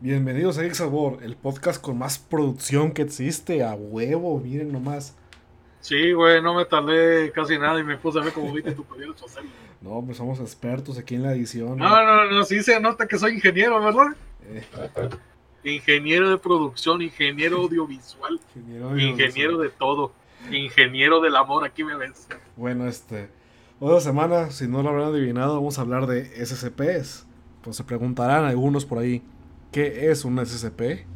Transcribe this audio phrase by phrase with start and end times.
[0.00, 5.16] Bienvenidos a Sabor, el podcast con más producción que existe, a huevo, miren nomás.
[5.80, 8.84] Sí, güey, no me tardé casi nada y me puse a ver como viste tu
[8.84, 9.12] pedido
[9.80, 11.76] No, pues somos expertos aquí en la edición.
[11.76, 14.14] No, no, no, sí se nota que soy ingeniero, ¿verdad?
[14.44, 14.62] Eh.
[15.64, 18.38] Ingeniero de producción, ingeniero audiovisual,
[18.96, 20.12] ingeniero, de todo,
[20.48, 22.28] ingeniero del amor, aquí me ves.
[22.54, 23.30] Bueno, este,
[23.80, 27.26] otra semana, si no lo habrán adivinado, vamos a hablar de SCPs.
[27.62, 29.24] Pues se preguntarán algunos por ahí,
[29.72, 31.06] ¿qué es un SCP?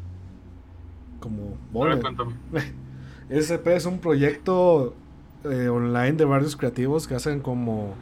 [1.19, 1.99] Como, bueno,
[3.29, 4.95] SCP es un proyecto
[5.43, 7.95] eh, online de varios creativos que hacen como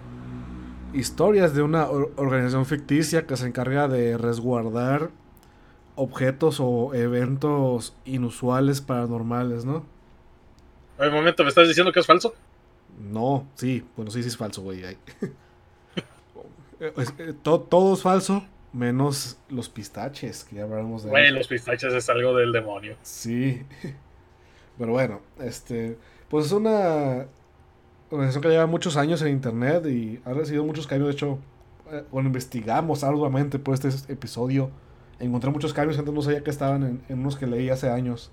[0.93, 5.11] historias de una organización ficticia que se encarga de resguardar
[5.95, 9.85] objetos o eventos inusuales paranormales, ¿no?
[10.99, 12.33] Un momento, ¿me estás diciendo que es falso?
[12.99, 14.83] No, sí, bueno, sí, sí es falso, güey.
[16.83, 18.43] Eh, todo, es falso,
[18.73, 21.09] menos los pistaches, que ya hablamos de...
[21.09, 22.95] Güey, los pistaches es algo del demonio.
[23.01, 23.63] Sí.
[24.77, 25.97] Pero bueno, este...
[26.29, 27.25] Pues es una
[28.09, 31.09] organización que lleva muchos años en internet y ha recibido muchos cambios.
[31.09, 31.39] De hecho,
[31.91, 34.71] eh, cuando investigamos arduamente por este episodio,
[35.19, 38.31] encontré muchos cambios, antes no sabía que estaban en, unos que leí hace años.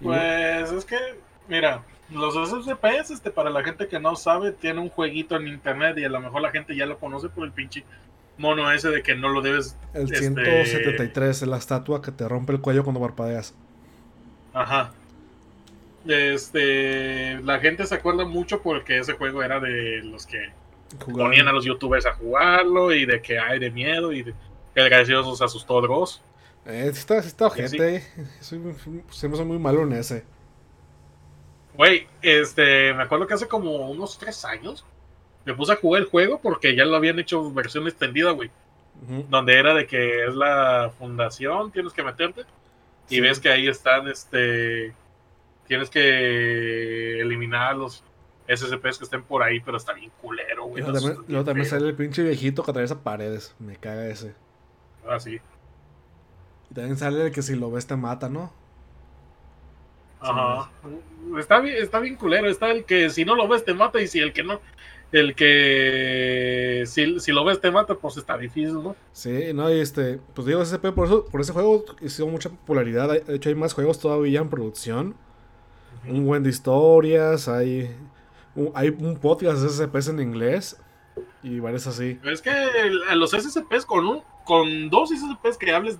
[0.00, 0.98] Pues es que,
[1.48, 5.98] mira, los SCPs, este, para la gente que no sabe, tiene un jueguito en internet
[5.98, 7.84] y a lo mejor la gente ya lo conoce por el pinche
[8.38, 9.76] mono ese de que no lo debes.
[9.94, 13.54] El 173, este, la estatua que te rompe el cuello cuando parpadeas.
[14.52, 14.92] Ajá.
[16.06, 20.50] Este, la gente se acuerda mucho porque ese juego era de los que
[20.98, 24.34] ponían a los youtubers a jugarlo y de que hay de miedo y de
[24.74, 26.20] que el gracioso se asustó Dross.
[26.66, 28.04] Eh, está, está gente.
[28.40, 28.60] Soy,
[29.10, 30.24] soy muy malo en ese.
[31.74, 34.84] Güey, este, me acuerdo que hace como unos tres años
[35.44, 38.50] me puse a jugar el juego porque ya lo habían hecho versión extendida, güey.
[39.30, 42.42] Donde era de que es la fundación, tienes que meterte
[43.08, 44.94] y ves que ahí están, este,
[45.66, 48.04] tienes que eliminar los
[48.46, 50.84] SCPs que estén por ahí, pero está bien culero, güey.
[51.26, 53.54] Luego también, sale el pinche viejito que atraviesa paredes.
[53.58, 54.34] Me caga ese.
[55.08, 55.40] Ah, sí.
[56.70, 58.52] Y también sale el que si lo ves te mata, ¿no?
[60.22, 60.70] Ajá.
[61.38, 62.48] Está bien, está bien culero.
[62.48, 64.60] Está el que si no lo ves te mata y si el que no.
[65.10, 68.96] El que si, si lo ves te mata, pues está difícil, ¿no?
[69.12, 73.10] Sí, no, y este, pues digo, SCP, por eso, por ese juego hizo mucha popularidad.
[73.10, 75.14] De hecho, hay más juegos todavía en producción.
[76.08, 77.94] Un buen de historias, hay
[78.74, 80.76] hay un podcast de SCPs en inglés
[81.42, 82.18] y varios así.
[82.24, 82.52] Es que
[83.14, 85.98] los SCPs con un, con dos SCPs que hables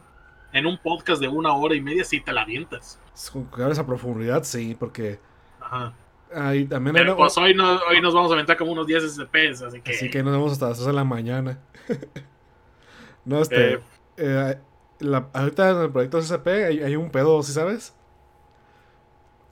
[0.52, 3.00] en un podcast de una hora y media sí te la avientas.
[3.32, 5.18] Con que hables a profundidad, sí, porque.
[5.60, 5.94] Ajá.
[6.34, 9.62] Ahí también Pero pues hoy, no, hoy nos vamos a aventar como unos 10 SCPs,
[9.62, 9.90] así que.
[9.92, 11.58] Así que nos vemos hasta las 2 de la mañana.
[13.24, 13.74] no, este.
[13.74, 13.80] Eh,
[14.16, 14.58] eh,
[15.00, 17.94] la, ahorita en el proyecto SCP hay, hay un pedo, ¿sí sabes?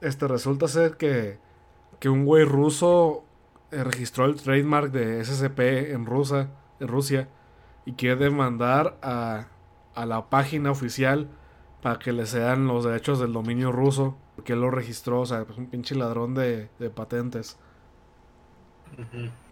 [0.01, 1.39] Este resulta ser que
[2.01, 3.23] que un güey ruso
[3.69, 7.29] eh, registró el trademark de SCP en, Rusia, en Rusia
[7.85, 9.45] y quiere demandar a,
[9.95, 11.29] a la página oficial
[11.81, 15.45] para que le sean los derechos del dominio ruso, porque él lo registró, o sea,
[15.45, 17.57] pues un pinche ladrón de, patentes.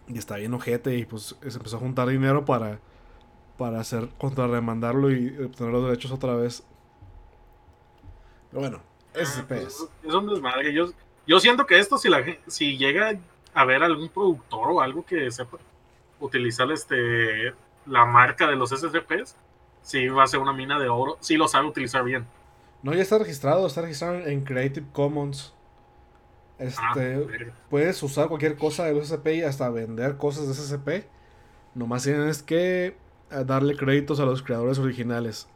[0.06, 2.78] Y está bien ojete y pues se empezó a juntar dinero para,
[3.58, 6.64] para hacer, contrarremandarlo y obtener los derechos otra vez.
[8.50, 8.80] Pero bueno,
[9.14, 9.88] SCP es.
[10.04, 10.72] Es un desmadre.
[10.72, 10.90] Yo,
[11.26, 13.18] yo siento que esto, si, la, si llega
[13.54, 15.58] a ver algún productor o algo que sepa
[16.20, 17.54] utilizar este,
[17.86, 19.36] la marca de los SCPs,
[19.82, 22.26] sí va a ser una mina de oro, sí lo sabe utilizar bien.
[22.82, 25.54] No, ya está registrado, está registrado en Creative Commons.
[26.58, 31.06] Este, ah, puedes usar cualquier cosa de los SCP y hasta vender cosas de SCP.
[31.74, 32.96] Nomás tienes que
[33.30, 35.48] eh, darle créditos a los creadores originales.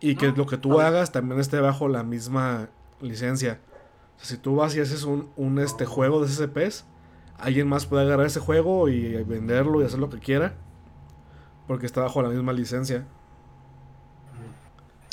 [0.00, 2.68] Y que lo que tú hagas también esté bajo la misma
[3.00, 3.60] licencia
[4.18, 6.84] si tú vas y haces un, este juego de SCPs,
[7.38, 10.54] alguien más puede agarrar ese juego y venderlo y hacer lo que quiera.
[11.66, 13.04] Porque está bajo la misma licencia.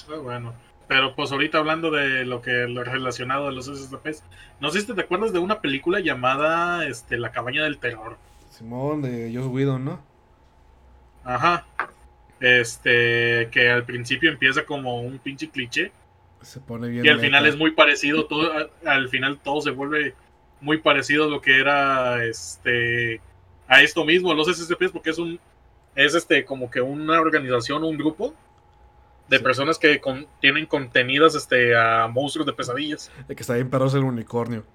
[0.09, 0.53] Muy bueno.
[0.87, 4.23] Pero pues ahorita hablando de lo que lo relacionado a los SCPs,
[4.59, 8.17] no sé si te acuerdas de una película llamada este, La cabaña del terror.
[8.49, 10.01] Simón de Joss Whedon, ¿no?
[11.23, 11.65] Ajá.
[12.41, 15.91] Este, que al principio empieza como un pinche cliché
[16.41, 17.05] se pone bien.
[17.05, 18.51] Y al final es muy parecido, todo,
[18.85, 20.15] al final todo se vuelve
[20.59, 23.21] muy parecido a lo que era este
[23.67, 25.39] a esto mismo, los SCPs, porque es un
[25.95, 28.33] es este como que una organización, un grupo
[29.27, 30.01] de personas que
[30.41, 33.11] tienen contenidas este a monstruos de pesadillas.
[33.29, 34.65] El que está bien perro es el unicornio.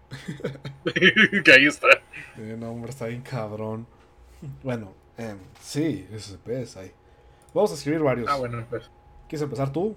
[1.45, 1.89] que ahí está.
[2.37, 3.87] no, hombre, está bien cabrón.
[4.63, 6.93] Bueno, eh, sí, SCPs hay.
[7.53, 8.29] Vamos a escribir varios.
[8.31, 8.91] Ah, bueno, pues.
[9.29, 9.97] ¿Quieres empezar tú?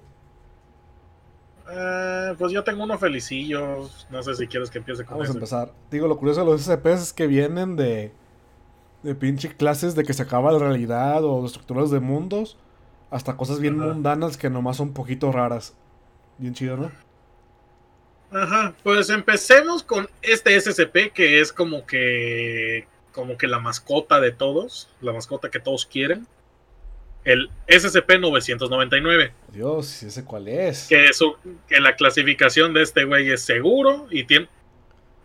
[1.72, 3.90] Eh, pues yo tengo uno felicillo.
[4.10, 5.74] No sé si quieres que empiece con Vamos a empezar.
[5.92, 8.12] Digo, lo curioso de los SCPs es que vienen de.
[9.04, 12.58] De pinche clases de que se acaba la realidad o estructuras de mundos.
[13.10, 15.76] Hasta cosas bien mundanas que nomás son un poquito raras.
[16.38, 16.92] Bien chido, ¿no?
[18.32, 24.32] Ajá, pues empecemos con este SCP que es como que como que la mascota de
[24.32, 26.28] todos, la mascota que todos quieren.
[27.26, 29.32] El SCP-999.
[29.52, 30.88] Dios, ¿ese cuál es?
[30.88, 31.36] Que, su,
[31.68, 34.48] que la clasificación de este güey es seguro y tiene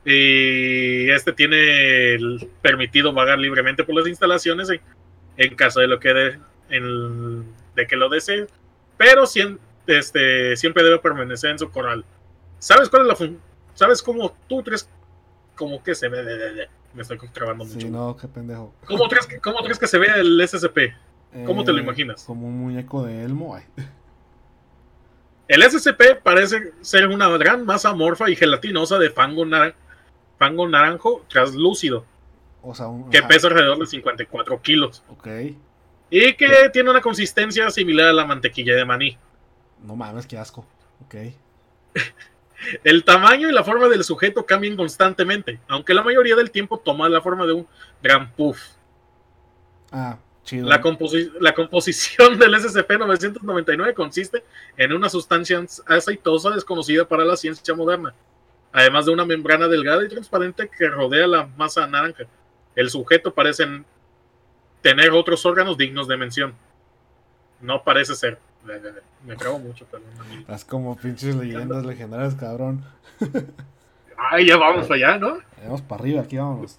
[0.04, 4.68] y este tiene el permitido vagar libremente por las instalaciones
[5.36, 6.38] en, caso de lo que de,
[7.74, 8.46] de que lo desee,
[8.96, 12.04] pero siempre, este, siempre debe permanecer en su corral.
[12.58, 13.40] ¿Sabes cuál es la función?
[13.74, 14.88] ¿Sabes cómo tú crees
[15.56, 16.68] como que se ve?
[16.94, 17.80] Me estoy trabando mucho.
[17.80, 18.72] Sí, no, qué pendejo.
[18.86, 20.78] ¿Cómo crees, que, cómo crees que se ve el SCP?
[21.44, 22.22] ¿Cómo te lo eh, imaginas?
[22.24, 23.60] Como un muñeco de Elmo.
[25.48, 29.44] El SCP parece ser una gran masa amorfa y gelatinosa de fango,
[30.44, 32.04] fango naranjo translúcido.
[32.62, 35.02] O sea, que pesa alrededor de 54 kilos.
[35.08, 35.26] Ok.
[36.10, 39.18] Y que tiene una consistencia similar a la mantequilla de maní.
[39.82, 40.66] No mames, qué asco.
[41.04, 41.14] Ok.
[42.84, 47.08] El tamaño y la forma del sujeto cambian constantemente, aunque la mayoría del tiempo toma
[47.10, 47.66] la forma de un
[48.02, 48.58] gran puff.
[49.92, 50.66] Ah, chido.
[50.66, 54.44] La, composición del SCP-999 consiste
[54.78, 58.14] en una sustancia aceitosa desconocida para la ciencia moderna,
[58.74, 62.24] además de una membrana delgada y transparente que rodea la masa naranja.
[62.76, 63.64] El sujeto parece
[64.82, 66.54] tener otros órganos dignos de mención.
[67.62, 68.38] No parece ser
[69.24, 70.08] me creo mucho, perdón.
[70.48, 72.84] Haz como pinches leyendas legendarias, cabrón.
[74.16, 75.38] Ay, ya vamos allá, ¿no?
[75.62, 76.78] Vamos para arriba, aquí vamos.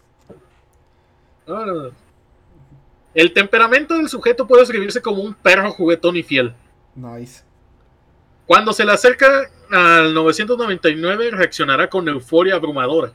[3.14, 6.54] El temperamento del sujeto puede escribirse como un perro juguetón y fiel.
[6.96, 7.44] Nice.
[8.46, 13.12] Cuando se le acerca al 999, reaccionará con euforia abrumadora,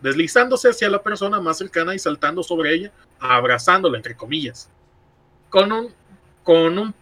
[0.00, 4.70] deslizándose hacia la persona más cercana y saltando sobre ella, abrazándola, entre comillas.
[5.48, 5.94] Con un,
[6.42, 6.94] con un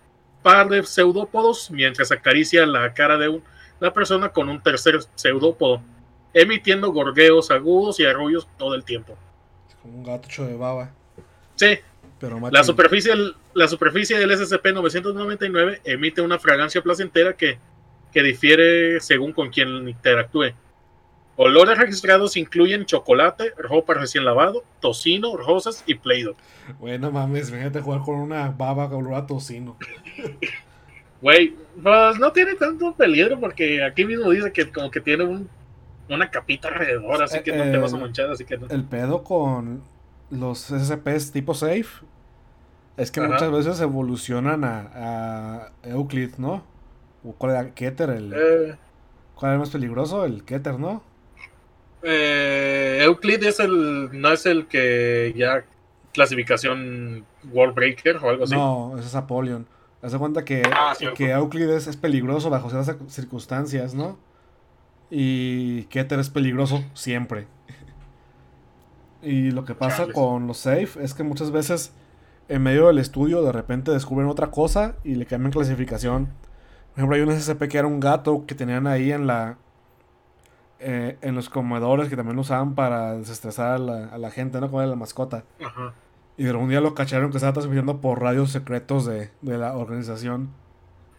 [0.43, 3.41] par de pseudópodos mientras acaricia la cara de
[3.81, 5.83] una persona con un tercer pseudópodo,
[6.35, 9.17] emitiendo gorgueos agudos y arrullos todo el tiempo.
[9.69, 10.91] Es como un gato de baba.
[11.57, 11.79] Sí.
[12.23, 13.13] Pero la, superficie,
[13.53, 17.59] la superficie del SCP-999 emite una fragancia placentera que,
[18.13, 20.53] que difiere según con quien interactúe.
[21.37, 26.27] Olores registrados incluyen chocolate, ropa recién lavado, tocino, rosas y play
[26.79, 29.77] Bueno, mames, a jugar con una baba con olor a tocino.
[31.23, 35.49] Güey, pues no tiene tanto peligro porque aquí mismo dice que como que tiene un,
[36.09, 38.67] una capita alrededor, así que no te vas a manchar, así que no.
[38.69, 39.83] El pedo con
[40.31, 42.05] los SCPs tipo safe
[42.97, 46.72] es que muchas veces evolucionan a, a Euclid, ¿no?
[47.39, 47.75] ¿Cuál era?
[47.75, 48.33] Keter, el...
[48.33, 48.77] Eh.
[49.35, 50.25] ¿Cuál era el más peligroso?
[50.25, 51.03] El Keter, ¿no?
[52.03, 55.65] Eh, Euclid es el, no es el que ya
[56.13, 58.55] clasificación World Breaker o algo así.
[58.55, 59.67] No, ese es Apollon.
[60.03, 64.19] Haz cuenta que, ah, que Euclid es, peligroso bajo ciertas circunstancias, ¿no?
[65.11, 67.47] Y Keter es peligroso siempre.
[69.23, 71.93] y lo que pasa con los safe es que muchas veces
[72.49, 76.29] en medio del estudio de repente descubren otra cosa y le cambian clasificación.
[76.95, 79.57] Por ejemplo, hay un SCP que era un gato que tenían ahí en la
[80.85, 84.67] eh, en los comedores que también lo usaban para desestresar a la, gente, ¿no?
[84.67, 85.45] Como era la mascota.
[86.37, 90.51] Y de un día lo cacharon que estaba transmitiendo por radios secretos de, la organización.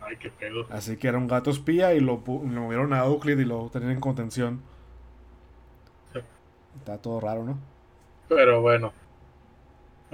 [0.01, 0.65] Ay, qué pedo.
[0.69, 4.01] Así que era un gato espía y lo, movieron a Euclid y lo tenían en
[4.01, 4.61] contención.
[6.77, 7.57] Está todo raro, ¿no?
[8.27, 8.91] Pero bueno.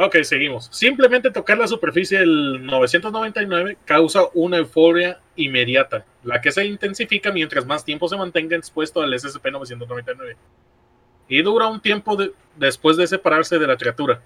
[0.02, 0.70] Ok, seguimos.
[0.72, 7.66] Simplemente tocar la superficie del 999 causa una euforia inmediata, la que se intensifica mientras
[7.66, 10.38] más tiempo se mantenga expuesto al SCP-999.
[11.28, 12.18] Y dura un tiempo
[12.56, 14.22] después de separarse de la criatura.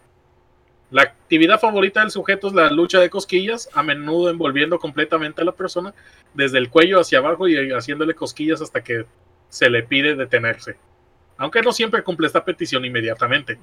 [0.92, 5.46] La actividad favorita del sujeto es la lucha de cosquillas, a menudo envolviendo completamente a
[5.46, 5.92] la persona
[6.36, 9.08] desde el cuello hacia abajo y haciéndole cosquillas hasta que
[9.50, 10.78] se le pide detenerse.
[11.36, 13.58] Aunque no siempre cumple esta petición inmediatamente.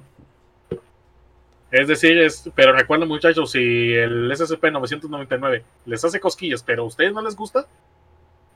[1.71, 7.13] Es decir, es, pero recuerden muchachos, si el SCP-999 les hace cosquillas, pero a ustedes
[7.13, 7.65] no les gusta,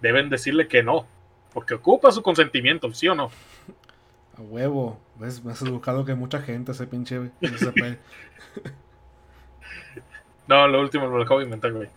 [0.01, 1.07] deben decirle que no,
[1.53, 3.31] porque ocupa su consentimiento, ¿sí o no?
[4.37, 7.97] A huevo, ves, me has educado que mucha gente ese pinche SCP.
[10.47, 11.87] no, lo último lo acabo de inventar, güey.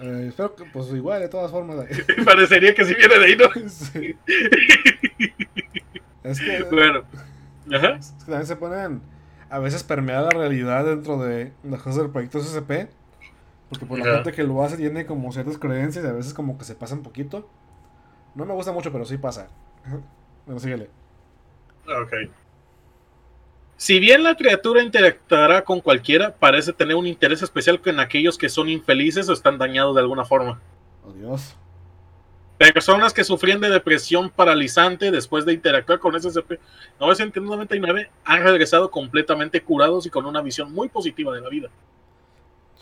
[0.00, 1.84] Eh, espero que, pues igual, de todas formas.
[2.24, 3.46] Parecería que si viene de ahí, ¿no?
[6.22, 6.62] Es que.
[6.70, 7.02] Bueno.
[7.72, 7.96] Ajá.
[7.96, 9.02] Es que también se ponen
[9.52, 12.88] a veces permea la realidad dentro de las cosas del proyecto SCP.
[13.68, 16.56] Porque por la gente que lo hace tiene como ciertas creencias y a veces como
[16.56, 17.46] que se pasa un poquito.
[18.34, 19.48] No me gusta mucho, pero sí pasa.
[20.46, 20.88] bueno, síguele.
[21.86, 22.30] Ok.
[23.76, 28.48] Si bien la criatura interactuará con cualquiera, parece tener un interés especial con aquellos que
[28.48, 30.60] son infelices o están dañados de alguna forma.
[31.04, 31.56] Oh Dios.
[32.70, 40.06] Personas que sufrían de depresión paralizante después de interactuar con SCP-999 han regresado completamente curados
[40.06, 41.70] y con una visión muy positiva de la vida.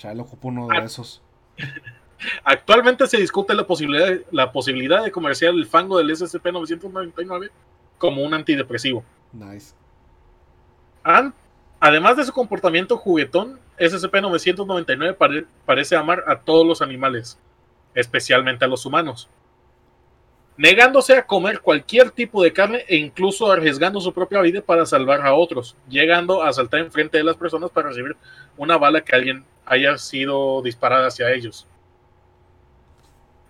[0.00, 0.84] Ya lo ocupo uno de ah.
[0.84, 1.22] esos.
[2.44, 7.50] Actualmente se discute la posibilidad, la posibilidad de comerciar el fango del SCP-999
[7.99, 9.04] como un antidepresivo.
[9.32, 9.75] Nice.
[11.78, 17.38] además de su comportamiento juguetón, SCP-999 parece amar a todos los animales,
[17.94, 19.28] especialmente a los humanos,
[20.61, 25.23] negándose a comer cualquier tipo de carne e incluso arriesgando su propia vida para salvar
[25.23, 28.14] a otros, llegando a saltar enfrente de las personas para recibir
[28.59, 31.67] una bala que alguien haya sido disparada hacia ellos.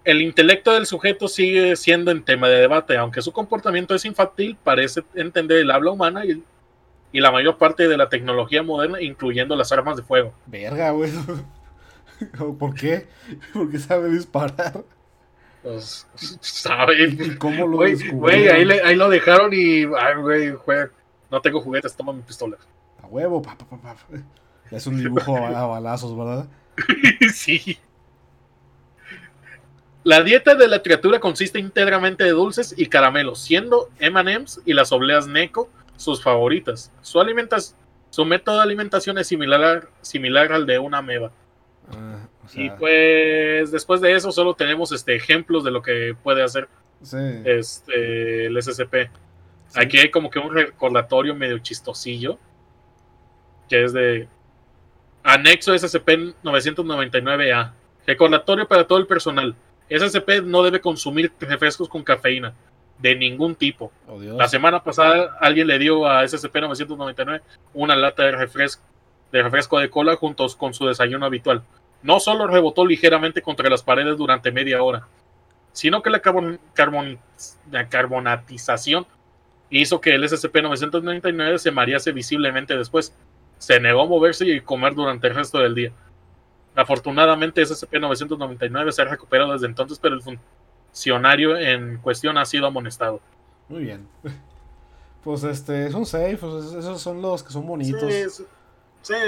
[0.05, 4.57] El intelecto del sujeto sigue siendo en tema de debate, aunque su comportamiento es infantil,
[4.63, 6.45] parece entender el habla humana y,
[7.13, 10.33] la mayor parte de la tecnología moderna, incluyendo las armas de fuego.
[10.47, 11.11] Verga, güey.
[12.61, 13.09] ¿Por qué?
[13.53, 14.85] ¿Por qué sabe disparar?
[15.63, 16.07] Pues,
[16.41, 17.09] sabe.
[17.09, 19.85] ¿Y cómo lo Güey, ahí, ahí, lo dejaron y.
[19.85, 20.55] Ay, güey,
[21.31, 22.57] no tengo juguetes, toma mi pistola.
[23.03, 23.97] A huevo, pa, pa, pa,
[24.71, 26.47] Es un dibujo a balazos, ¿verdad?
[27.33, 27.79] sí.
[30.03, 34.93] La dieta de la criatura consiste íntegramente de dulces y caramelos, siendo M&M's y las
[34.93, 36.91] obleas Neko sus favoritas.
[37.03, 37.23] Su,
[38.09, 41.31] su método de alimentación es similar, similar al de una ameba.
[41.97, 46.69] Ah, y pues después de eso solo tenemos este ejemplos de lo que puede hacer
[47.03, 49.11] este, el SCP.
[49.75, 52.39] Aquí hay como que un recordatorio medio chistosillo,
[53.69, 54.29] que es de
[55.23, 57.73] anexo SCP-999A.
[58.07, 59.55] Recordatorio para todo el personal.
[59.89, 62.55] SCP no debe consumir refrescos con cafeína
[62.99, 63.93] de ningún tipo.
[64.09, 67.41] Oh, La semana pasada alguien le dio a SCP-999
[67.75, 68.83] una lata de refresco,
[69.33, 71.63] de refresco de cola juntos con su desayuno habitual.
[72.03, 75.07] No solo rebotó ligeramente contra las paredes durante media hora,
[75.73, 76.23] sino que la,
[77.71, 79.07] la carbonatización
[79.71, 83.15] hizo que el SCP-999 se marease visiblemente después.
[83.59, 85.93] Se negó a moverse y comer durante el resto del día.
[86.75, 93.21] Afortunadamente, SCP-999 se ha recuperado desde entonces, pero el funcionario en cuestión ha sido amonestado.
[93.69, 94.09] Muy bien.
[95.23, 98.11] Pues este, son safe, pues, esos son los que son bonitos.
[98.11, 98.45] Sí,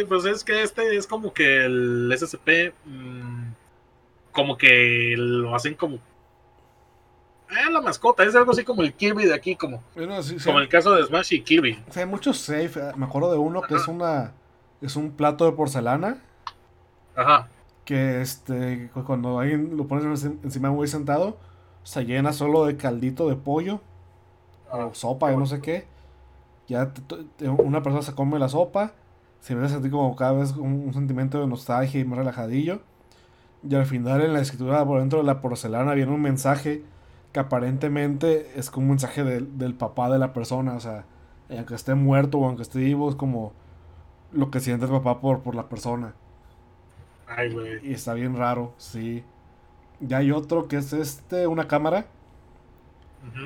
[0.09, 3.53] pues es que este es como que el SCP, mm,
[4.33, 5.99] como que lo hacen como
[7.55, 9.83] Ah, la mascota, es algo así como el Kirby de aquí, como,
[10.43, 11.83] como el caso de Smash y Kirby.
[11.87, 12.81] O sea, hay muchos safe.
[12.97, 14.33] Me acuerdo de uno que es una
[14.81, 16.19] es un plato de porcelana
[17.15, 17.49] Ajá.
[17.85, 21.37] Que este, cuando alguien lo pones encima muy sentado,
[21.83, 23.81] se llena solo de caldito de pollo
[24.71, 25.87] o sopa, yo no sé qué.
[26.69, 26.93] Ya
[27.59, 28.93] una persona se come la sopa,
[29.43, 32.81] se empieza a sentir como cada vez un, sentimiento de nostalgia y más relajadillo.
[33.69, 36.85] Y al final en la escritura por dentro de la porcelana viene un mensaje
[37.33, 40.75] que aparentemente es como un mensaje del papá de la persona.
[40.75, 41.07] O sea,
[41.51, 43.53] aunque esté muerto o aunque esté vivo, es como
[44.31, 46.15] lo que siente el papá por, por la persona.
[47.83, 49.25] Y está bien raro, sí.
[50.01, 52.07] Y hay otro que es este, una cámara.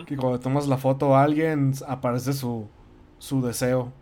[0.06, 2.66] Que cuando tomas la foto a alguien aparece su,
[3.18, 3.92] su deseo.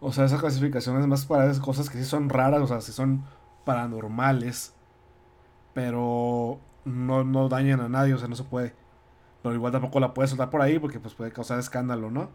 [0.00, 2.80] O sea, esa clasificación es más para esas cosas que sí son raras, o sea,
[2.80, 3.24] sí son
[3.64, 4.74] paranormales.
[5.74, 8.74] Pero no, no dañan a nadie, o sea, no se puede.
[9.42, 12.30] Pero igual tampoco la puedes soltar por ahí porque pues puede causar escándalo, ¿no?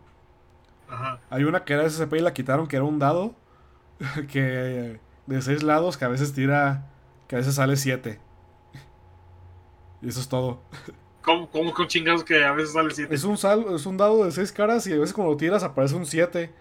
[0.89, 1.19] Ajá.
[1.29, 3.35] Hay una que era SCP y la quitaron, que era un dado.
[4.31, 6.85] que de seis lados que a veces tira,
[7.27, 8.19] que a veces sale siete.
[10.01, 10.61] Y eso es todo.
[11.21, 13.15] ¿Cómo, cómo con chingados que a veces sale siete?
[13.15, 15.63] Es un, sal, es un dado de seis caras y a veces cuando lo tiras
[15.63, 16.53] aparece un siete.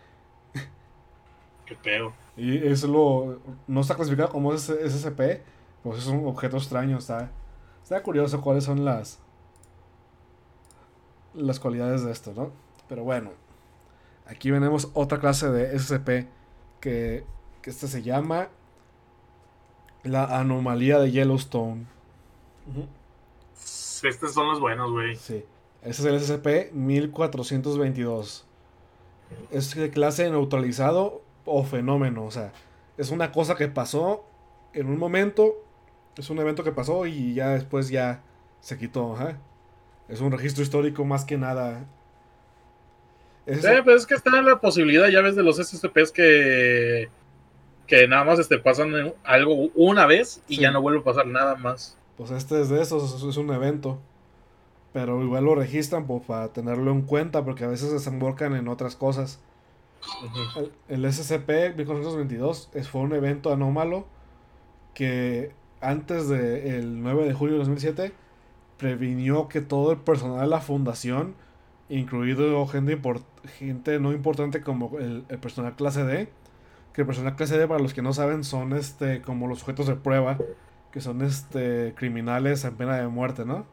[1.67, 2.13] Qué pedo.
[2.37, 3.41] Y es lo.
[3.67, 5.43] No está clasificado como SCP,
[5.83, 6.99] pues es un objeto extraño.
[6.99, 7.31] Está,
[7.83, 9.21] está curioso cuáles son las.
[11.35, 12.51] Las cualidades de esto, ¿no?
[12.89, 13.31] Pero bueno.
[14.27, 16.29] Aquí venimos otra clase de SCP
[16.81, 17.25] que
[17.65, 18.51] que esta se llama
[20.03, 21.87] La anomalía de Yellowstone.
[24.03, 25.17] Estos son los buenos, güey.
[25.17, 25.43] Sí.
[25.81, 28.43] Este es el SCP-1422.
[29.51, 32.25] Es de clase neutralizado o fenómeno.
[32.25, 32.53] O sea,
[32.97, 34.25] es una cosa que pasó
[34.73, 35.55] en un momento.
[36.17, 38.23] Es un evento que pasó y ya después ya
[38.61, 39.17] se quitó.
[40.09, 41.87] Es un registro histórico más que nada.
[43.47, 47.11] Es, sí, pues es que está la posibilidad, ya ves, de los SCPs que
[47.87, 51.57] que nada más este, pasan algo una vez y ya no vuelve a pasar nada
[51.57, 51.97] más.
[52.17, 54.01] Pues este es de esos, es un evento.
[54.93, 58.97] Pero igual lo registran pues, para tenerlo en cuenta porque a veces desembocan en otras
[58.97, 59.41] cosas.
[60.89, 64.07] El, SCP 1422 fue un evento anómalo
[64.95, 68.13] que antes del 9 de julio de 2007
[68.79, 71.35] previnió que todo el personal de la fundación,
[71.89, 72.99] incluido gente,
[73.59, 76.29] gente no importante como el, el, personal clase D,
[76.93, 79.87] que el personal clase D para los que no saben son este como los sujetos
[79.87, 80.39] de prueba,
[80.91, 83.67] que son este criminales en pena de muerte, ¿no?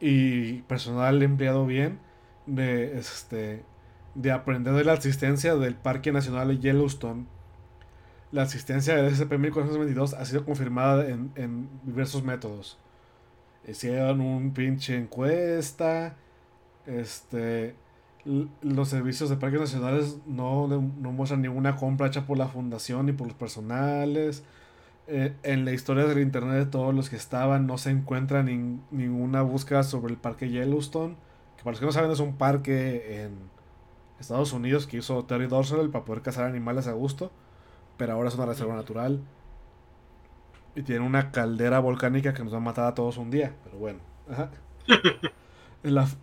[0.00, 1.98] Y personal empleado bien
[2.46, 3.64] de este
[4.14, 7.26] de aprender de la asistencia del Parque Nacional de Yellowstone
[8.30, 12.78] la asistencia del SCP-1422 ha sido confirmada en, diversos métodos.
[13.66, 16.16] Hicieron un pinche encuesta.
[16.86, 17.74] Este.
[18.60, 23.26] Los servicios de parques nacionales no, muestran ninguna compra hecha por la fundación ni por
[23.26, 24.42] los personales.
[25.06, 29.40] Eh, en la historia del internet de todos los que estaban no se encuentra ninguna
[29.40, 31.16] búsqueda sobre el parque Yellowstone.
[31.56, 33.32] Que para los que no saben es un parque en
[34.20, 37.30] Estados Unidos que hizo Terry Dorsey para poder cazar animales a gusto
[37.98, 39.20] pero ahora es una reserva natural.
[40.74, 43.54] Y tiene una caldera volcánica que nos va a matar a todos un día.
[43.64, 43.98] Pero bueno.
[44.30, 44.50] Ajá.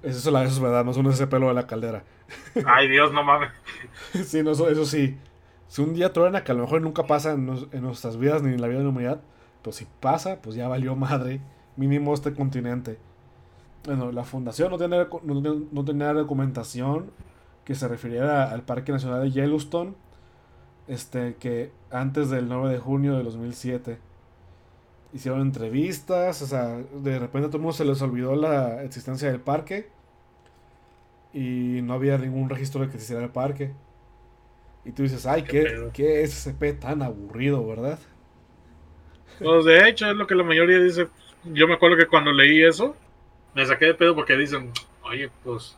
[0.02, 2.04] eso, es verdad, no es un ese pelo de la caldera.
[2.66, 3.52] Ay, Dios, no mames.
[4.26, 5.18] sí, no, eso, sí.
[5.68, 8.62] Si un día truena, que a lo mejor nunca pasa en, nuestras vidas ni en
[8.62, 9.22] la vida de la humanidad,
[9.62, 11.42] pues si pasa, pues ya valió madre.
[11.76, 12.98] Mínimo este continente.
[13.84, 17.12] Bueno, la fundación no tiene, no, no tenía documentación
[17.66, 19.94] que se refiriera al Parque Nacional de Yellowstone
[20.88, 23.98] este, que antes del 9 de junio de 2007
[25.14, 29.32] hicieron entrevistas, o sea, de repente a todo el mundo se les olvidó la existencia
[29.32, 29.88] del parque
[31.34, 33.72] y no había ningún registro de que se hiciera el parque.
[34.84, 37.98] Y tú dices, ay, qué, qué, SCP tan aburrido, ¿verdad?
[39.40, 41.08] Pues de hecho es lo que la mayoría dice.
[41.46, 42.96] Yo me acuerdo que cuando leí eso,
[43.56, 44.72] me saqué de pedo porque dicen,
[45.04, 45.76] oye, pues,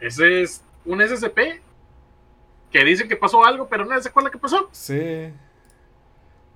[0.00, 1.62] ese es un SCP
[2.70, 4.68] que dicen que pasó algo, pero nadie se acuerda que pasó.
[4.72, 5.32] Sí.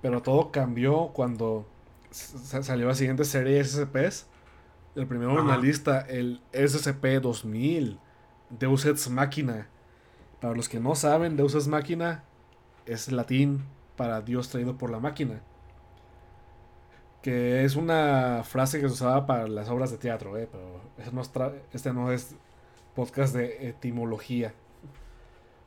[0.02, 1.66] Pero todo cambió cuando
[2.10, 4.26] salió la siguiente serie de SCPs.
[4.96, 7.98] El primero en la lista, el SCP-2000,
[8.50, 9.68] Deus Ex Machina.
[10.40, 12.24] Para los que no saben, Deus Ex Machina
[12.86, 13.64] es latín
[13.96, 15.42] para Dios traído por la máquina.
[17.22, 20.80] Que es una frase que se usaba para las obras de teatro, eh, pero
[21.72, 22.34] este no es
[22.94, 24.54] podcast de etimología.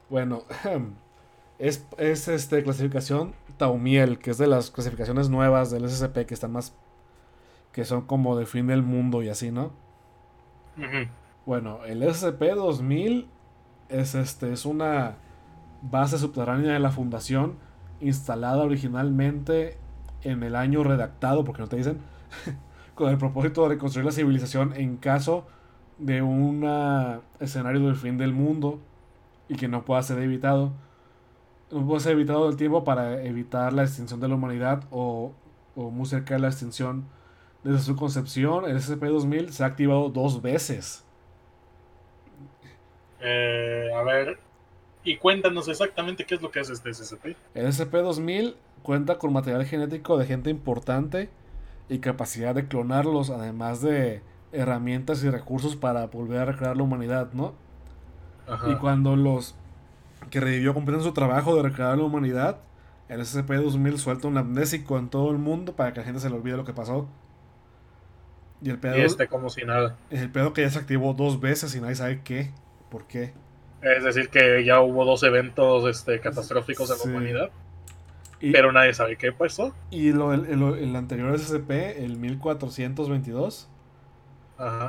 [0.10, 0.44] Bueno,
[1.60, 6.52] es, es este, clasificación Taumiel, que es de las clasificaciones nuevas del SCP que están
[6.52, 6.76] más.
[7.72, 9.72] que son como de fin del mundo y así, ¿no?
[11.46, 13.28] Bueno, el SCP-2000
[13.90, 15.18] es, este, es una
[15.82, 17.58] base subterránea de la Fundación
[18.00, 19.78] instalada originalmente
[20.22, 22.00] en el año redactado, porque no te dicen,
[22.96, 25.46] con el propósito de reconstruir la civilización en caso
[25.98, 26.64] de un
[27.40, 28.80] escenario del fin del mundo
[29.48, 30.72] y que no pueda ser evitado.
[31.72, 35.32] No puede ser evitado el tiempo para evitar la extinción de la humanidad o,
[35.76, 37.06] o muy cerca de la extinción.
[37.64, 41.06] Desde su concepción, el SCP-2000 se ha activado dos veces.
[43.22, 44.38] Eh, a ver,
[45.06, 47.36] y cuéntanos exactamente qué es lo que hace este SCP.
[47.54, 51.30] El SCP-2000 cuenta con material genético de gente importante
[51.90, 54.22] y capacidad de clonarlos, además de
[54.54, 57.54] herramientas y recursos para volver a recrear la humanidad, ¿no?
[58.70, 59.56] Y cuando los
[60.30, 62.58] que revivió completan su trabajo de recrear la humanidad,
[63.10, 66.36] el SCP-2000 suelta un amnésico en todo el mundo para que la gente se le
[66.36, 67.08] olvide lo que pasó.
[68.62, 68.96] Y el pedo.
[68.96, 69.98] este como si nada.
[70.10, 72.52] El pedo que ya se activó dos veces y nadie sabe qué.
[72.90, 73.34] ¿Por qué?
[73.82, 77.50] Es decir, que ya hubo dos eventos este, catastróficos en la humanidad.
[78.40, 79.76] pero nadie sabe qué pasó.
[79.92, 83.70] Y lo, el, el anterior SCP, el 1422,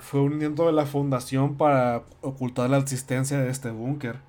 [0.03, 4.21] fue un intento de la fundación para ocultar la existencia de este búnker.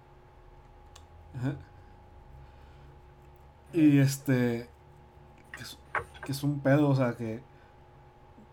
[3.74, 4.70] Y este.
[6.24, 7.42] Que es, un pedo, o sea, que.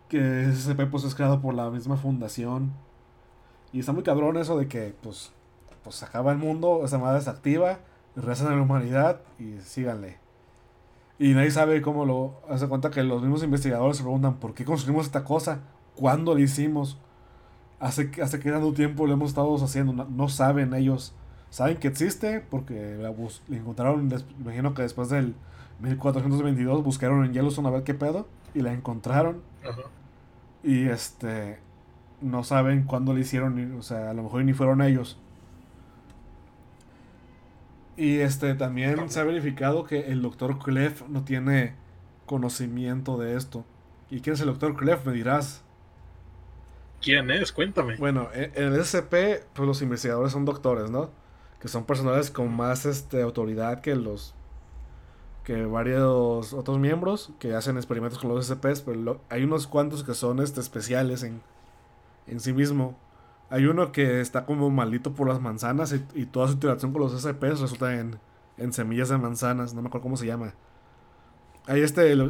[0.08, 2.72] Que ese pues es creado por la misma fundación.
[3.72, 5.32] Y está muy cabrón eso de que, pues.
[5.84, 7.80] Pues acaba el mundo, esa madre se activa,
[8.14, 10.18] rezan a la humanidad y síganle.
[11.18, 12.40] Y nadie sabe cómo lo.
[12.48, 15.60] Hace cuenta que los mismos investigadores se preguntan: ¿por qué construimos esta cosa?
[15.96, 16.98] ¿Cuándo lo hicimos?
[17.80, 19.92] Hace, hace que tanto tiempo lo hemos estado haciendo.
[19.92, 21.14] No, saben ellos.
[21.50, 23.12] Saben que existe porque la
[23.48, 25.34] le encontraron, imagino que después del
[25.80, 29.42] 1422 buscaron en Yellowstone a ver qué pedo y la encontraron.
[30.62, 31.58] Y este
[32.22, 35.18] no saben cuándo lo hicieron, o sea, a lo mejor ni fueron ellos.
[37.96, 41.74] Y este también se ha verificado que el doctor Clef no tiene
[42.26, 43.64] conocimiento de esto.
[44.10, 45.04] ¿Y quién es el doctor Clef?
[45.06, 45.62] Me dirás.
[47.02, 47.52] ¿Quién es?
[47.52, 47.96] Cuéntame.
[47.96, 51.10] Bueno, e, en el SCP, pues los investigadores son doctores, ¿no?
[51.60, 54.34] Que son personales con más este, autoridad que los.
[55.44, 60.14] que varios otros miembros que hacen experimentos con los SCPs, pero hay unos cuantos que
[60.14, 61.42] son este, especiales en,
[62.28, 62.96] en sí mismo.
[63.50, 67.20] Hay uno que está como maldito por las manzanas y, toda su interacción con los
[67.20, 68.18] SCPs resulta en,
[68.56, 69.74] en, semillas de manzanas.
[69.74, 70.54] No me acuerdo cómo se llama.
[71.66, 72.20] Ahí este, el,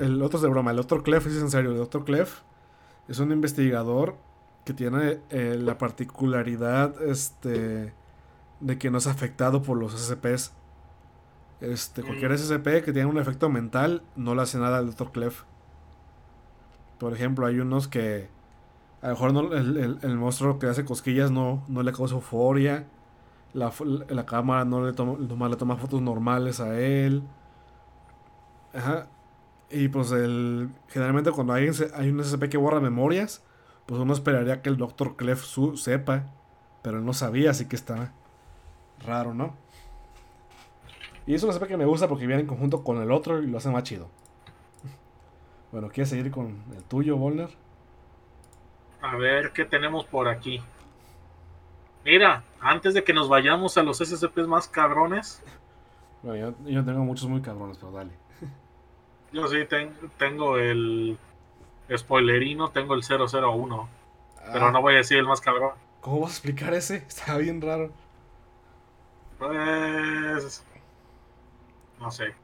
[0.00, 0.72] el otro es de broma.
[0.72, 1.72] El otro Clef, es en serio.
[1.72, 2.40] El otro Clef
[3.08, 4.16] es un investigador
[4.64, 7.92] que tiene eh, la particularidad este,
[8.60, 10.52] de que no es afectado por los SCPs.
[11.60, 12.38] Este, cualquier mm.
[12.38, 15.12] SCP que tiene un efecto mental no le hace nada al Dr.
[15.12, 15.42] Clef.
[16.98, 18.28] Por ejemplo, hay unos que
[19.00, 22.86] a lo mejor no, el, monstruo que hace cosquillas no, no le causa euforia.
[23.52, 23.72] La,
[24.08, 27.22] la cámara no le, toma, le toma fotos normales a él.
[28.72, 29.08] Ajá.
[29.72, 33.44] Y pues el, generalmente cuando hay, hay un SCP que borra memorias,
[33.86, 35.16] pues uno esperaría que el Dr.
[35.16, 36.26] Clef su, sepa.
[36.82, 38.12] Pero él no sabía, así que está
[39.06, 39.54] raro, ¿no?
[41.26, 43.46] Y es un SCP que me gusta porque viene en conjunto con el otro y
[43.46, 44.08] lo hace más chido.
[45.70, 47.48] Bueno, ¿quieres seguir con el tuyo, Volner?
[49.00, 50.60] A ver qué tenemos por aquí.
[52.04, 55.42] Mira, antes de que nos vayamos a los SCPs más cabrones.
[56.22, 58.12] Bueno, yo, tengo muchos muy cabrones, pero dale.
[59.32, 59.58] Yo sí
[60.18, 61.16] tengo el
[61.96, 63.88] spoilerino, tengo el 001.
[64.52, 64.70] pero ah.
[64.72, 65.72] no voy a decir el más cabrón.
[66.00, 66.96] ¿Cómo vas a explicar ese?
[67.08, 67.90] Está bien raro.
[69.38, 70.64] Pues.
[71.98, 72.34] No sé.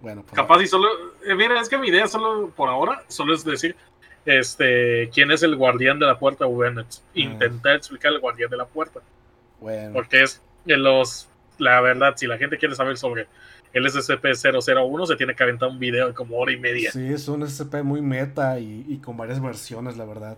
[0.00, 0.34] Bueno, pues.
[0.34, 0.88] Capaz y solo.
[1.24, 3.76] Eh, mira, es que mi idea solo por ahora solo es decir
[4.24, 6.84] este, quién es el guardián de la puerta, ah.
[7.14, 9.00] intentar explicar el guardián de la puerta.
[9.60, 9.92] Bueno.
[9.92, 13.26] Porque es de los, la verdad, si la gente quiere saber sobre
[13.72, 16.90] el SCP-001, se tiene que aventar un video de como hora y media.
[16.90, 20.36] Sí, es un SCP muy meta y, con varias versiones, la verdad.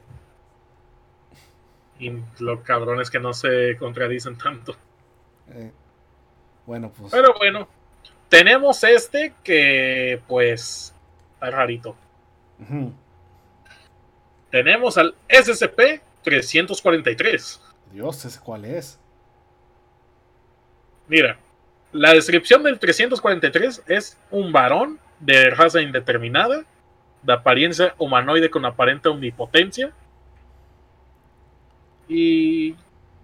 [1.98, 4.76] Y lo cabrón es que no se contradicen tanto.
[5.50, 5.70] Eh,
[6.66, 7.12] bueno, pues.
[7.12, 7.68] Pero bueno,
[8.28, 10.94] tenemos este que, pues,
[11.34, 11.96] está rarito.
[14.50, 17.60] Tenemos al SCP-343.
[17.92, 18.98] Dios, ¿ese cuál es?
[21.08, 21.36] Mira,
[21.92, 26.64] la descripción del 343 es un varón de raza indeterminada,
[27.22, 29.92] de apariencia humanoide con aparente omnipotencia.
[32.08, 32.74] Y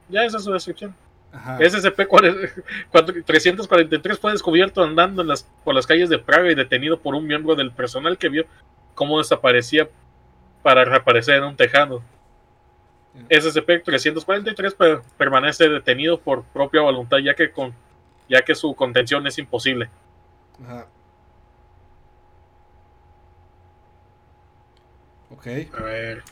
[0.09, 0.95] ya esa es su descripción.
[1.33, 7.27] SCP-343 fue descubierto andando en las, por las calles de Praga y detenido por un
[7.27, 8.45] miembro del personal que vio
[8.95, 9.89] cómo desaparecía
[10.63, 12.03] para reaparecer en un tejado.
[13.31, 17.75] SCP-343 permanece detenido por propia voluntad ya que, con,
[18.29, 19.89] ya que su contención es imposible.
[20.63, 20.87] Ajá.
[25.31, 25.47] Ok.
[25.79, 26.23] A ver.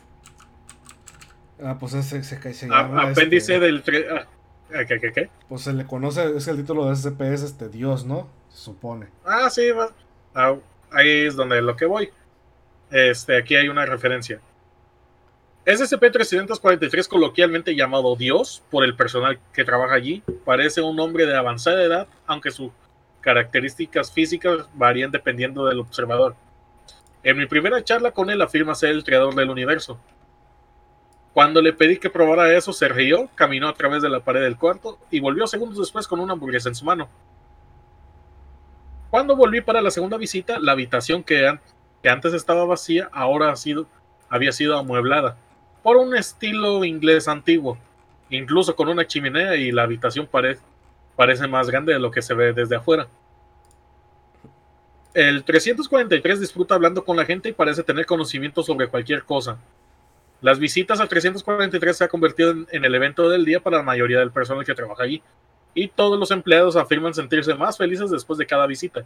[1.62, 3.10] Ah, pues ese se, se llama.
[3.10, 3.84] Apéndice este, del.
[4.74, 5.30] Ah, ¿qué, qué, qué?
[5.48, 8.28] Pues se le conoce, es el título de SCP, es este Dios, ¿no?
[8.50, 9.06] Se supone.
[9.24, 9.68] Ah, sí,
[10.34, 10.56] ah,
[10.90, 12.10] ahí es donde lo que voy.
[12.90, 14.40] Este, aquí hay una referencia.
[15.66, 21.82] SCP-343, coloquialmente llamado Dios por el personal que trabaja allí, parece un hombre de avanzada
[21.82, 22.70] edad, aunque sus
[23.20, 26.36] características físicas varían dependiendo del observador.
[27.24, 29.98] En mi primera charla con él afirma ser el creador del universo.
[31.34, 34.56] Cuando le pedí que probara eso, se rió, caminó a través de la pared del
[34.56, 37.08] cuarto y volvió segundos después con una hamburguesa en su mano.
[39.10, 41.58] Cuando volví para la segunda visita, la habitación que
[42.02, 43.88] que antes estaba vacía, ahora ha sido,
[44.28, 45.36] había sido amueblada
[45.86, 47.78] por un estilo inglés antiguo,
[48.28, 52.52] incluso con una chimenea y la habitación parece más grande de lo que se ve
[52.52, 53.06] desde afuera.
[55.14, 59.58] El 343 disfruta hablando con la gente y parece tener conocimiento sobre cualquier cosa.
[60.40, 64.18] Las visitas al 343 se ha convertido en, el evento del día para la mayoría
[64.18, 65.22] del personal que trabaja allí,
[65.72, 69.04] y todos los empleados afirman sentirse más felices después de cada visita.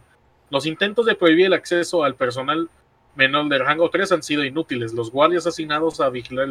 [0.49, 2.71] Los intentos de prohibir el acceso al personal
[3.15, 4.93] menor del rango 3 han sido inútiles.
[4.93, 6.47] Los guardias asignados a vigilar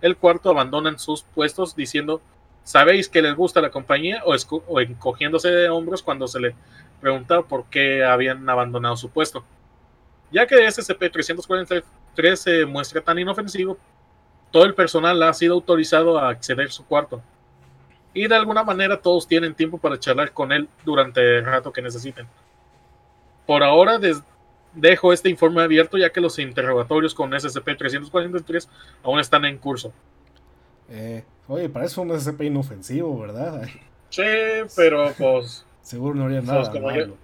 [0.00, 2.20] el, cuarto abandonan sus puestos diciendo
[2.62, 4.22] ¿Sabéis que les gusta la compañía?
[4.24, 4.34] O,
[4.66, 6.54] o encogiéndose de hombros cuando se le
[7.00, 9.44] pregunta por qué habían abandonado su puesto.
[10.32, 13.78] Ya que SCP-343 se muestra tan inofensivo,
[14.50, 17.22] todo el personal ha sido autorizado a acceder a su cuarto.
[18.12, 21.82] Y de alguna manera todos tienen tiempo para charlar con él durante el rato que
[21.82, 22.26] necesiten.
[23.46, 24.22] Por ahora, desde
[24.76, 28.68] dejo este informe abierto ya que los interrogatorios con SCP-343
[29.02, 29.92] aún están en curso.
[30.88, 33.66] Eh, oye, parece un SCP inofensivo, ¿verdad?
[34.08, 34.22] Sí,
[34.76, 36.70] pero pues Seguro no haría nada.
[36.70, 37.16] Como malo.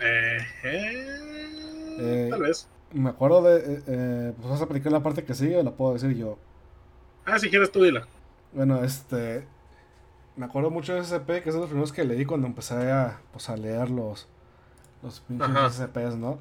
[0.00, 2.68] Eh, eh, tal vez.
[2.92, 3.56] Me acuerdo de.
[3.58, 6.38] Eh, eh, pues vas a aplicar la parte que sigue, la puedo decir yo.
[7.24, 8.06] Ah, si quieres tú dila.
[8.52, 9.44] Bueno, este.
[10.36, 13.20] Me acuerdo mucho de SCP, que es de los primeros que leí cuando empecé a,
[13.32, 14.28] pues, a leer los,
[15.04, 16.38] los pinches SCPs, ¿no?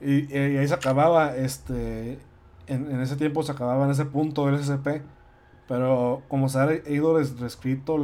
[0.00, 2.18] Y, ahí se acababa, este.
[2.66, 5.02] En, en, ese tiempo se acababa en ese punto el SCP.
[5.68, 7.96] Pero como se ha ido reescrito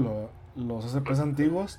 [0.55, 1.79] los SCPs antiguos,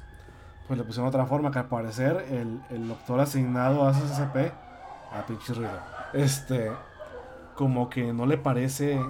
[0.67, 4.53] pues le pusieron otra forma, que al parecer el, el doctor asignado a ese SCP,
[5.11, 5.79] a pinche ruido,
[6.13, 6.71] este,
[7.55, 9.01] como que no le parece,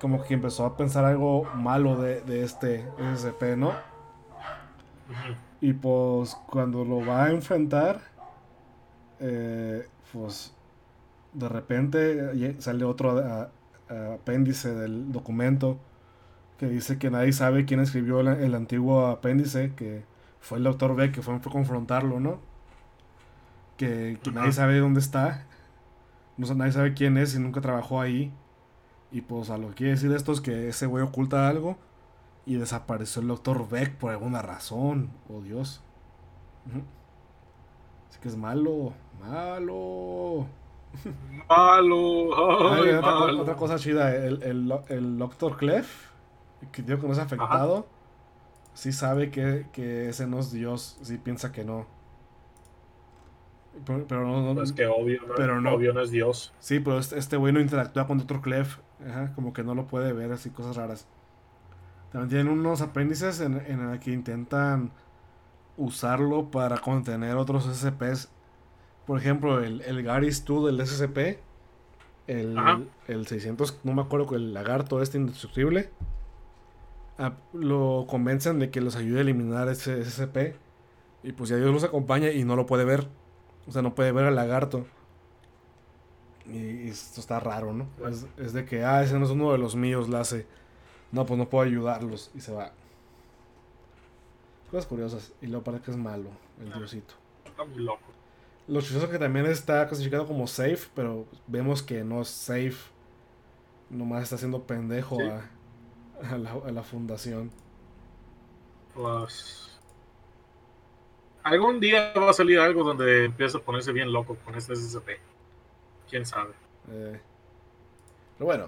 [0.00, 2.86] como que empezó a pensar algo malo de, de este
[3.16, 3.72] SCP, ¿no?
[5.60, 8.00] Y pues cuando lo va a enfrentar,
[9.20, 10.54] eh, pues
[11.32, 13.50] de repente sale otro
[13.88, 15.78] apéndice del documento
[16.58, 20.04] que dice que nadie sabe quién escribió el, antiguo apéndice, que
[20.40, 22.40] fue el doctor B que fue a confrontarlo, ¿no?
[23.76, 25.46] Que, nadie sabe dónde está,
[26.36, 28.32] no, nadie sabe quién es y nunca trabajó ahí.
[29.10, 31.78] Y pues a lo que quiere decir esto es que ese güey oculta algo
[32.44, 35.10] y desapareció el doctor Beck por alguna razón.
[35.28, 35.80] Oh Dios.
[38.10, 40.46] Así que es malo, malo.
[41.48, 43.40] Malo.
[43.40, 46.10] Otra, cosa chida, el, el, el Doctor Clef,
[46.72, 47.86] que digo que no es afectado,
[48.74, 51.86] sí sabe que, que, ese no es Dios, sí piensa que no.
[53.86, 56.52] Pero, no, no, Es que obvio, no, pero no, obvio no es Dios.
[56.58, 58.78] Sí, pero este, este güey no interactúa con Doctor Clef,
[59.34, 61.06] como que no lo puede ver, así cosas raras.
[62.10, 64.90] También tienen unos apéndices en, en el que intentan
[65.76, 68.30] usarlo para contener otros SCPs
[69.08, 71.40] por ejemplo, el, el Gary's 2 del SCP,
[72.26, 72.58] el,
[73.06, 75.88] el 600, no me acuerdo, el lagarto este indestructible,
[77.16, 80.56] ah, lo convencen de que los ayude a eliminar ese SCP.
[81.22, 83.08] Y pues ya Dios los acompaña y no lo puede ver.
[83.66, 84.84] O sea, no puede ver al lagarto.
[86.44, 87.86] Y, esto está raro, ¿no?
[88.36, 90.46] Es, de que, ah, ese no es uno de los míos, la hace.
[91.12, 92.30] No, pues no puedo ayudarlos.
[92.34, 92.72] Y se va.
[94.70, 95.32] Cosas curiosas.
[95.40, 96.28] Y luego parece que es malo,
[96.60, 97.14] el diosito.
[97.46, 98.17] Está muy loco.
[98.68, 102.76] Lo chistoso que también está clasificado como safe, pero vemos que no es safe.
[103.88, 107.50] Nomás está haciendo pendejo a, la, fundación.
[108.94, 109.70] Pues.
[111.42, 115.12] Algún día va a salir algo donde empieza a ponerse bien loco con este SCP.
[116.10, 116.52] Quién sabe.
[116.90, 117.18] Eh,
[118.36, 118.66] pero bueno,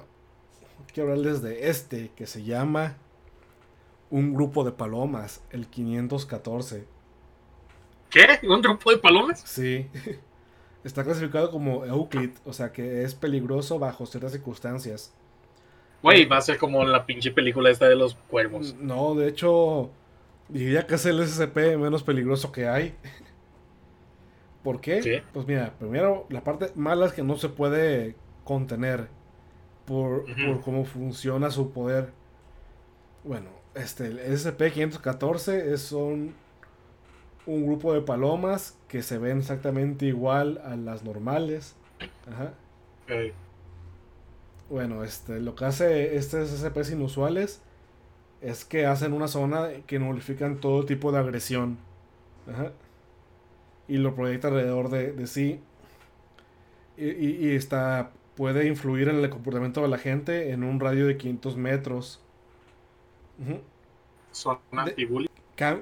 [0.94, 2.96] quiero hablarles de este que se llama
[4.08, 6.86] Un grupo de palomas, el 514
[8.10, 8.26] ¿Qué?
[8.42, 9.40] ¿Un grupo de palomas?
[9.46, 9.88] Sí.
[10.84, 15.14] Está clasificado como Euclid, o sea que es peligroso bajo ciertas circunstancias.
[16.02, 18.74] Güey, va a ser como la pinche película esta de los cuervos.
[18.76, 19.90] No, de hecho,
[20.48, 22.94] diría que es el SCP menos peligroso que hay.
[24.64, 25.22] ¿Por qué?
[25.32, 29.08] Pues mira, primero, la parte mala es que no se puede contener
[29.84, 32.12] por, por cómo funciona su poder.
[33.24, 36.34] Bueno, este, el SCP-514 son
[37.46, 41.74] un grupo de palomas que se ven exactamente igual a las normales.
[42.30, 42.52] Ajá.
[44.68, 47.60] Bueno, este, lo que hace estos SCPs inusuales
[48.40, 51.78] es que hacen una zona que nulifican todo tipo de agresión.
[52.50, 52.72] Ajá.
[53.88, 55.60] Y lo proyecta alrededor de, sí.
[56.96, 61.16] Y, y, está, puede influir en el comportamiento de la gente en un radio de
[61.16, 62.20] 500 metros.
[64.30, 64.58] Son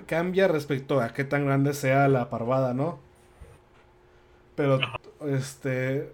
[0.07, 2.99] cambia respecto a qué tan grande sea la parvada, ¿no?
[4.57, 4.81] Pero,
[5.27, 6.13] este,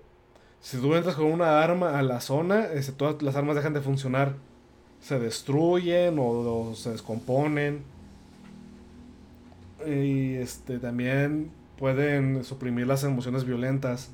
[0.61, 3.81] si tú entras con una arma a la zona, este, todas las armas dejan de
[3.81, 4.35] funcionar.
[5.01, 7.83] Se destruyen o, se descomponen.
[9.87, 14.11] Y este, también pueden suprimir las emociones violentas.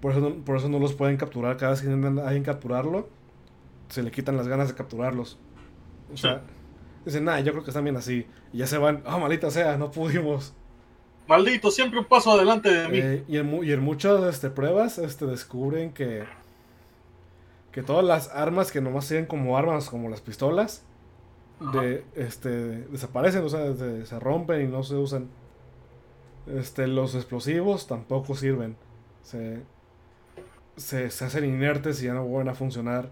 [0.00, 1.56] Por eso, no, por eso no los pueden capturar.
[1.58, 3.08] Cada vez que intentan alguien capturarlo,
[3.88, 5.38] se le quitan las ganas de capturarlos.
[6.12, 6.42] O sea,
[7.04, 8.26] Dicen, nada, yo creo que están bien así.
[8.52, 10.54] Y ya se van, ah, maldita sea, no pudimos.
[11.26, 12.98] Maldito, siempre un paso adelante de mí.
[12.98, 16.24] Eh, y, en, y, en, muchas este, pruebas este, descubren que,
[17.70, 20.84] que todas las armas que nomás siguen como armas, como las pistolas,
[21.72, 22.50] de, este,
[22.88, 25.28] desaparecen, o sea, se rompen y no se usan.
[26.46, 28.76] Este, los explosivos tampoco sirven.
[29.22, 29.62] Se,
[30.76, 33.10] se, se hacen inertes y ya no vuelven a funcionar.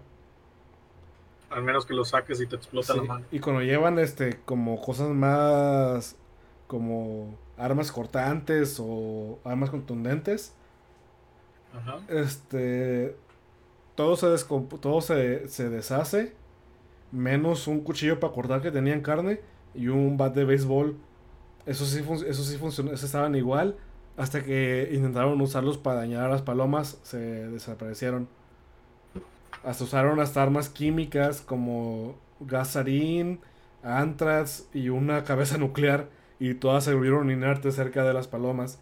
[1.51, 3.25] Al menos que lo saques y te explota la mano.
[3.31, 6.15] Y cuando llevan este como cosas más
[6.67, 10.53] como armas cortantes o armas contundentes,
[12.07, 13.15] este
[13.95, 14.45] todo se
[14.79, 16.33] todo se, se, deshace
[17.11, 19.41] menos un cuchillo para cortar que tenían carne
[19.73, 20.97] y un bat de béisbol
[21.65, 23.77] Eso sí, eso sí funcionó, eso estaban igual.
[24.17, 28.27] Hasta que intentaron usarlos para dañar a las palomas, se desaparecieron.
[29.63, 33.39] Hasta usaron hasta armas químicas como gasarín,
[33.83, 36.09] anthrax y una cabeza nuclear.
[36.39, 38.79] Y todas se volvieron inertes cerca de las palomas.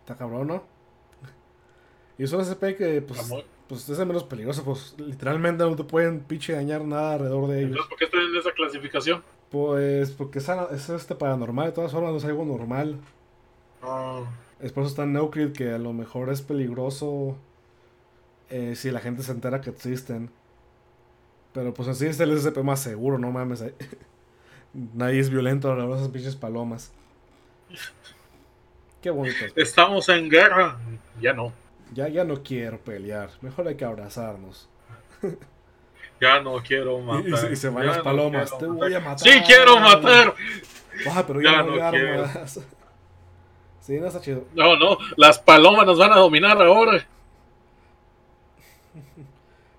[0.00, 0.64] Está cabrón, ¿no?
[2.18, 3.32] Y es un SCP que, pues,
[3.68, 4.62] pues es el menos peligroso.
[4.64, 7.70] Pues literalmente no te pueden pinche dañar nada alrededor de ellos.
[7.70, 9.22] Entonces, ¿por qué están en esa clasificación?
[9.50, 12.98] Pues porque es, es este paranormal, de todas formas no es algo normal.
[13.82, 14.26] Oh.
[14.60, 17.36] Es por eso está Neukrid que a lo mejor es peligroso
[18.52, 20.30] eh, si la gente se entera que existen.
[21.54, 23.64] Pero pues así es el SCP más seguro, no mames.
[24.72, 26.92] Nadie es violento alrededor de esas pinches palomas.
[29.00, 29.36] Qué bonito.
[29.56, 30.78] Estamos en guerra.
[31.20, 31.52] Ya no.
[31.94, 33.30] Ya, ya no quiero pelear.
[33.40, 34.68] Mejor hay que abrazarnos.
[36.20, 37.52] Ya no quiero matar.
[37.52, 38.56] Y, se van las palomas.
[38.56, 39.18] Te voy a matar.
[39.18, 40.34] Sí quiero matar.
[41.10, 42.26] Ah, pero ya, no, quiero.
[43.80, 44.46] Sí, no está chido.
[44.54, 44.96] No, no.
[45.16, 47.04] Las palomas nos van a dominar ahora.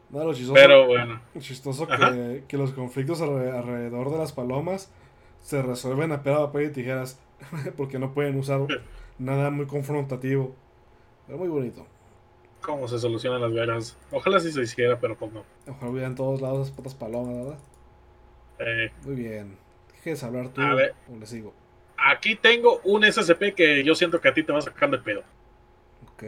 [0.10, 1.21] No, lo chistoso, pero bueno.
[1.39, 4.91] Chistoso que, que, los conflictos alrededor de las palomas
[5.39, 7.19] se resuelven a pedo de papel y tijeras.
[7.78, 8.62] Porque no pueden usar
[9.17, 10.56] nada muy confrontativo.
[11.26, 11.88] Pero muy bonito.
[12.62, 13.97] ¿Cómo se solucionan las guerras?
[14.12, 15.43] Ojalá sí se hiciera, pero pues no.
[15.67, 17.60] Ojalá hubiera en todos lados esas putas palomas, ¿verdad?
[18.60, 18.91] Eh.
[19.04, 19.58] Muy bien.
[20.02, 21.54] ¿Quieres hablar tú a ver, o le sigo?
[21.97, 24.99] Aquí tengo un SCP que yo siento que a ti te va a sacar de
[24.99, 25.23] pedo.
[26.13, 26.23] Ok.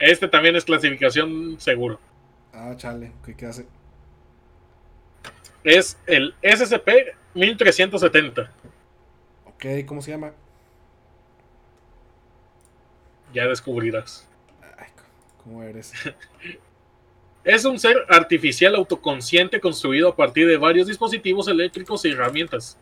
[0.00, 2.00] Este también es clasificación seguro.
[2.54, 3.12] Ah, chale.
[3.36, 3.66] ¿Qué hace?
[5.62, 8.48] Es el SCP-1370.
[9.44, 10.32] Ok, ¿cómo se llama?
[13.34, 14.26] Ya descubrirás.
[14.78, 14.88] Ay,
[15.44, 15.92] ¿Cómo eres?
[17.44, 22.78] es un ser artificial autoconsciente construido a partir de varios dispositivos eléctricos y herramientas.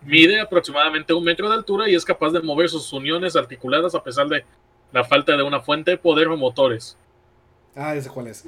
[0.00, 4.02] Mide aproximadamente un metro de altura y es capaz de mover sus uniones articuladas a
[4.02, 4.44] pesar de
[4.92, 6.96] la falta de una fuente de poder o motores.
[7.74, 8.46] Ah, ese cuál es.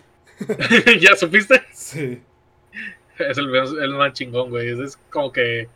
[1.00, 1.62] ¿Ya supiste?
[1.72, 2.20] Sí.
[3.18, 4.68] Es el, el, más chingón, güey.
[4.78, 5.66] Es, como que.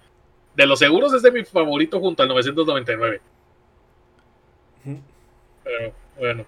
[0.55, 3.23] De los seguros es de mi favorito junto al 999.
[5.65, 6.45] Pero bueno.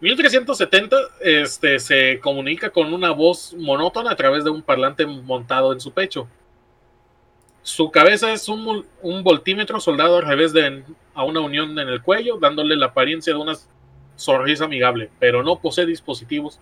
[0.00, 5.80] 1370 este, se comunica con una voz monótona a través de un parlante montado en
[5.80, 6.26] su pecho.
[7.62, 10.82] Su cabeza es un, un voltímetro soldado al revés de
[11.14, 13.54] a una unión en el cuello, dándole la apariencia de una
[14.16, 16.60] sonrisa amigable, pero no posee dispositivos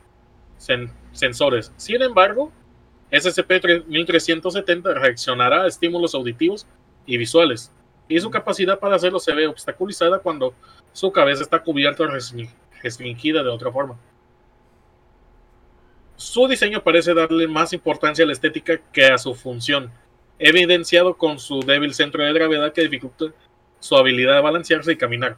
[1.12, 1.72] sensores.
[1.76, 2.52] Sin embargo,
[3.10, 6.66] SCP-1370 reaccionará a estímulos auditivos
[7.06, 7.72] y visuales,
[8.08, 10.54] y su capacidad para hacerlo se ve obstaculizada cuando
[10.92, 12.08] su cabeza está cubierta o
[12.82, 13.98] restringida de otra forma.
[16.16, 19.90] Su diseño parece darle más importancia a la estética que a su función,
[20.38, 23.26] evidenciado con su débil centro de gravedad que dificulta
[23.80, 25.36] su habilidad de balancearse y caminar.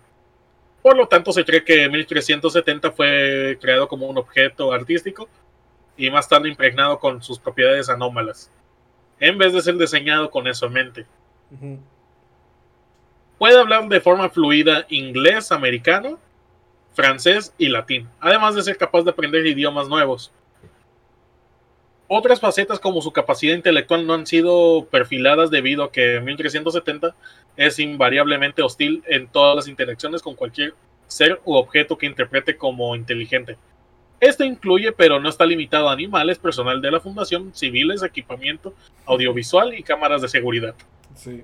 [0.82, 5.28] Por lo tanto, se cree que 1370 fue creado como un objeto artístico
[5.96, 8.50] y más tarde impregnado con sus propiedades anómalas,
[9.20, 11.06] en vez de ser diseñado con eso en mente.
[13.38, 16.18] Puede hablar de forma fluida inglés, americano,
[16.94, 20.32] francés y latín, además de ser capaz de aprender idiomas nuevos.
[22.14, 27.14] Otras facetas como su capacidad intelectual no han sido perfiladas debido a que 1370
[27.56, 30.74] es invariablemente hostil en todas las interacciones con cualquier
[31.06, 33.56] ser u objeto que interprete como inteligente.
[34.20, 38.74] Esto incluye, pero no está limitado a animales, personal de la fundación, civiles, equipamiento
[39.06, 40.74] audiovisual y cámaras de seguridad.
[41.14, 41.42] Sí.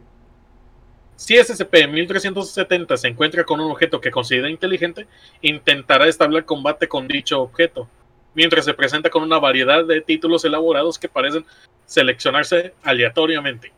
[1.16, 5.07] Si SCP-1370 se encuentra con un objeto que considera inteligente,
[5.40, 7.88] intentará establecer combate con dicho objeto,
[8.35, 11.45] mientras se presenta con una variedad de títulos elaborados que parecen
[11.87, 13.73] seleccionarse aleatoriamente.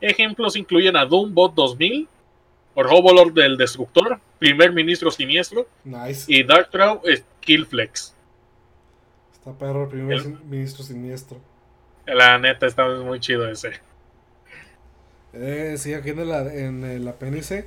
[0.00, 2.08] Ejemplos incluyen a Doombot 2000,
[2.76, 5.66] Robolord del Destructor, Primer Ministro Siniestro
[6.28, 7.02] y Darktraw
[7.40, 8.14] Killflex.
[9.32, 11.40] Está perro el Primer Ministro Siniestro.
[12.06, 13.72] La neta está muy chido ese.
[15.32, 17.66] Eh, sí, aquí en, la, en el apéndice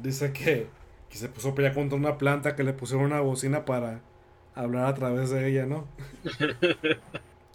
[0.00, 0.66] dice que,
[1.10, 4.00] que se puso a pelear contra una planta que le pusieron una bocina para
[4.54, 5.86] hablar a través de ella, ¿no?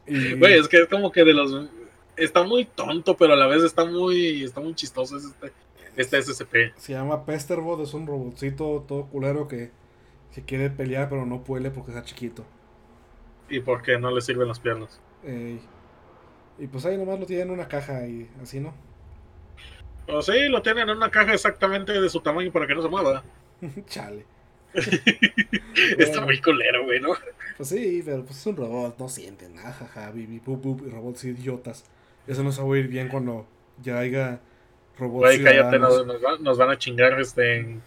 [0.08, 1.68] Güey, es que es como que de los
[2.16, 5.52] está muy tonto, pero a la vez está muy, está muy chistoso este,
[5.96, 6.78] este SCP.
[6.78, 9.72] Se llama Pesterbot, es un robotcito todo culero que,
[10.34, 12.46] que quiere pelear, pero no puede porque está chiquito.
[13.50, 15.02] ¿Y porque no le sirven las piernas?
[16.60, 18.76] y pues ahí nomás lo tiene en una caja y así, ¿no?
[20.06, 22.89] Pues sí, lo tienen en una caja exactamente de su tamaño para que no se
[22.89, 23.24] mueva.
[23.88, 24.26] Chale.
[25.97, 27.13] Está muy culero, güey, ¿no?
[27.57, 30.89] Pues sí, pero pues es un robot, no siente nada, jaja, bibi, bup, bup, y
[30.89, 31.86] robots idiotas.
[32.28, 33.47] Eso nos va a ir bien cuando
[33.82, 34.39] ya haya
[34.97, 35.21] robots.
[35.21, 36.05] Güey, cállate, nos,
[36.41, 37.82] nos, van a chingar este en,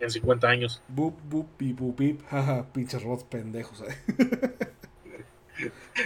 [0.00, 0.82] en 50 años.
[0.88, 2.20] Bup, bup, pip, bup, pip.
[2.28, 3.82] Jaja, pinches robots pendejos.
[3.82, 4.66] Eh.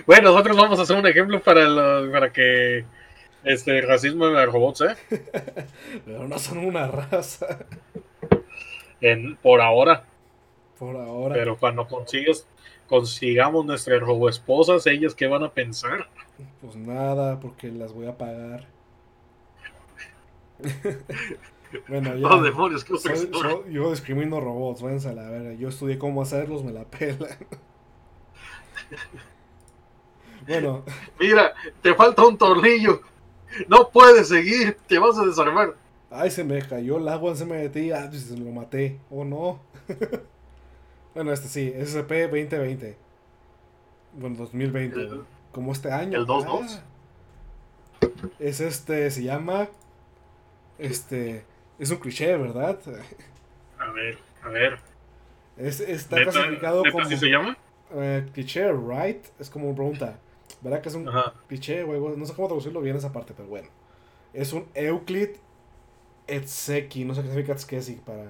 [0.07, 2.85] Güey, nosotros vamos a hacer un ejemplo para, los, para que
[3.45, 4.97] este racismo en los robots, ¿eh?
[6.05, 7.59] Pero no son una raza.
[9.01, 10.05] En, por ahora.
[10.81, 11.35] Por ahora.
[11.35, 12.47] Pero cuando consigues,
[12.89, 14.01] consigamos nuestras
[14.31, 16.09] esposas ellas qué van a pensar.
[16.63, 18.67] Pues nada, porque las voy a pagar.
[21.89, 22.27] bueno, ya.
[22.27, 23.31] Oh, demonios, ¿qué soy,
[23.71, 25.53] yo discrimino robots, váyanse a la verga.
[25.53, 27.37] Yo estudié cómo hacerlos, me la pelan.
[30.49, 30.83] bueno.
[31.19, 31.53] Mira,
[31.83, 33.03] te falta un tornillo.
[33.69, 35.75] No puedes seguir, te vas a desarmar.
[36.11, 38.99] Ay, se me cayó el agua, se me metí, ah, pues, se lo maté.
[39.11, 39.61] Oh no.
[41.15, 42.97] bueno, este sí, SCP 2020.
[44.15, 45.09] Bueno, 2020.
[45.53, 46.19] como este año.
[46.19, 46.81] El 2-2.
[48.03, 48.09] Ah.
[48.39, 49.69] es este, se llama.
[50.79, 51.45] Este.
[51.79, 52.79] Es un cliché, ¿verdad?
[53.79, 54.79] A ver, a ver.
[55.57, 57.05] Es, está clasificado como.
[57.05, 57.57] ¿Así se llama?
[57.95, 59.25] Eh, cliché, right?
[59.39, 60.19] Es como una pregunta.
[60.61, 61.11] ¿Verdad que es un
[61.47, 62.01] cliché, güey?
[62.17, 63.69] No sé cómo traducirlo bien esa parte, pero bueno.
[64.33, 65.31] Es un Euclid
[66.31, 68.25] Etseki, no sé qué significa Etseki para...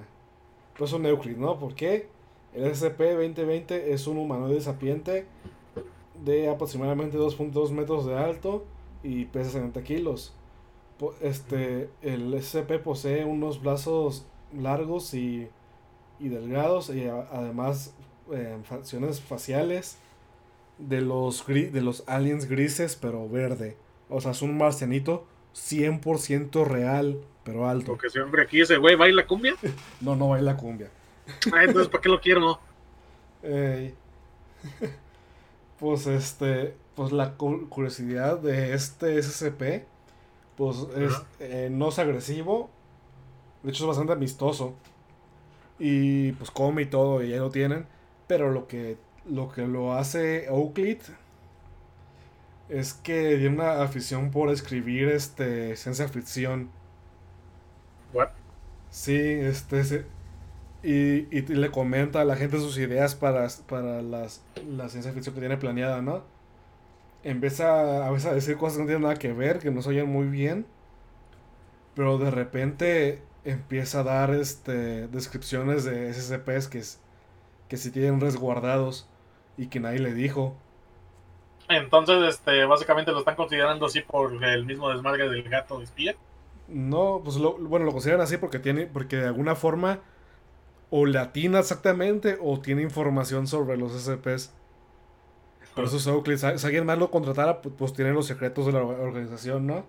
[0.73, 1.59] Pero es un Euclid, ¿no?
[1.59, 2.07] ¿Por qué?
[2.53, 5.25] El SCP-2020 es un humanoide sapiente
[6.23, 8.65] de aproximadamente 2.2 metros de alto
[9.03, 10.33] y pesa 70 kilos.
[11.21, 14.25] Este, el SCP posee unos brazos
[14.55, 15.47] largos y,
[16.19, 17.95] y delgados y además
[18.31, 19.97] eh, facciones faciales
[20.77, 23.77] de los, de los aliens grises, pero verde.
[24.09, 25.25] O sea, es un marcianito
[25.55, 27.93] 100% real, pero alto.
[27.93, 29.55] Porque siempre aquí ese güey baila cumbia.
[30.01, 30.89] no, no baila cumbia.
[31.53, 32.59] Ah, entonces, ¿para qué lo quiero?
[35.79, 39.85] pues este, pues la curiosidad de este SCP,
[40.55, 42.69] pues es, eh, no es agresivo,
[43.63, 44.75] de hecho es bastante amistoso.
[45.79, 47.87] Y pues come y todo, y ya lo tienen.
[48.27, 50.99] Pero lo que lo que lo hace Euclid
[52.69, 56.69] es que tiene una afición por escribir este ciencia ficción.
[58.13, 58.29] What?
[58.89, 60.05] Sí, este
[60.83, 65.35] y, y, le comenta a la gente sus ideas para, para las, la ciencia ficción
[65.35, 66.23] que tiene planeada, ¿no?
[67.23, 69.89] Empieza a veces a decir cosas que no tienen nada que ver, que no se
[69.89, 70.65] oyen muy bien.
[71.93, 76.81] Pero de repente empieza a dar este descripciones de SCPs que,
[77.67, 79.07] que sí tienen resguardados
[79.57, 80.55] y que nadie le dijo.
[81.69, 86.15] Entonces, este, básicamente lo están considerando así por el mismo desmargue del gato espía.
[86.67, 89.99] No, pues lo, bueno, lo consideran así porque tiene, porque de alguna forma
[90.91, 94.51] o latina exactamente o tiene información sobre los SCPs.
[95.73, 98.83] Por eso Oakley, si alguien más lo contratara, pues, pues tiene los secretos de la
[98.83, 99.85] organización, ¿no?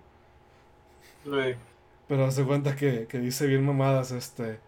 [1.25, 1.57] Sí.
[2.09, 4.61] Pero hace cuenta que, que dice bien mamadas, este,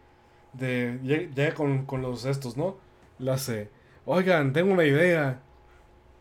[0.55, 2.77] de, llega con, con los estos, ¿no?
[3.19, 3.71] La hace,
[4.07, 5.41] oigan, tengo una idea.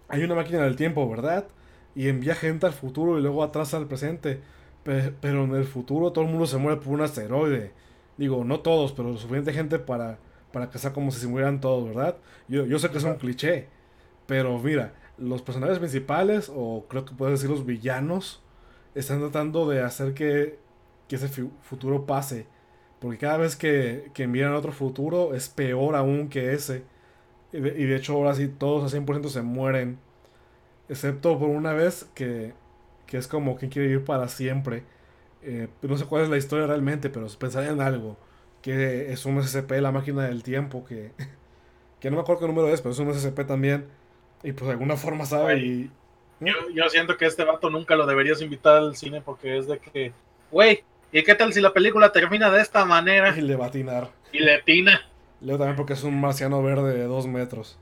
[0.09, 1.47] Hay una máquina del tiempo, ¿verdad?
[1.95, 4.41] Y envía gente al futuro y luego atrás al presente.
[4.83, 7.71] pero en el futuro todo el mundo se muere por un asteroide.
[8.17, 10.19] Digo, no todos, pero suficiente gente para,
[10.51, 12.17] para que sea como si se murieran todos, ¿verdad?
[12.47, 13.67] Yo, yo sé que es un cliché.
[14.27, 18.41] Pero mira, los personajes principales, o creo que puedes decir los villanos,
[18.95, 20.59] están tratando de hacer que,
[21.07, 21.27] que ese
[21.61, 22.47] futuro pase.
[22.99, 26.83] Porque cada vez que, que envían otro futuro es peor aún que ese.
[27.51, 29.99] Y de, hecho ahora sí todos a 100% se mueren.
[30.89, 32.53] Excepto por una vez que,
[33.05, 34.83] que es como quien quiere vivir para siempre.
[35.45, 38.17] Eh, no sé cuál es la historia realmente, pero pensaría en algo.
[38.61, 41.11] Que es un SCP, la máquina del tiempo, que,
[41.99, 43.87] que no me acuerdo qué número es, pero es un SCP también.
[44.43, 45.91] Y pues de alguna forma sabe y...
[46.39, 49.79] Yo, yo siento que este vato nunca lo deberías invitar al cine porque es de
[49.79, 50.11] que,
[50.51, 53.33] güey, ¿y qué tal si la película termina de esta manera?
[53.37, 54.09] Y le va a atinar.
[54.33, 55.01] Y le atina.
[55.39, 57.77] Leo también porque es un marciano verde de dos metros.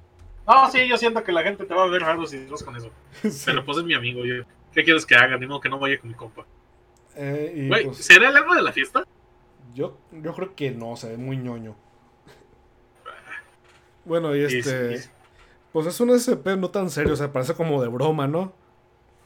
[0.47, 2.75] No, sí, yo siento que la gente te va a ver raro si vas con
[2.75, 2.91] eso.
[3.45, 4.43] Pero pues es mi amigo, yo.
[4.73, 5.37] ¿Qué quieres que haga?
[5.37, 6.45] Ni modo que no vaya con mi compa.
[7.15, 9.03] Eh, pues, ¿será el alma de la fiesta?
[9.73, 11.75] Yo, yo creo que no, se ve muy ñoño.
[14.05, 15.03] Bueno, y este.
[15.71, 18.53] Pues es un SP no tan serio, o sea, parece como de broma, ¿no?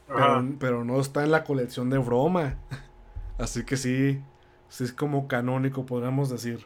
[0.06, 2.56] Pero, pero, no está en la colección de broma.
[3.38, 4.20] Así que sí,
[4.68, 6.64] sí es como canónico, podríamos decir.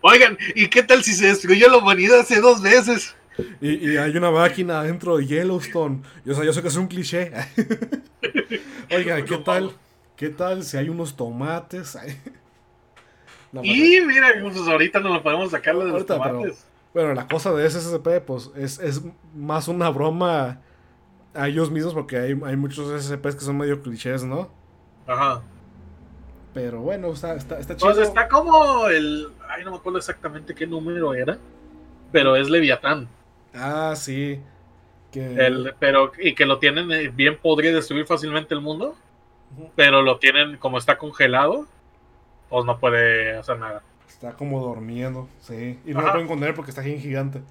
[0.00, 3.14] Oigan, ¿y qué tal si se destruyó la humanidad hace dos veces?
[3.60, 6.02] Y, hay una máquina dentro de Yellowstone.
[6.24, 7.32] Yo, yo sé que es un cliché.
[8.90, 9.72] Oigan, ¿qué tal?
[10.24, 11.98] ¿Qué tal si hay unos tomates?
[13.62, 16.64] y mira, pues ahorita no lo podemos sacar de los tomates.
[16.94, 19.02] bueno, la cosa de SSP, pues, es, es
[19.34, 20.62] más una broma
[21.34, 24.48] a ellos mismos porque hay, hay muchos SCPs que son medio clichés, ¿no?
[25.06, 25.42] Ajá.
[26.54, 27.92] Pero bueno, está, está, está chido.
[27.92, 29.28] Pues está como el.
[29.46, 31.36] Ay, no me acuerdo exactamente qué número era.
[32.12, 33.08] Pero es Leviatán.
[33.52, 34.40] Ah, sí.
[35.12, 38.96] El, pero, y que lo tienen eh, bien, podría destruir fácilmente el mundo.
[39.76, 41.66] Pero lo tienen, como está congelado,
[42.48, 43.82] pues no puede hacer nada.
[44.08, 45.78] Está como durmiendo, sí.
[45.84, 47.42] Y no lo pueden encontrar porque está bien gigante.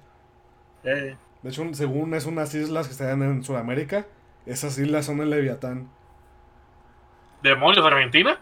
[0.82, 1.16] Eh.
[1.42, 4.06] De hecho, según es unas islas que están en Sudamérica,
[4.46, 5.90] esas islas son el Leviatán.
[7.42, 8.38] ¿Demonios, Argentina?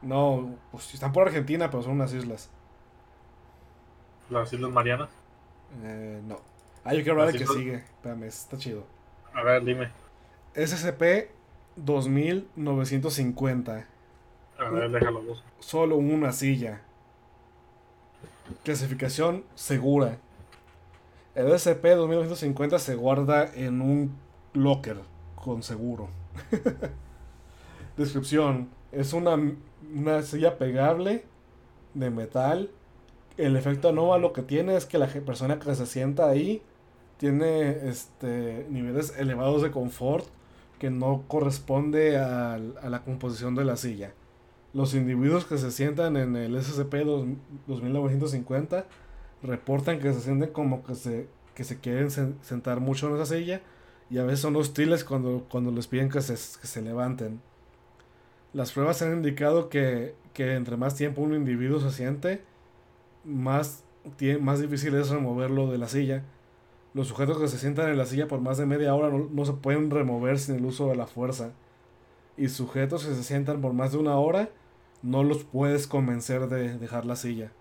[0.00, 2.50] No, pues están por Argentina, pero son unas islas.
[4.30, 5.08] ¿Las Islas Marianas?
[5.82, 6.40] Eh, no.
[6.84, 7.74] Ah, yo quiero hablar de que sigue.
[7.74, 8.86] Espérame, está chido.
[9.34, 9.90] A ver, dime.
[10.54, 11.30] SCP
[11.76, 13.86] 2950.
[14.58, 15.22] A ver, déjalo.
[15.58, 16.80] Solo una silla.
[18.64, 20.16] Clasificación segura.
[21.34, 24.16] El SCP-2950 se guarda en un
[24.54, 25.02] locker
[25.34, 26.08] con seguro.
[27.96, 28.70] Descripción.
[28.92, 29.36] Es una,
[29.94, 31.24] una silla pegable
[31.94, 32.70] de metal.
[33.36, 36.62] El efecto anómalo que tiene es que la persona que se sienta ahí
[37.18, 40.26] tiene este, niveles elevados de confort
[40.78, 44.12] que no corresponde a, a la composición de la silla.
[44.74, 48.84] Los individuos que se sientan en el SCP-2950
[49.42, 53.62] reportan que se sienten como que se, que se quieren sentar mucho en esa silla
[54.10, 57.40] y a veces son hostiles cuando, cuando les piden que se, que se levanten.
[58.52, 62.42] Las pruebas han indicado que, que, entre más tiempo un individuo se siente,
[63.24, 63.84] más,
[64.40, 66.22] más difícil es removerlo de la silla.
[66.96, 69.44] Los sujetos que se sientan en la silla por más de media hora no, no
[69.44, 71.52] se pueden remover sin el uso de la fuerza.
[72.38, 74.48] Y sujetos que se sientan por más de una hora
[75.02, 77.52] no los puedes convencer de dejar la silla.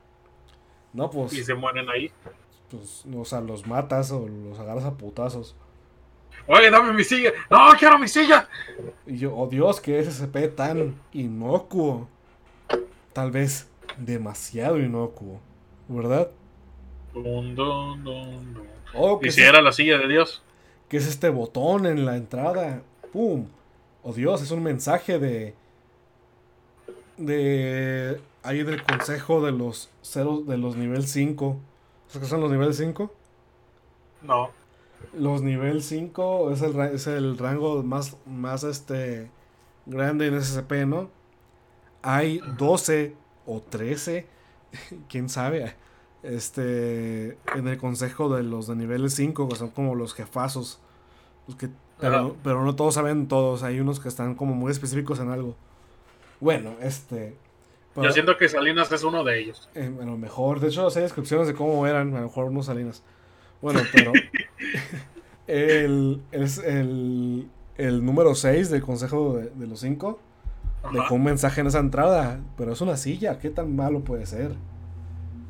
[0.93, 1.33] No, pues.
[1.33, 2.09] Y se mueren ahí.
[2.71, 5.53] Pues, o sea, los matas o los agarras a putazos.
[6.47, 7.31] Oye, dame mi silla.
[7.49, 8.47] No, quiero mi silla.
[9.05, 12.07] Y yo, oh Dios, que ese SCP tan inocuo.
[13.11, 15.41] Tal vez demasiado inocuo.
[15.89, 16.31] ¿Verdad?
[18.93, 20.41] Oh, ¿Y si era la silla de Dios?
[20.89, 22.83] ¿Qué es este botón en la entrada?
[23.11, 23.47] ¡Pum!
[24.03, 25.55] Oh Dios, es un mensaje de
[27.17, 31.59] de ahí del consejo de los ceros de los nivel 5.
[32.07, 33.11] ¿Sabes qué son los nivel 5?
[34.21, 34.51] No.
[35.13, 39.29] Los nivel 5 es el, es el rango más, más este
[39.85, 41.09] grande en SCP, ¿no?
[42.01, 43.15] Hay 12
[43.45, 44.27] o 13,
[45.09, 45.75] quién sabe,
[46.25, 50.79] este en el consejo de los de nivel 5, que son como los jefazos.
[51.47, 51.69] Los que,
[51.99, 55.55] pero, pero no todos saben todos, hay unos que están como muy específicos en algo.
[56.39, 57.35] Bueno, este.
[57.95, 59.69] Yo siento que Salinas es uno de ellos.
[59.73, 60.59] Eh, bueno, mejor.
[60.59, 63.03] De hecho, hay descripciones de cómo eran, a lo mejor unos Salinas.
[63.61, 64.11] Bueno, pero.
[65.47, 67.47] el, es el,
[67.77, 70.19] el número 6 del Consejo de, los Cinco
[70.91, 72.41] dejó un mensaje en esa entrada.
[72.57, 74.55] Pero es una silla, ¿qué tan malo puede ser?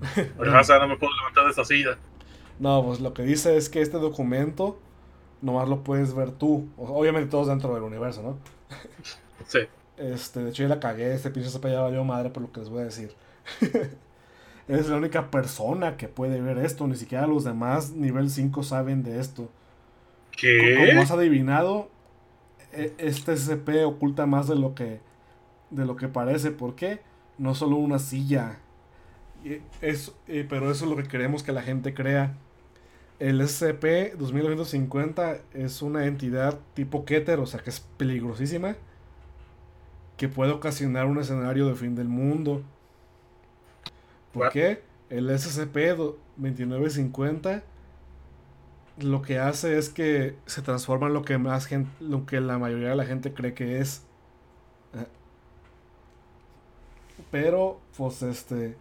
[0.38, 1.98] Pues, no me puedo levantar de esa silla.
[2.60, 4.80] No, pues lo que dice es que este documento
[5.42, 6.70] nomás lo puedes ver tú.
[6.78, 8.38] Obviamente todos dentro del universo, ¿no?
[9.48, 9.60] Sí.
[9.98, 11.14] Este, de hecho, yo la cagué.
[11.14, 13.14] Este pinche se ya valió madre por lo que les voy a decir.
[14.68, 16.88] es la única persona que puede ver esto.
[16.88, 19.50] Ni siquiera los demás nivel 5 saben de esto.
[20.32, 20.88] ¿Qué?
[20.90, 21.90] Como has adivinado,
[22.74, 25.00] e, este SCP oculta más de lo que
[25.70, 26.52] de lo que parece.
[26.52, 27.02] ¿Por qué?
[27.38, 28.60] No solo una silla.
[29.82, 30.14] Es,
[30.50, 32.36] pero eso es lo que queremos que la gente crea.
[33.20, 38.76] El SCP-2950 es una entidad tipo Keter, o sea que es peligrosísima
[40.18, 42.64] que puede ocasionar un escenario de fin del mundo.
[44.34, 44.82] ¿Por qué?
[45.10, 47.64] El SCP-2950
[48.98, 52.58] lo que hace es que se transforma en lo que más gente, lo que la
[52.58, 54.04] mayoría de la gente cree que es.
[54.94, 55.06] Eh.
[57.32, 58.76] Pero, pues este.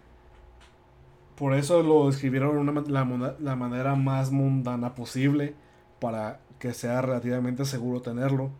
[1.37, 5.55] Por eso lo describieron una, la, la manera más mundana posible.
[6.01, 8.51] Para que sea relativamente seguro tenerlo.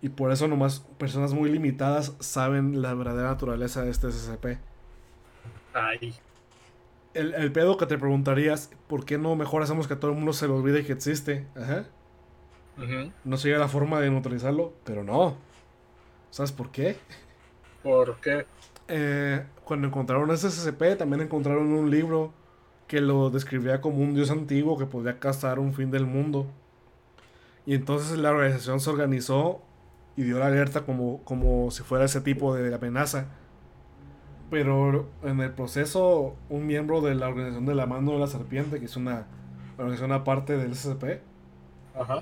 [0.00, 4.58] Y por eso nomás personas muy limitadas saben la verdadera naturaleza de este SCP.
[5.74, 6.14] Ay.
[7.14, 10.46] El, pedo que te preguntarías, ¿por qué no mejor hacemos que todo el mundo se
[10.46, 11.46] lo olvide que existe?
[11.56, 11.84] Ajá.
[13.24, 15.36] No sería la forma de neutralizarlo, pero no.
[16.30, 16.96] ¿Sabes por qué?
[17.82, 18.46] ¿Por qué?
[18.86, 22.34] Eh, cuando encontraron ese SCP, también encontraron un libro
[22.88, 26.46] que lo describía como un dios antiguo que podía cazar un fin del mundo.
[27.64, 29.62] Y entonces la organización se organizó
[30.14, 33.28] y dio la alerta como, como si fuera ese tipo de amenaza.
[34.50, 38.78] Pero en el proceso, un miembro de la organización de la mano de la serpiente,
[38.78, 39.24] que es una
[39.78, 41.22] organización aparte del SCP,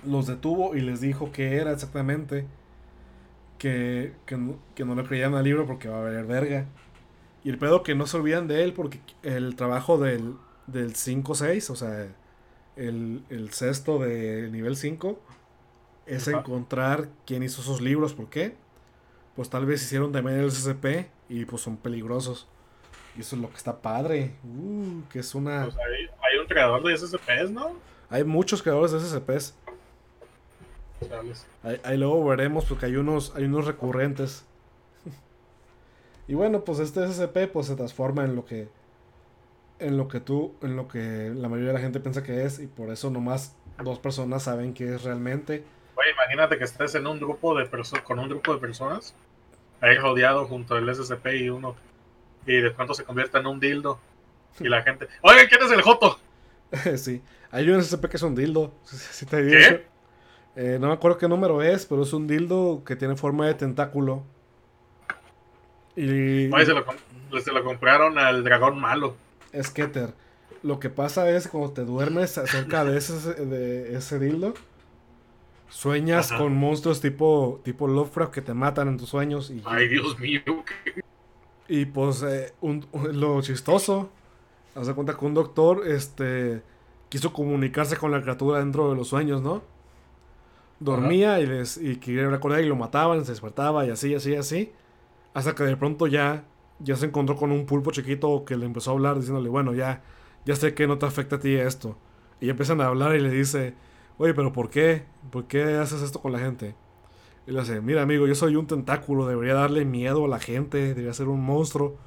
[0.07, 2.46] los detuvo y les dijo que era exactamente.
[3.59, 6.66] Que, que, no, le creían al libro porque va a haber verga.
[7.43, 10.34] Y el pedo que no se olvidan de él porque el trabajo del,
[10.66, 12.09] del 5-6, o sea,
[12.76, 15.18] el, el, sexto de nivel 5,
[16.07, 18.14] es encontrar quién hizo esos libros.
[18.14, 18.57] ¿Por qué?
[19.36, 22.47] Pues tal vez hicieron también el SCP y pues son peligrosos.
[23.16, 24.34] Y eso es lo que está padre.
[24.45, 25.64] Uh, que es una.
[25.64, 27.72] Pues hay, un creador de SCPs, ¿no?
[28.09, 29.55] Hay muchos creadores de SCPs.
[31.62, 34.45] Ahí, ahí, luego veremos porque hay unos, hay unos recurrentes.
[36.31, 38.68] Y bueno, pues este SCP pues se transforma en lo que
[39.81, 42.61] en lo que tú, en lo que la mayoría de la gente piensa que es
[42.61, 45.64] y por eso nomás dos personas saben que es realmente.
[45.97, 49.12] Oye, imagínate que estés en un grupo de personas, con un grupo de personas,
[49.81, 51.74] ahí rodeado junto al SCP y uno,
[52.47, 53.99] y de pronto se convierte en un dildo
[54.61, 56.16] y la gente, oye, ¿quién es el Joto?
[56.97, 58.72] sí, hay un SCP que es un dildo.
[59.31, 59.85] ¿Qué?
[60.55, 63.55] Eh, no me acuerdo qué número es, pero es un dildo que tiene forma de
[63.55, 64.22] tentáculo.
[65.97, 66.53] Y...
[66.53, 66.84] Oye, se lo,
[67.41, 69.16] se lo compraron al dragón malo
[69.53, 70.14] es Keter.
[70.62, 74.55] Lo que pasa es cuando te duermes cerca de ese, de ese dildo,
[75.68, 79.51] sueñas con monstruos tipo, tipo Lovecraft que te matan en tus sueños.
[79.51, 80.43] Y, Ay, Dios mío.
[81.66, 82.53] Y pues eh,
[83.12, 84.11] lo chistoso,
[84.74, 86.62] haz cuenta que un doctor este,
[87.09, 89.62] quiso comunicarse con la criatura dentro de los sueños, ¿no?
[90.78, 94.72] Dormía y, les, y quería recordar y lo mataban, se despertaba y así, así, así.
[95.35, 96.45] Hasta que de pronto ya
[96.83, 100.03] ya se encontró con un pulpo chiquito que le empezó a hablar diciéndole, bueno, ya,
[100.45, 101.97] ya sé que no te afecta a ti esto.
[102.41, 103.74] Y empiezan a hablar y le dice,
[104.18, 105.05] oye, pero ¿por qué?
[105.31, 106.74] ¿Por qué haces esto con la gente?
[107.47, 110.78] Y le dice, mira amigo, yo soy un tentáculo, debería darle miedo a la gente,
[110.78, 111.99] debería ser un monstruo.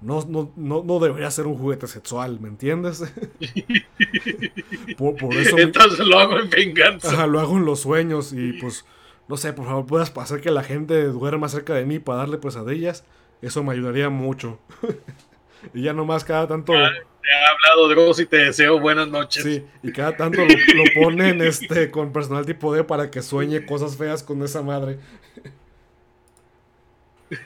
[0.00, 3.00] No, no, no, no debería ser un juguete sexual, ¿me entiendes?
[4.96, 5.58] por, eso...
[5.58, 7.26] Entonces lo hago en venganza.
[7.26, 8.86] lo hago en los sueños y pues,
[9.30, 12.36] no sé, por favor, puedas hacer que la gente duerma cerca de mí para darle
[12.38, 13.04] pesadillas.
[13.40, 14.58] Eso me ayudaría mucho.
[15.72, 16.72] y ya nomás cada tanto.
[16.72, 19.44] te he hablado Dross y te deseo buenas noches.
[19.44, 20.54] Sí, y cada tanto lo,
[21.00, 24.98] ponen este con personal tipo D para que sueñe cosas feas con esa madre.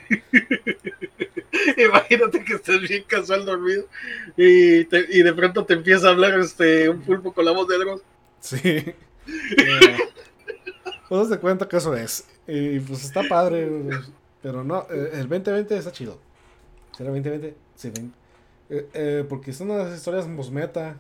[1.77, 3.85] Imagínate que estés bien casual dormido
[4.39, 4.87] y,
[5.19, 8.01] y de pronto te empieza a hablar este un pulpo con la voz de Dross.
[8.41, 8.95] Sí.
[11.19, 12.27] Pues se cuenta que eso es.
[12.47, 13.71] Y pues está padre.
[14.43, 16.19] Pero no, eh, el 2020 está chido.
[16.97, 17.57] ¿Será 2020?
[17.75, 17.93] Sí,
[18.71, 20.97] eh, eh, porque son unas historias meta.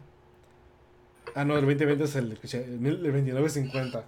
[1.35, 4.05] Ah, no, el 2020 es el, el 2950.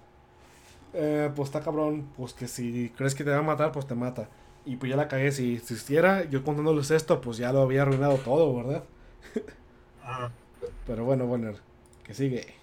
[0.93, 2.07] Eh, pues está cabrón.
[2.15, 4.29] Pues que si crees que te va a matar, pues te mata.
[4.65, 5.31] Y pues ya la cagué.
[5.31, 8.83] Si existiera, yo contándoles esto, pues ya lo había arruinado todo, ¿verdad?
[10.85, 11.53] Pero bueno, bueno,
[12.03, 12.56] que sigue.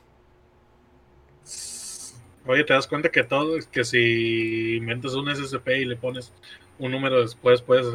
[2.47, 6.33] Oye, ¿te das cuenta que todo, que si inventas un SCP y le pones
[6.79, 7.87] un número después puedes,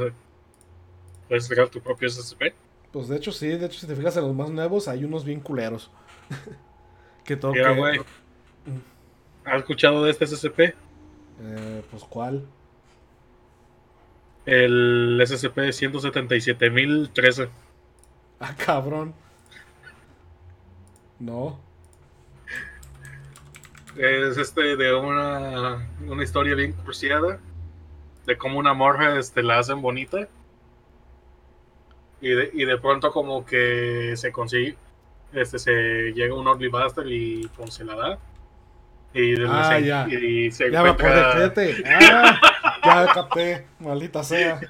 [1.28, 2.54] puedes crear tu propio SCP.
[2.91, 5.24] Pues de hecho sí, de hecho si te fijas en los más nuevos hay unos
[5.24, 5.91] bien culeros.
[7.24, 8.00] que todo güey.
[9.45, 10.60] ¿Has escuchado de este SCP?
[10.60, 12.45] Eh, pues ¿cuál?
[14.45, 17.50] El SCP 177013.
[18.39, 19.14] Ah, cabrón.
[21.20, 21.60] No.
[24.00, 27.38] Es este de una, una historia bien cruciada
[28.26, 30.30] de cómo una morja este, la hacen bonita.
[32.22, 34.78] Y de, y de pronto como que se consigue,
[35.34, 35.74] este se
[36.14, 38.20] llega un Only Buster y pues, se la da.
[39.14, 40.08] Y, ah, se, ya.
[40.08, 41.52] y se ya encuentra...
[41.54, 42.39] me ah,
[42.86, 44.62] ya capté, maldita sea.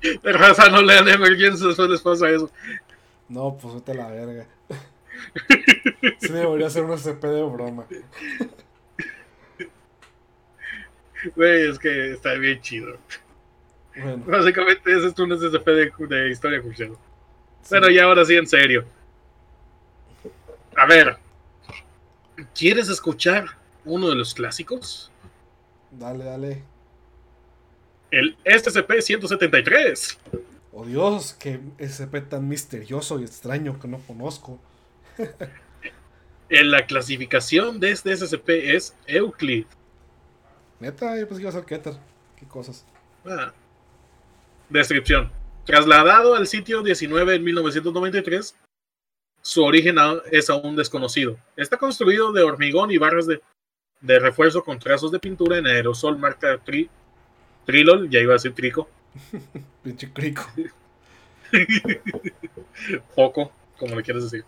[0.22, 2.50] Pero raza no le dan emergencia, después les pasa eso.
[3.28, 4.46] No, pues vete a la verga.
[6.18, 7.84] Sí debería ser un SCP de broma.
[11.36, 12.98] Güey, es que está bien chido.
[14.26, 16.96] Básicamente ese es un SCP de, de historia crucial.
[17.68, 18.84] Pero ya ahora sí, en serio.
[20.76, 21.16] A ver,
[22.54, 23.46] ¿quieres escuchar
[23.84, 25.10] uno de los clásicos?
[25.90, 26.62] Dale, dale.
[28.10, 30.18] El SCP-173.
[30.72, 34.58] Oh Dios, qué SCP tan misterioso y extraño que no conozco.
[36.48, 39.66] en la clasificación de este SCP es Euclid.
[40.82, 41.94] Neta, yo pensé que iba a ser Keter.
[42.34, 42.84] Qué cosas.
[43.24, 43.52] Ah.
[44.68, 45.30] Descripción.
[45.64, 48.56] Trasladado al sitio 19 en 1993,
[49.42, 49.94] su origen
[50.32, 51.38] es aún desconocido.
[51.56, 53.40] Está construido de hormigón y barras de,
[54.00, 56.90] de refuerzo con trazos de pintura en aerosol marca tri,
[57.64, 58.88] Trilol, ya iba a decir Trico.
[59.84, 60.42] Pinche Crico.
[63.14, 64.44] Poco, como le quieres decir.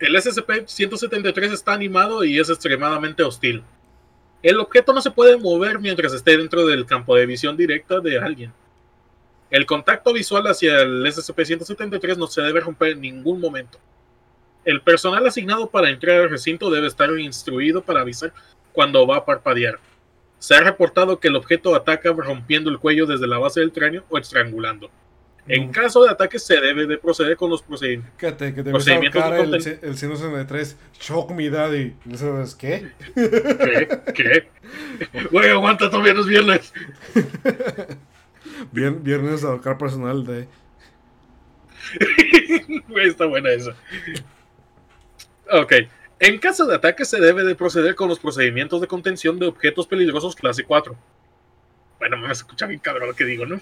[0.00, 3.62] El SCP-173 está animado y es extremadamente hostil.
[4.42, 8.18] El objeto no se puede mover mientras esté dentro del campo de visión directa de
[8.18, 8.50] alguien.
[9.50, 13.78] El contacto visual hacia el SCP-173 no se debe romper en ningún momento.
[14.64, 18.32] El personal asignado para entrar al recinto debe estar instruido para avisar
[18.72, 19.78] cuando va a parpadear.
[20.38, 24.04] Se ha reportado que el objeto ataca rompiendo el cuello desde la base del cráneo
[24.08, 24.90] o estrangulando.
[25.46, 28.12] En caso de ataque se debe de proceder con los procedimientos.
[28.18, 30.76] Fíjate, que te procedimientos el, el 163.
[31.00, 31.94] Shock me daddy.
[32.14, 32.90] ¿Sabes qué?
[33.14, 34.00] ¿Qué?
[34.14, 34.48] ¿Qué?
[35.30, 36.72] Güey, aguanta, todavía no es viernes.
[38.72, 40.46] viernes a ahorcar personal de.
[42.88, 43.74] Güey, está buena esa.
[45.50, 45.72] Ok.
[46.18, 49.86] En caso de ataque se debe de proceder con los procedimientos de contención de objetos
[49.86, 50.94] peligrosos clase 4.
[51.98, 53.60] Bueno, me escucha bien cabrón lo que digo, ¿no?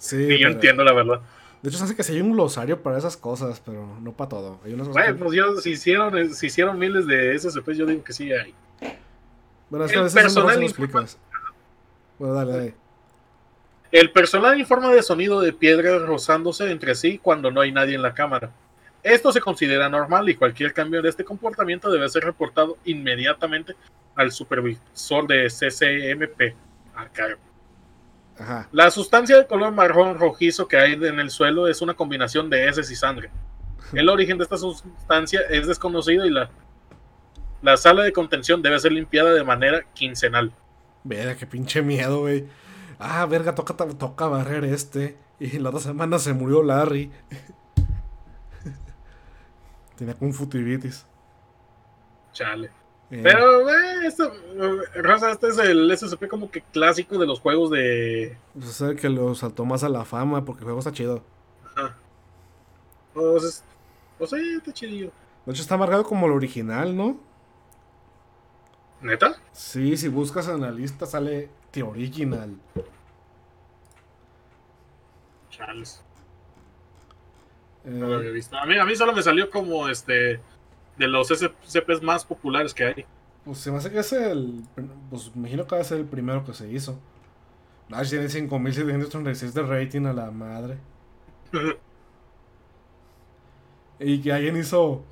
[0.00, 0.38] Sí.
[0.38, 1.20] yo entiendo la verdad.
[1.62, 4.30] De hecho, se hace que sí hay un glosario para esas cosas, pero no para
[4.30, 4.60] todo.
[4.64, 8.14] Hay unas bueno, pues yo, si hicieron, si hicieron miles de SCP, yo digo que
[8.14, 8.54] sí hay.
[9.68, 11.18] Bueno, es que a veces personal no lo explicas.
[12.18, 12.74] Bueno, dale, dale.
[13.92, 18.02] El personal informa de sonido de piedras rozándose entre sí cuando no hay nadie en
[18.02, 18.50] la cámara.
[19.02, 23.74] Esto se considera normal y cualquier cambio de este comportamiento debe ser reportado inmediatamente
[24.14, 26.54] al supervisor de CCMP
[26.94, 27.49] a cargo.
[28.72, 32.68] La sustancia de color marrón rojizo que hay en el suelo es una combinación de
[32.68, 33.30] heces y sangre.
[33.92, 36.50] El origen de esta sustancia es desconocido y la,
[37.62, 40.52] la sala de contención debe ser limpiada de manera quincenal.
[41.04, 42.46] Verga, qué pinche miedo, güey.
[42.98, 45.16] Ah, verga, toca, toca barrer este.
[45.38, 47.10] Y la otra semana se murió Larry.
[49.96, 51.06] Tenía conjuntivitis.
[52.32, 52.70] Chale.
[53.10, 53.20] Eh.
[53.24, 54.32] Pero, eh, esto,
[54.94, 58.36] Raza, este es el SCP como que clásico de los juegos de.
[58.54, 61.24] Pues es que lo saltó más a la fama porque el juego está chido.
[61.74, 61.96] Ajá.
[63.12, 63.64] Pues,
[64.16, 65.10] pues sí, está chidillo.
[65.44, 67.18] De hecho, está marcado como el original, ¿no?
[69.00, 69.40] ¿Neta?
[69.52, 72.56] Sí, si buscas en la lista sale The Original.
[75.50, 76.02] Charles.
[77.84, 78.56] No lo había visto.
[78.56, 80.38] A mí, a mí solo me salió como este
[81.00, 83.06] de los SCPs más populares que hay.
[83.44, 84.62] Pues se me hace que es el.
[85.08, 86.98] Pues me imagino que va a ser el primero que se hizo.
[87.88, 90.76] Nash tiene 5736 de rating a la madre.
[93.98, 95.02] y que alguien hizo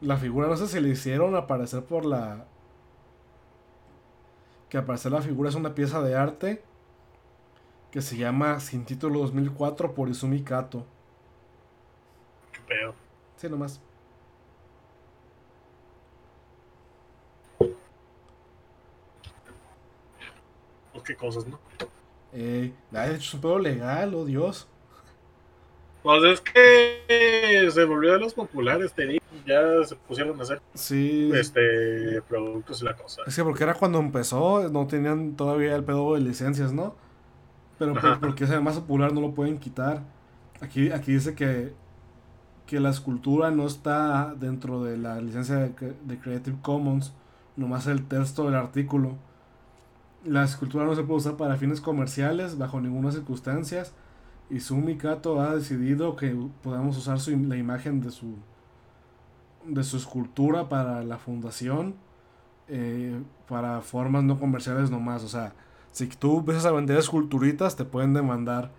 [0.00, 2.46] la figura, no sé si le hicieron aparecer por la.
[4.70, 6.62] Que aparecer la figura es una pieza de arte
[7.90, 10.86] que se llama Sin título 2004 por Izumi Kato.
[13.36, 13.80] Sí, nomás.
[21.08, 21.58] Qué cosas, ¿no?
[22.32, 24.68] Eh, de hecho es un pedo legal, oh Dios.
[26.02, 29.24] Pues es que se volvió de los populares, te digo.
[29.46, 31.30] Ya se pusieron a hacer sí.
[31.34, 33.22] este productos y la cosa.
[33.26, 36.94] Es que porque era cuando empezó, no tenían todavía el pedo de licencias, ¿no?
[37.78, 40.02] Pero porque es más popular no lo pueden quitar.
[40.60, 41.72] Aquí, aquí dice que
[42.68, 47.14] que la escultura no está dentro de la licencia de, Creative Commons,
[47.56, 49.16] nomás el texto del artículo.
[50.24, 53.84] La escultura no se puede usar para fines comerciales bajo ninguna circunstancia.
[54.50, 58.36] Y Sumi Kato ha decidido que podamos usar su, la imagen de su,
[59.64, 61.96] de su escultura para la fundación,
[62.68, 65.22] eh, para formas no comerciales nomás.
[65.22, 65.52] O sea,
[65.92, 68.70] si tú empiezas a vender esculturitas, te pueden demandar.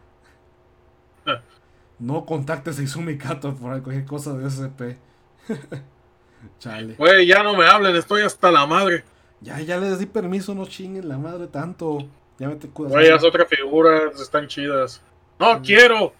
[1.99, 4.97] No contactes a Izumi Kato por cualquier cosa de SCP.
[6.59, 6.95] Chale.
[6.95, 9.03] Güey, ya no me hablen, estoy hasta la madre.
[9.41, 11.99] Ya, ya les di permiso, no chinguen la madre tanto.
[12.37, 15.01] Ya me te Güey, haz otra figura, están chidas.
[15.39, 15.61] No mm.
[15.63, 16.13] quiero.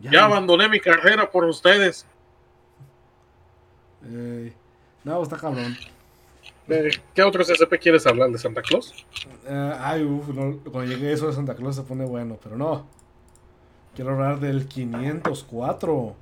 [0.00, 2.06] Ya, abandoné mi carrera por ustedes.
[5.04, 5.76] no, está cabrón.
[6.68, 8.92] Eh, ¿Qué otros SCP quieres hablar de Santa Claus?
[9.46, 10.26] Eh, ay, uff,
[10.70, 12.86] cuando llegue eso de Santa Claus se pone bueno, pero no.
[13.94, 16.14] Quiero hablar del 504.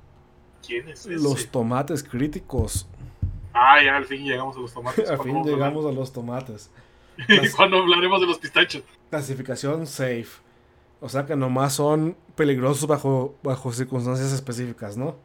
[0.65, 1.11] ¿Quién es ese?
[1.21, 2.87] Los tomates críticos.
[3.59, 5.09] Ah, ya al fin llegamos a los tomates.
[5.09, 6.71] al fin llegamos a los tomates.
[7.27, 8.83] ¿Y cuando hablaremos de los pistachos?
[9.09, 10.27] Clasificación safe.
[10.99, 15.15] O sea que nomás son peligrosos bajo, bajo circunstancias específicas, ¿no?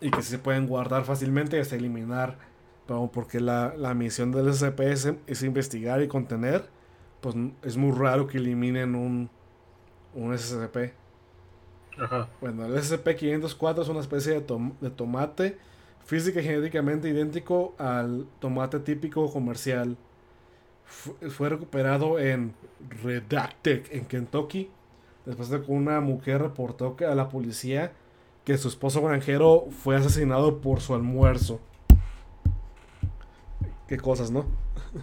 [0.00, 2.38] Y que se pueden guardar fácilmente y hasta eliminar.
[2.86, 4.80] Pero porque la, la misión del SCP
[5.26, 6.68] es investigar y contener,
[7.20, 9.30] pues es muy raro que eliminen un,
[10.14, 10.92] un SCP.
[11.98, 12.28] Ajá.
[12.40, 15.58] Bueno, el SCP-504 es una especie de, de, tomate
[16.06, 19.96] física y genéticamente idéntico al tomate típico comercial.
[20.86, 22.54] fue recuperado en
[23.02, 24.70] Redacted, en Kentucky,
[25.24, 27.92] después de que una mujer reportó a la policía
[28.44, 31.60] que su esposo granjero fue asesinado por su almuerzo.
[33.88, 34.46] Qué cosas, ¿no?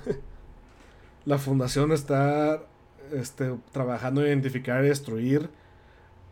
[1.26, 2.64] La fundación está
[3.12, 5.50] este, trabajando en identificar y destruir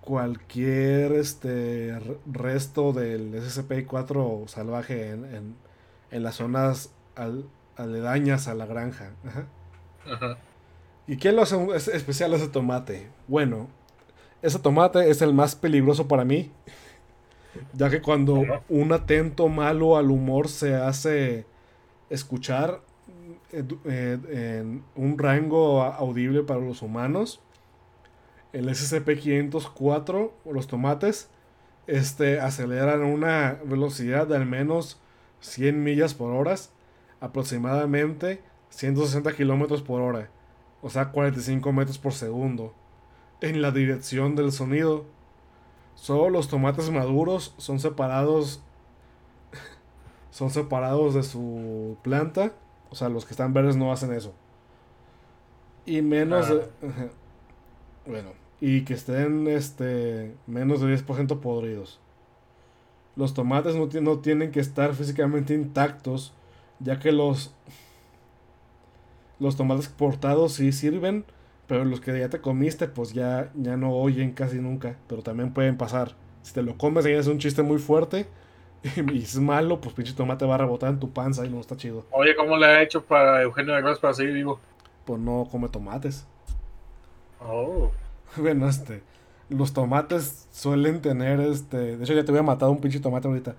[0.01, 5.55] cualquier este, resto del SCP-4 salvaje en,
[6.11, 6.91] en, las zonas
[7.77, 9.11] aledañas a la granja.
[11.07, 11.57] ¿Y quién lo hace
[11.95, 13.07] especial ese tomate?
[13.27, 13.67] Bueno,
[14.41, 16.51] ese tomate es el más peligroso para mí.
[17.73, 21.45] Ya que cuando un atento malo al humor se hace
[22.09, 22.79] escuchar
[23.51, 27.41] eh, eh, en un rango audible para los humanos,
[28.53, 31.29] el SCP-504, los tomates,
[31.87, 34.99] este, aceleran a una velocidad de al menos
[35.41, 36.55] 100 millas por hora,
[37.19, 40.29] aproximadamente 160 kilómetros por hora,
[40.81, 42.73] o sea, 45 metros por segundo,
[43.41, 45.05] en la dirección del sonido.
[45.95, 48.63] Solo los tomates maduros son separados
[50.31, 52.53] son separados de su planta,
[52.89, 54.33] o sea, los que están verdes no hacen eso.
[55.85, 56.61] Y menos ah.
[58.05, 61.99] bueno, y que estén este menos de 10% podridos.
[63.17, 66.33] Los tomates no, no tienen que estar físicamente intactos,
[66.79, 67.53] ya que los
[69.39, 71.25] los tomates cortados sí sirven,
[71.65, 74.97] pero los que ya te comiste, pues ya, ya no oyen casi nunca.
[75.07, 76.11] Pero también pueden pasar.
[76.43, 78.27] Si te lo comes y es un chiste muy fuerte
[79.11, 81.75] y es malo, pues pinche tomate va a rebotar en tu panza y no está
[81.75, 82.05] chido.
[82.11, 84.59] Oye, ¿cómo le ha hecho para Eugenio de para seguir vivo?
[85.05, 86.27] Pues no come tomates.
[87.39, 87.89] Oh.
[88.37, 89.03] Bueno, este.
[89.49, 91.97] Los tomates suelen tener este.
[91.97, 93.55] De hecho, ya te voy a matar un pinche tomate ahorita.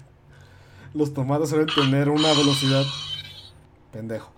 [0.94, 2.84] los tomates suelen tener una velocidad.
[3.92, 4.32] Pendejo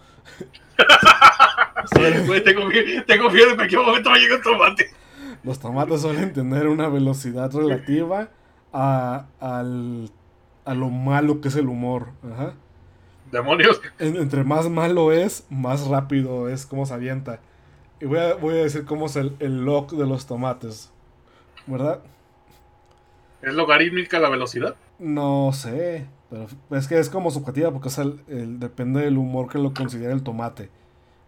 [2.45, 2.69] tengo,
[3.07, 4.91] tengo fiebre, en momento me llega un tomate.
[5.43, 8.29] Los tomates suelen tener una velocidad relativa
[8.73, 10.11] a, al,
[10.65, 12.09] a lo malo que es el humor.
[12.33, 12.55] Ajá.
[13.31, 13.81] Demonios.
[13.99, 17.41] entre más malo es, más rápido es como se avienta.
[18.03, 20.91] Y voy a, voy a decir cómo es el, el lock de los tomates.
[21.69, 22.01] ¿Verdad?
[23.41, 24.75] ¿Es logarítmica la velocidad?
[24.99, 26.09] No sé.
[26.29, 30.13] Pero es que es como subjetiva porque es el, depende del humor que lo considera
[30.13, 30.69] el tomate.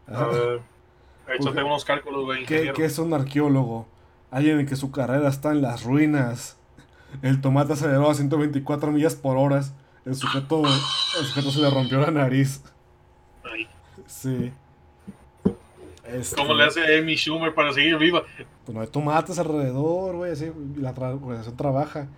[0.08, 0.62] A ver,
[1.54, 2.44] tengo unos cálculos, güey.
[2.44, 3.86] ¿qué, es un arqueólogo?
[4.32, 6.58] Alguien que su carrera está en las ruinas.
[7.22, 9.62] El tomate aceleró a 124 millas por hora.
[10.04, 12.64] El sujeto, el sujeto se le rompió la nariz.
[14.06, 14.52] Sí.
[16.06, 18.24] Este, ¿Cómo le hace Amy Schumer para seguir viva?
[18.64, 22.08] Pues no hay tomates alrededor, güey, así la organización trabaja.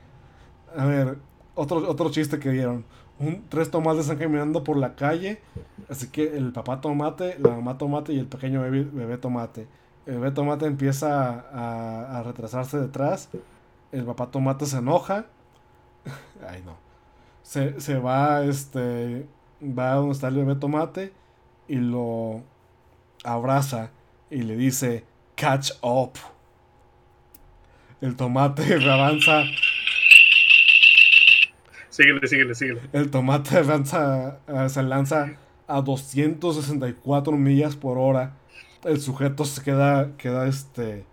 [0.77, 1.19] A ver,
[1.55, 2.85] otro, otro chiste que dieron.
[3.19, 5.41] Un, tres tomates están caminando por la calle.
[5.89, 9.67] Así que el papá tomate, la mamá tomate y el pequeño bebé, tomate.
[10.05, 13.31] El bebé tomate empieza a, a, retrasarse detrás.
[13.93, 15.27] El papá tomate se enoja.
[16.49, 16.77] Ay, no.
[17.43, 19.27] Se, se va, este.
[19.63, 21.13] Va a donde está el bebé tomate.
[21.69, 22.43] Y lo
[23.25, 23.91] abraza.
[24.31, 25.05] Y le dice:
[25.35, 26.13] Catch up.
[28.01, 29.45] El tomate avanza
[31.97, 32.81] Síguele, síguele, síguele.
[32.93, 38.35] El tomate lanza, eh, se lanza a 264 millas por hora.
[38.85, 41.07] El sujeto se queda, queda este,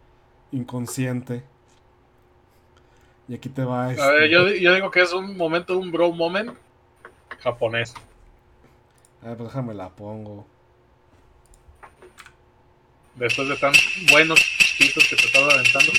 [0.51, 1.43] inconsciente.
[3.29, 3.91] Y aquí te va.
[3.91, 4.03] Este...
[4.03, 6.51] A ver, yo, yo, digo que es un momento, un bro moment
[7.39, 7.93] japonés.
[9.21, 10.45] A ver, pues déjame la pongo.
[13.15, 13.73] Después de tan
[14.11, 15.91] buenos chiquitos que te estaba aventando.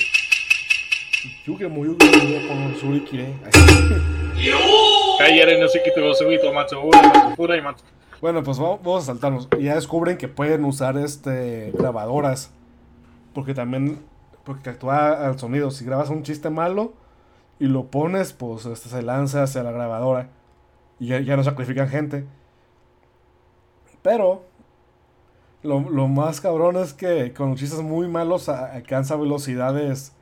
[1.45, 3.33] Yuge muy con Surikire.
[8.21, 9.47] Bueno, pues vamos a saltarnos.
[9.59, 12.51] Ya descubren que pueden usar este grabadoras.
[13.33, 13.99] Porque también.
[14.43, 15.71] Porque actúa al sonido.
[15.71, 16.93] Si grabas un chiste malo
[17.59, 20.29] y lo pones, pues este se lanza hacia la grabadora.
[20.99, 22.25] Y ya, no sacrifican gente.
[24.01, 24.43] Pero.
[25.65, 30.13] Lo, lo, más cabrón es que con chistes muy malos alcanza velocidades.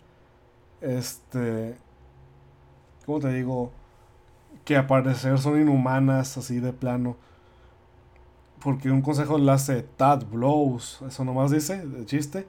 [0.81, 1.77] Este.
[3.05, 3.71] ¿Cómo te digo?
[4.65, 7.17] que a parecer son inhumanas, así de plano.
[8.61, 12.47] Porque un consejo le hace Tad Blows, eso nomás dice, de chiste.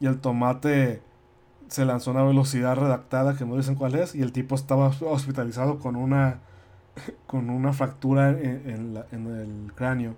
[0.00, 1.02] Y el tomate
[1.68, 4.14] se lanzó a una velocidad redactada que no dicen cuál es.
[4.14, 6.40] Y el tipo estaba hospitalizado con una,
[7.26, 10.14] con una fractura en, el cráneo.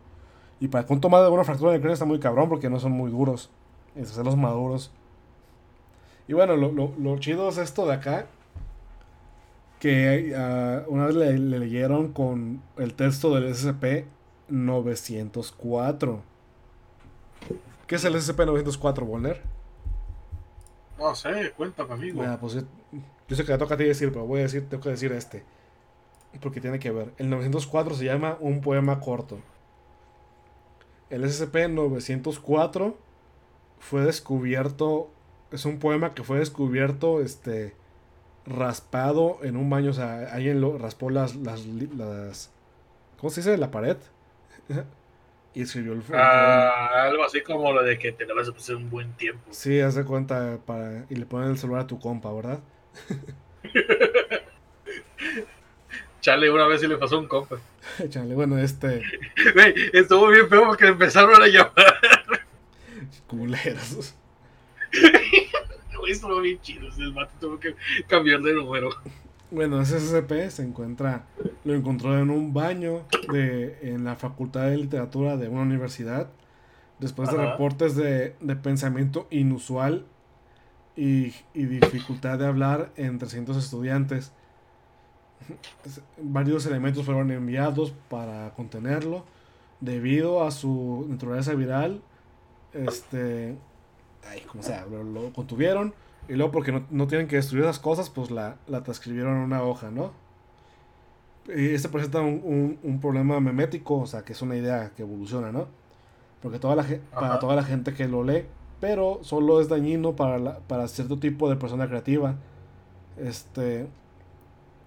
[0.60, 2.92] Y para un tomate de una fractura el cráneo está muy cabrón porque no son
[2.92, 3.50] muy duros.
[3.94, 4.90] Es los maduros.
[6.28, 8.26] Y bueno, lo, lo, lo chido es esto de acá
[9.78, 16.20] que ah, una vez le, leyeron con el texto del SCP-904.
[17.86, 19.40] ¿Qué es el SCP-904, Bonner?
[20.98, 22.18] No sé, cuéntame, amigo.
[22.18, 22.62] Bueno, pues yo,
[23.36, 25.44] sé que le toca a ti decir, pero voy a decir, tengo que decir este.
[26.40, 27.12] Porque tiene que ver.
[27.18, 29.38] El 904 se llama Un poema corto.
[31.10, 32.94] El SCP-904
[33.78, 35.10] fue descubierto.
[35.50, 37.74] Es un poema que fue descubierto este,
[38.44, 39.90] raspado en un baño.
[39.90, 42.50] O sea, alguien lo raspó las, las, las
[43.18, 43.56] ¿Cómo se dice?
[43.56, 43.96] La pared.
[45.54, 48.76] y escribió el ah, Algo así como lo de que te la vas a pasar
[48.76, 49.42] un buen tiempo.
[49.50, 52.60] Sí, haz de cuenta para, y le ponen el celular a tu compa, ¿verdad?
[56.26, 57.56] Chale, una vez sí le pasó un compa.
[58.08, 59.00] Chale, bueno, este.
[59.92, 61.72] estuvo bien feo porque empezaron a llamar.
[63.28, 64.16] Culeros.
[66.08, 66.88] estuvo bien chido.
[66.98, 67.76] El mato tuvo que
[68.08, 68.90] cambiar de número.
[69.52, 71.26] Bueno, ese SCP se encuentra,
[71.64, 76.28] lo encontró en un baño de, en la Facultad de Literatura de una universidad,
[76.98, 80.04] después de reportes de, de, pensamiento inusual
[80.96, 84.32] y, y, dificultad de hablar en 300 estudiantes.
[86.20, 89.24] Varios elementos fueron enviados para contenerlo,
[89.80, 92.02] debido a su naturaleza viral,
[92.72, 93.56] este,
[94.28, 95.94] ay, como sea, lo contuvieron
[96.28, 99.62] y luego porque no, tienen que destruir esas cosas, pues la, la transcribieron en una
[99.62, 100.12] hoja, ¿no?
[101.48, 105.52] Y este presenta un, un, problema memético, o sea, que es una idea que evoluciona,
[105.52, 105.68] ¿no?
[106.42, 106.84] Porque toda la,
[107.14, 108.44] para toda la gente que lo lee,
[108.80, 112.34] pero solo es dañino para, para cierto tipo de persona creativa.
[113.16, 113.86] Este,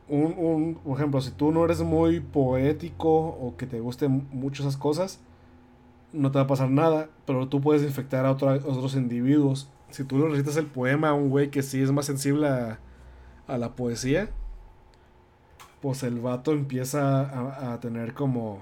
[0.09, 4.63] un, un, por ejemplo, si tú no eres muy poético o que te gusten mucho
[4.63, 5.19] esas cosas,
[6.11, 10.19] no te va a pasar nada, pero tú puedes infectar a otros individuos si tú
[10.19, 12.79] le recitas el poema a un güey que sí es más sensible a,
[13.47, 14.29] la poesía,
[15.81, 18.61] pues el vato empieza a, tener como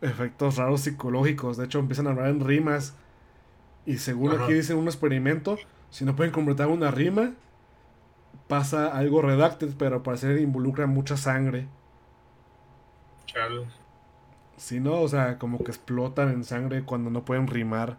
[0.00, 1.56] efectos raros psicológicos.
[1.56, 2.94] De hecho, empiezan a hablar en rimas.
[3.86, 5.56] Y según aquí dice un experimento,
[5.90, 7.34] si no pueden completar una rima,
[8.48, 11.68] pasa algo redacted, pero al parecer involucra mucha sangre.
[14.56, 17.96] Si no, o sea, como que explotan en sangre cuando no pueden rimar.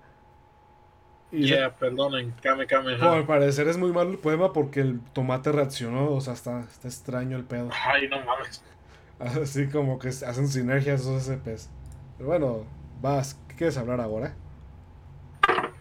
[1.32, 2.96] Y yeah, perdonen, Kame Kame.
[2.96, 6.88] al parecer es muy malo el poema porque el tomate reaccionó, o sea, está, está
[6.88, 7.70] extraño el pedo.
[7.86, 8.64] Ay, no mames.
[9.20, 11.70] Así como que hacen sinergias esos SCPs.
[12.18, 12.66] Pero bueno,
[13.00, 14.34] vas, ¿qué quieres hablar ahora?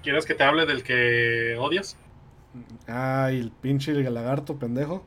[0.03, 1.97] ¿Quieres que te hable del que odias?
[2.87, 5.05] Ah, y el pinche el lagarto pendejo.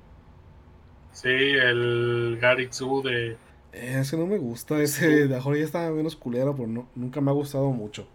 [1.12, 3.32] Sí, el Garitsu de.
[3.74, 5.28] Eh, es que no me gusta ese.
[5.28, 8.08] De ahora ya está menos culero, pero no, nunca me ha gustado mucho.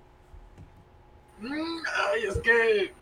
[1.40, 2.92] Mm, ay, es que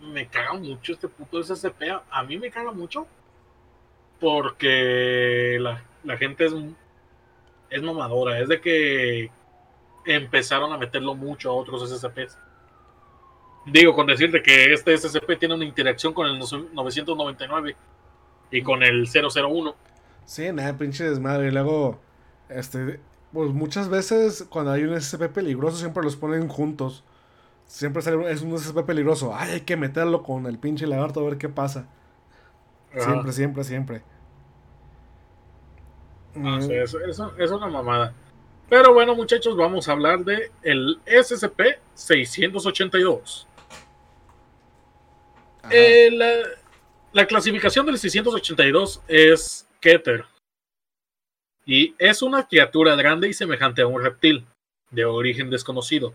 [0.00, 1.82] me caga mucho este puto SCP.
[2.10, 3.06] A mí me caga mucho
[4.18, 6.54] porque la, gente es,
[7.70, 8.40] es mamadora.
[8.40, 9.30] Es de que
[10.06, 12.38] empezaron a meterlo mucho a otros SCPs.
[13.66, 17.76] Digo, con decirte que este SCP tiene una interacción con el 999
[18.50, 19.74] y con el 001.
[20.24, 21.48] Sí, nada, pinche desmadre.
[21.48, 22.00] Y luego,
[22.48, 23.00] este,
[23.32, 27.04] pues muchas veces cuando hay un SCP peligroso siempre los ponen juntos.
[27.66, 29.32] Siempre es un SCP peligroso.
[29.34, 31.86] Ay, hay que meterlo con el pinche lagarto a ver qué pasa.
[32.96, 34.02] Siempre, siempre, siempre.
[36.36, 36.70] Ah, mm.
[36.70, 36.98] eso,
[37.38, 38.12] es una mamada.
[38.68, 43.46] Pero bueno, muchachos, vamos a hablar de el SCP-682.
[45.70, 46.32] Eh, la,
[47.12, 50.24] la, clasificación del 682 es Keter.
[51.66, 54.46] Y es una criatura grande y semejante a un reptil,
[54.90, 56.14] de origen desconocido.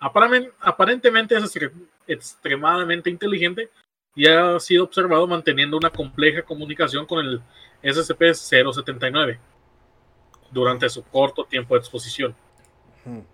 [0.00, 1.58] Aparentemente es
[2.06, 3.70] extremadamente inteligente
[4.14, 7.42] y ha sido observado manteniendo una compleja comunicación con el
[7.82, 9.38] SCP-079
[10.50, 12.34] durante su corto tiempo de exposición.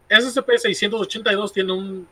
[0.08, 2.08] SCP-682 tiene un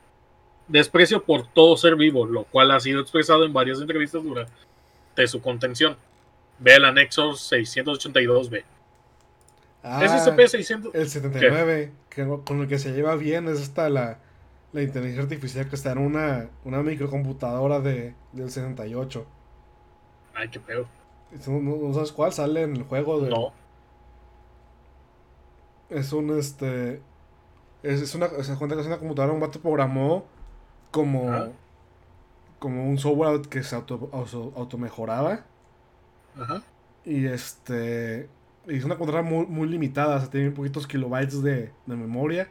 [0.73, 5.41] desprecio por todo ser vivo, lo cual ha sido expresado en varias entrevistas durante su
[5.41, 5.97] contención.
[6.59, 8.65] Ve el anexo 682B.
[9.85, 10.91] Ah, SCP-600...
[10.95, 11.93] El 79,
[12.45, 14.19] con el que se lleva bien, es esta la
[14.73, 19.27] la inteligencia artificial que está en una, una microcomputadora de, del 68.
[20.35, 20.87] Ay, qué pedo.
[21.47, 23.21] ¿No, sabes cuál sale en el juego?
[23.21, 23.31] De...
[23.31, 23.53] No.
[25.91, 27.03] Es un este.
[27.83, 28.29] Es, una.
[28.29, 30.25] Se cuenta que es una computadora, un vato programó
[30.93, 31.53] como.
[32.61, 35.41] Como un software que se auto, auto, mejoraba.
[36.39, 36.63] Ajá.
[37.05, 38.29] Y este.
[38.69, 42.49] Y es una computadora muy, muy limitada, o sea, tiene poquitos kilobytes de, de memoria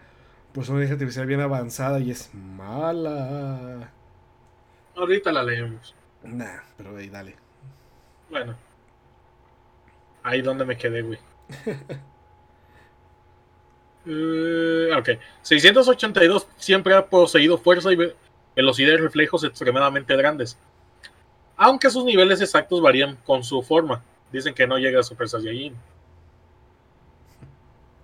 [0.53, 3.91] pues una inteligencia artificial bien avanzada y es mala.
[4.95, 5.95] Ahorita la leemos.
[6.23, 7.35] Nah, pero ahí dale.
[8.29, 8.55] Bueno.
[10.23, 11.17] Ahí donde me quedé, güey.
[14.05, 15.09] uh, ok.
[15.41, 17.95] 682 siempre ha poseído fuerza y
[18.55, 20.57] velocidad y reflejos extremadamente grandes.
[21.57, 24.03] Aunque sus niveles exactos varían con su forma.
[24.31, 25.75] Dicen que no llega a Super Saiyajin.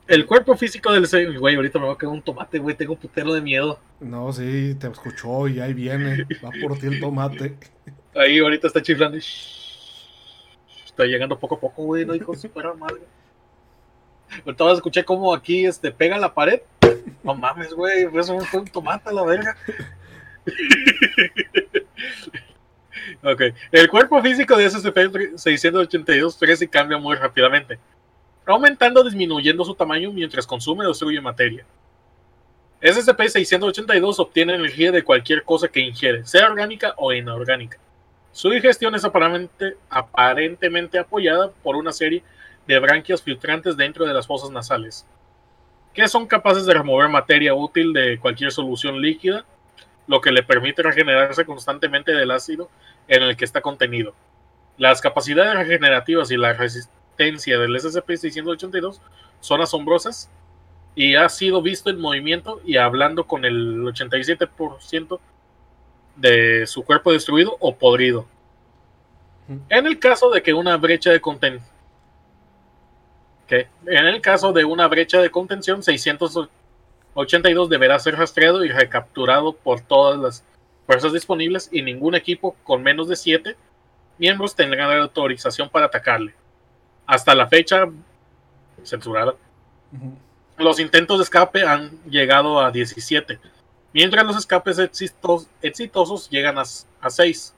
[0.07, 2.99] El cuerpo físico del güey, ahorita me va a quedar un tomate, güey, tengo un
[2.99, 3.77] putero de miedo.
[3.99, 7.57] No, sí, te escuchó y ahí viene, va por ti el tomate.
[8.15, 9.17] Ahí ahorita está chiflando.
[9.17, 13.01] Está llegando poco a poco, güey, no dijo su madre.
[14.45, 16.61] Ahorita escuchar cómo aquí este, pega la pared.
[17.23, 19.57] No mames, güey, eso fue un tomate a la verga.
[23.23, 23.41] ok,
[23.71, 27.79] el cuerpo físico de SCP-682 crece y cambia muy rápidamente
[28.53, 31.65] aumentando o disminuyendo su tamaño mientras consume o destruye materia.
[32.81, 37.77] SCP-682 obtiene energía de cualquier cosa que ingiere, sea orgánica o inorgánica.
[38.31, 42.23] Su digestión es aparentemente apoyada por una serie
[42.67, 45.05] de branquias filtrantes dentro de las fosas nasales,
[45.93, 49.43] que son capaces de remover materia útil de cualquier solución líquida,
[50.07, 52.69] lo que le permite regenerarse constantemente del ácido
[53.07, 54.13] en el que está contenido.
[54.77, 58.99] Las capacidades regenerativas y la resistencia del SCP-682
[59.39, 60.29] son asombrosas
[60.95, 65.19] y ha sido visto en movimiento y hablando con el 87%
[66.15, 68.27] de su cuerpo destruido o podrido.
[69.69, 71.77] En el caso de que una brecha de contención
[73.49, 75.81] en el caso de una brecha de contención
[77.25, 80.43] 682 deberá ser rastreado y recapturado por todas las
[80.85, 83.55] fuerzas disponibles y ningún equipo con menos de 7
[84.17, 86.33] miembros tendrá la autorización para atacarle
[87.05, 87.85] hasta la fecha
[88.83, 89.35] censurada.
[90.57, 93.39] Los intentos de escape han llegado a 17,
[93.93, 94.77] mientras los escapes
[95.61, 96.63] exitosos llegan a,
[97.01, 97.53] a 6.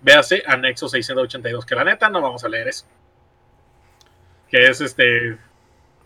[0.00, 2.86] Véase anexo 682, que la neta no vamos a leer eso.
[4.48, 5.38] Que es este.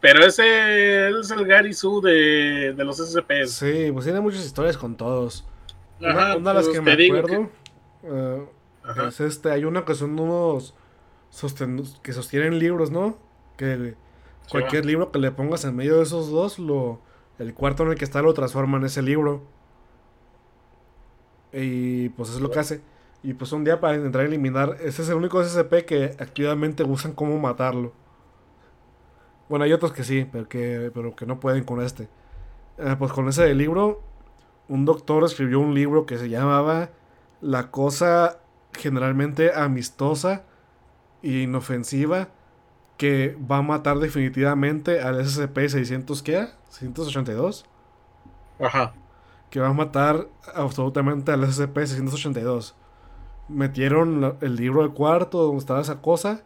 [0.00, 3.46] Pero ese es el Gary Su de, de los SCP.
[3.46, 5.44] Sí, pues tiene muchas historias con todos.
[6.00, 7.50] una, de las pues que me acuerdo
[8.04, 8.46] eh,
[9.08, 9.50] es este.
[9.50, 10.74] Hay una que son unos
[12.02, 13.18] que sostienen libros, ¿no?
[13.56, 13.94] Que
[14.50, 17.00] cualquier libro que le pongas en medio de esos dos, lo,
[17.38, 19.42] el cuarto en el que está lo transforma en ese libro.
[21.52, 22.80] Y pues es lo que hace.
[23.22, 27.12] Y pues un día para intentar eliminar, ese es el único SCP que activamente usan
[27.12, 27.92] cómo matarlo.
[29.48, 32.08] Bueno, hay otros que sí, pero que, pero que no pueden con este.
[32.78, 34.02] Eh, pues con ese libro,
[34.68, 36.90] un doctor escribió un libro que se llamaba
[37.40, 38.38] La cosa
[38.72, 40.44] generalmente amistosa
[41.22, 42.28] inofensiva
[42.96, 47.66] que va a matar definitivamente al SCP-600, ¿qué 682.
[48.58, 48.94] Ajá.
[49.50, 52.74] Que va a matar absolutamente al SCP-682.
[53.48, 56.42] Metieron el libro del cuarto donde estaba esa cosa.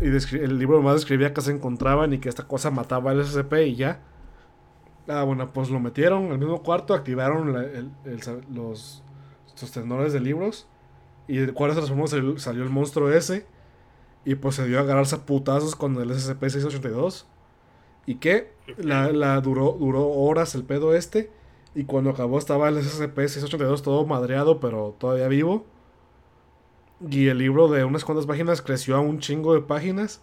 [0.00, 3.52] Y el libro más describía que se encontraban y que esta cosa mataba al SCP
[3.66, 4.00] y ya.
[5.08, 7.92] Ah, bueno, pues lo metieron al mismo cuarto, activaron
[8.50, 9.02] los
[9.54, 10.68] sostenedores de libros.
[11.28, 13.46] Y de cuál transformó salió, salió el monstruo ese.
[14.24, 17.24] Y pues se dio a agarrarse a putazos con el SCP-682.
[18.06, 21.30] Y que la, duró, duró horas el pedo este.
[21.74, 25.66] Y cuando acabó estaba el SCP-682 todo madreado, pero todavía vivo.
[27.10, 30.20] Y el libro de unas cuantas páginas creció a un chingo de páginas.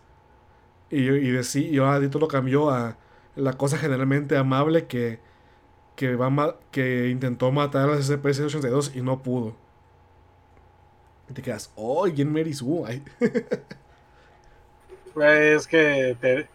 [0.90, 2.98] Y, y, y ahora lo cambió a
[3.36, 5.20] la cosa generalmente amable que,
[5.96, 9.56] que, va que intentó matar al SCP-682 y no pudo.
[11.30, 12.42] Y te quedas, oh, ¿quién me
[15.22, 16.48] Es que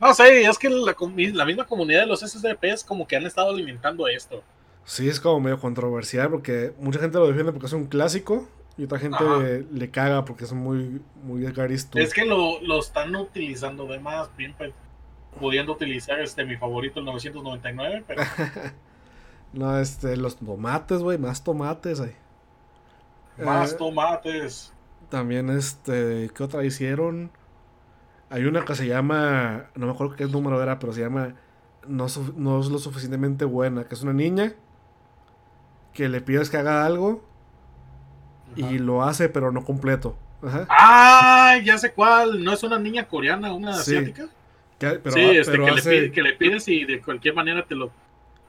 [0.00, 3.50] No sé, es que la, misma comunidad de los SCP es como que han estado
[3.50, 4.42] alimentando esto.
[4.84, 8.48] Sí, es como medio controversial porque mucha gente lo defiende porque es un clásico
[8.80, 11.44] y otra gente le, caga porque es muy, muy
[11.94, 14.54] Es que lo, están utilizando de más, bien
[15.38, 18.22] pudiendo utilizar este mi favorito el 999, pero...
[19.52, 22.16] no, este, los tomates, güey, más tomates, ahí.
[23.44, 24.72] Más eh, tomates.
[25.10, 27.30] También, este, ¿qué otra hicieron?
[28.30, 31.34] Hay una que se llama, no me acuerdo qué número era, pero se llama
[31.86, 34.54] no, no, es lo suficientemente buena, que es una niña
[35.92, 37.28] que le pides que haga algo
[38.56, 40.16] y lo hace, pero no completo.
[40.42, 40.66] Ajá.
[40.68, 44.28] Ah, ya sé cuál, no es una niña coreana, una asiática.
[44.78, 47.92] sí, este, que, le pides y de cualquier manera te lo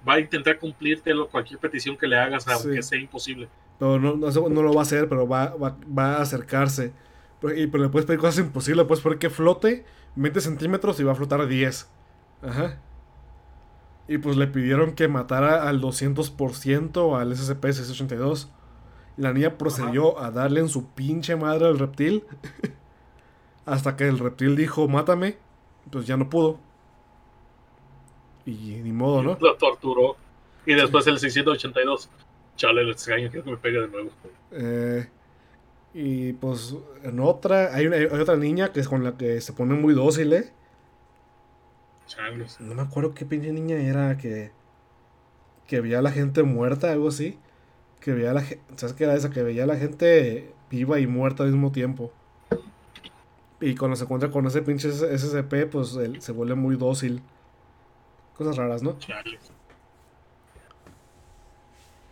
[0.08, 3.50] va a intentar cumplírtelo cualquier petición que le hagas, aunque sea imposible.
[3.80, 6.94] No, no, no, lo va a hacer, pero va, va, va a acercarse.
[7.42, 8.86] Pero, y, pero le puedes pedir cosas imposibles.
[8.86, 11.90] Puedes poner que flote 20 centímetros y va a flotar 10.
[12.44, 12.78] Ajá.
[14.08, 18.50] Y pues le pidieron que matara al 200% al SCP-682.
[19.18, 22.24] La niña procedió a darle en su pinche madre al reptil.
[23.66, 25.38] hasta que el reptil dijo, mátame.
[25.92, 26.60] Pues ya no pudo.
[28.46, 28.52] Y
[28.84, 29.38] ni modo, ¿no?
[29.40, 30.16] Lo torturó.
[30.66, 32.10] Y después el 682.
[32.56, 34.10] Chale, lo extraño, quiero que me pegue de nuevo.
[34.52, 35.08] Eh,
[35.94, 39.74] y pues en otra, hay, hay, otra niña que es con la que se pone
[39.74, 40.52] muy dócil, ¿eh?
[42.60, 44.52] No me acuerdo qué pinche niña era que,
[45.68, 47.38] que veía a la gente muerta, algo así.
[48.02, 49.30] Que veía a la gente, ¿sabes qué era esa?
[49.30, 52.12] Que veía a la gente viva y muerta al mismo tiempo.
[53.62, 57.22] Y cuando se encuentra con ese pinche SCP, pues él se vuelve muy dócil.
[58.36, 58.98] Cosas raras, ¿no?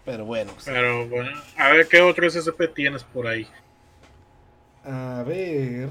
[0.05, 0.51] Pero bueno.
[0.63, 3.47] Pero bueno, a ver qué otro SCP tienes por ahí.
[4.83, 5.89] A ver.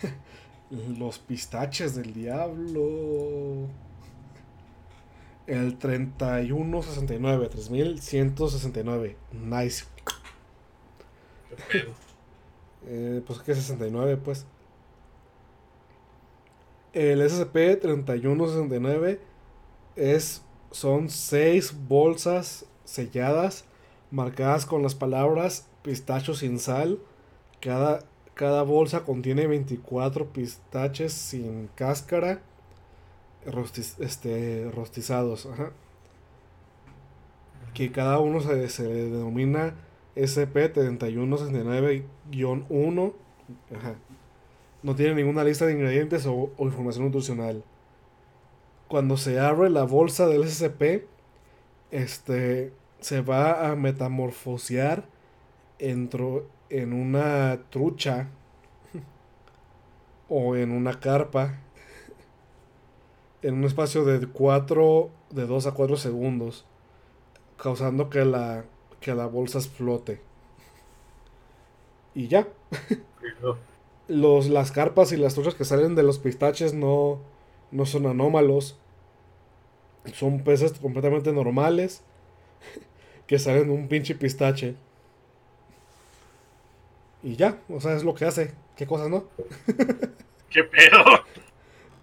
[0.98, 3.68] Los pistaches del diablo.
[5.46, 9.16] El 3169, 3169.
[9.32, 9.84] Nice.
[12.86, 14.46] eh, pues que 69, pues.
[16.92, 19.18] El SCP-3169
[19.96, 23.64] es, son seis bolsas selladas
[24.10, 26.98] marcadas con las palabras pistacho sin sal.
[27.60, 28.04] Cada,
[28.34, 32.42] cada bolsa contiene 24 pistaches sin cáscara
[33.98, 35.48] este, rostizados.
[37.74, 39.74] Que cada uno se, se denomina
[40.16, 43.12] SP-3169-1.
[44.82, 47.64] No tiene ninguna lista de ingredientes o, información nutricional.
[48.88, 51.06] Cuando se abre la bolsa del SCP,
[51.90, 55.04] este, se va a metamorfosear
[55.78, 56.10] en,
[56.68, 58.28] en una trucha
[60.28, 61.58] o en una carpa
[63.42, 66.64] en un espacio de 4 de 2 a 4 segundos
[67.56, 68.64] causando que la
[69.00, 70.20] que la bolsa flote
[72.14, 72.48] y ya
[74.08, 77.20] los las carpas y las truchas que salen de los pistaches no
[77.70, 78.76] no son anómalos
[80.12, 82.02] son peces completamente normales
[83.26, 84.74] que salen de un pinche pistache.
[87.22, 88.52] Y ya, o sea, es lo que hace.
[88.76, 89.24] ¿Qué cosas, no?
[90.50, 91.04] ¿Qué pedo?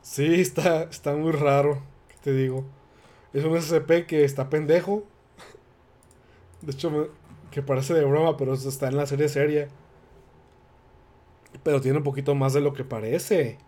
[0.09, 2.65] Sí, está, está muy raro, ¿qué te digo?
[3.31, 5.03] Es un SCP que está pendejo.
[6.61, 7.11] De hecho,
[7.51, 9.67] que parece de broma, pero está en la serie seria.
[11.61, 13.59] Pero tiene un poquito más de lo que parece.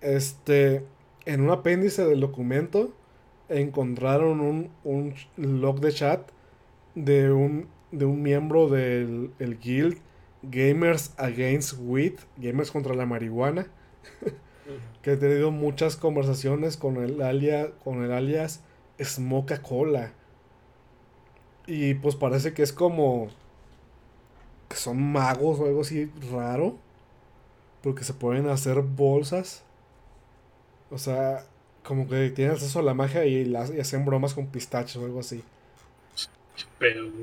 [0.00, 0.84] Este,
[1.26, 2.92] en un apéndice del documento
[3.48, 6.28] encontraron un, un log de chat
[6.96, 9.98] de un, de un miembro del el guild
[10.42, 13.68] Gamers Against Weed, Gamers contra la marihuana,
[15.02, 18.60] que ha tenido muchas conversaciones con el, alias, con el alias
[19.02, 20.12] Smoka Cola.
[21.66, 23.28] Y pues parece que es como
[24.68, 26.76] que son magos o algo así raro.
[27.82, 29.64] Porque se pueden hacer bolsas.
[30.90, 31.44] O sea,
[31.82, 35.04] como que tienen acceso a la magia y, las, y hacen bromas con pistachos o
[35.04, 35.42] algo así.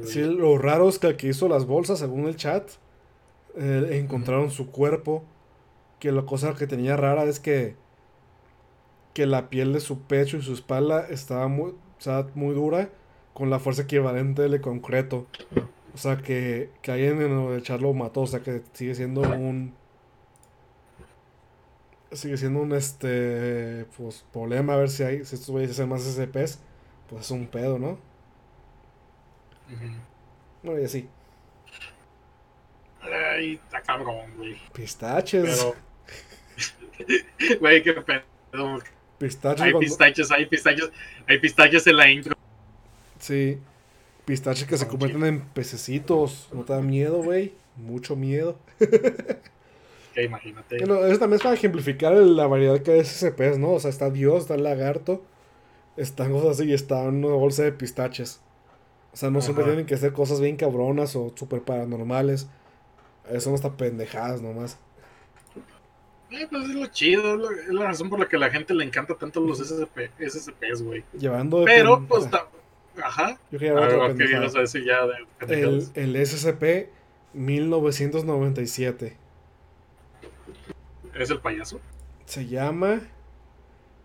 [0.05, 2.69] Sí, lo raro es que el que hizo las bolsas, según el chat,
[3.55, 5.23] eh, encontraron su cuerpo.
[5.99, 7.75] Que la cosa que tenía rara es que,
[9.13, 11.73] que la piel de su pecho y su espalda estaba muy,
[12.35, 12.89] muy dura
[13.33, 15.27] con la fuerza equivalente del concreto.
[15.93, 18.21] O sea, que, que alguien en el chat lo mató.
[18.21, 19.73] O sea, que sigue siendo un.
[22.11, 23.85] Sigue siendo un este.
[23.97, 25.25] Pues problema a ver si hay.
[25.25, 26.59] Si estos güeyes hacen más SCPs.
[27.09, 27.97] Pues es un pedo, ¿no?
[30.63, 31.09] Bueno, y así.
[33.01, 34.55] Ay, está cabrón, güey.
[34.73, 35.59] Pistaches.
[35.63, 35.86] Pero.
[37.59, 38.21] Güey, qué pedo.
[39.17, 39.61] Pistaches.
[39.61, 40.91] Hay pistaches, hay pistaches,
[41.27, 42.35] hay pistaches en la intro.
[43.19, 43.57] Sí.
[44.25, 46.49] Pistaches que se convierten en pececitos.
[46.51, 47.53] ¿No te da miedo, güey?
[47.75, 48.59] Mucho miedo.
[50.13, 50.77] que imagínate.
[50.79, 53.71] Bueno, eso también es para ejemplificar la variedad que hay de SCPs, ¿no?
[53.73, 55.23] O sea, está Dios, está el lagarto,
[55.95, 58.41] están cosas así y está una bolsa de pistaches.
[59.13, 62.47] O sea, no siempre tienen que ser cosas bien cabronas o súper paranormales.
[63.39, 64.77] Son hasta pendejadas nomás.
[66.29, 68.83] Eh, pues es lo chido, es la razón por la que a la gente le
[68.83, 71.03] encanta tanto los SCP, SCPs, güey.
[71.17, 72.47] Llevando Pero, pues, está...
[73.01, 73.39] ajá.
[73.51, 76.89] Yo quería ver a decir ya de el, el SCP
[77.33, 79.15] 1997.
[81.15, 81.79] ¿Es el payaso?
[82.25, 83.01] Se llama...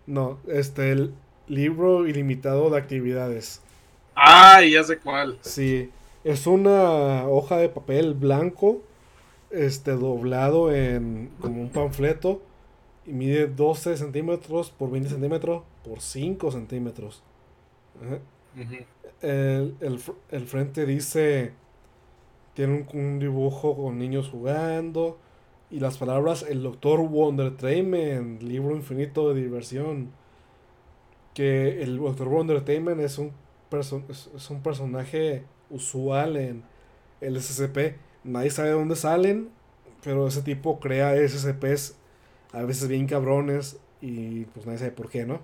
[0.05, 1.13] No, este, el
[1.47, 3.61] libro ilimitado de actividades.
[4.15, 5.37] Ah, ya sé cuál.
[5.41, 5.89] Sí,
[6.23, 8.81] es una hoja de papel blanco,
[9.53, 12.41] este, doblado en como un panfleto
[13.05, 17.23] y mide 12 centímetros por 20 centímetros por 5 centímetros.
[19.21, 21.53] el, frente dice,
[22.53, 25.17] tiene un, dibujo con niños jugando
[25.69, 30.11] y las palabras el doctor Wonder Trayman, libro infinito de diversión.
[31.33, 33.31] Que el doctor Wonder Trayman es un
[33.79, 36.63] es, un personaje usual en
[37.21, 37.97] el SCP.
[38.23, 39.49] Nadie sabe de dónde salen,
[40.03, 41.95] pero ese tipo crea SCPs
[42.53, 45.41] a veces bien cabrones y pues nadie sabe por qué, ¿no?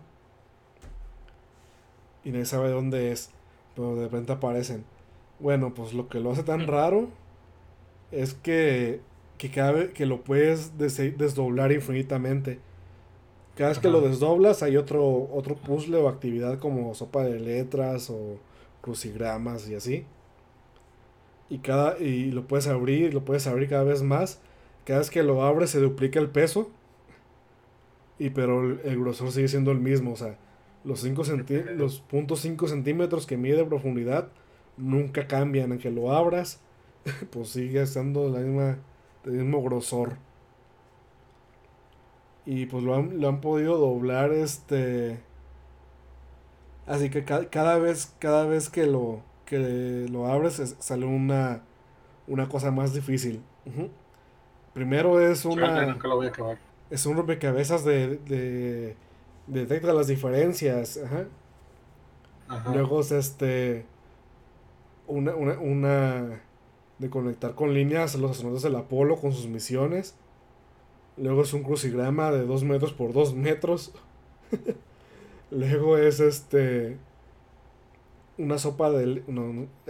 [2.24, 3.32] Y nadie sabe dónde es,
[3.76, 4.84] pero de repente aparecen.
[5.40, 7.10] Bueno, pues lo que lo hace tan raro
[8.12, 9.02] es que,
[9.38, 12.60] que cada vez que lo puedes desdoblar infinitamente.
[13.56, 18.10] Cada vez que lo desdoblas hay otro, otro puzzle o actividad como sopa de letras
[18.10, 18.38] o
[18.82, 20.06] crucigramas y así.
[21.50, 24.40] Y, cada, y lo puedes abrir, lo puedes abrir cada vez más.
[24.86, 26.70] Cada vez que lo abres se duplica el peso.
[28.20, 30.14] Y pero el, grosor sigue siendo el mismo.
[30.14, 30.38] O sea,
[30.84, 31.24] los, 5
[31.76, 34.30] los puntos 5 centímetros que mide de profundidad
[34.78, 35.72] nunca cambian.
[35.72, 36.60] Aunque lo abras,
[37.32, 38.78] pues sigue estando la misma,
[39.26, 40.18] el mismo grosor.
[42.46, 45.20] Y pues lo han, lo han podido doblar este...
[46.88, 51.64] Así que cada vez, cada vez que lo, que lo abres sale una,
[52.28, 53.42] una cosa más difícil.
[54.74, 55.98] Primero es una...
[56.90, 58.96] Es un rompecabezas de, de,
[59.48, 61.00] detecta las diferencias.
[62.72, 63.86] Luego es este...
[65.08, 66.42] Una, una, una
[67.00, 70.16] de conectar con líneas los astronautas del Apolo con sus misiones.
[71.18, 73.92] Luego es un crucigrama de 2 metros por 2 metros.
[75.52, 76.98] Luego es este.
[78.40, 79.22] Una sopa de.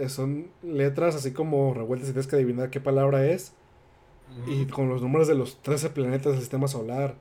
[0.08, 3.54] son letras así como revueltas y tienes que adivinar qué palabra es.
[4.48, 7.14] Y con los números de los 13 planetas del sistema solar.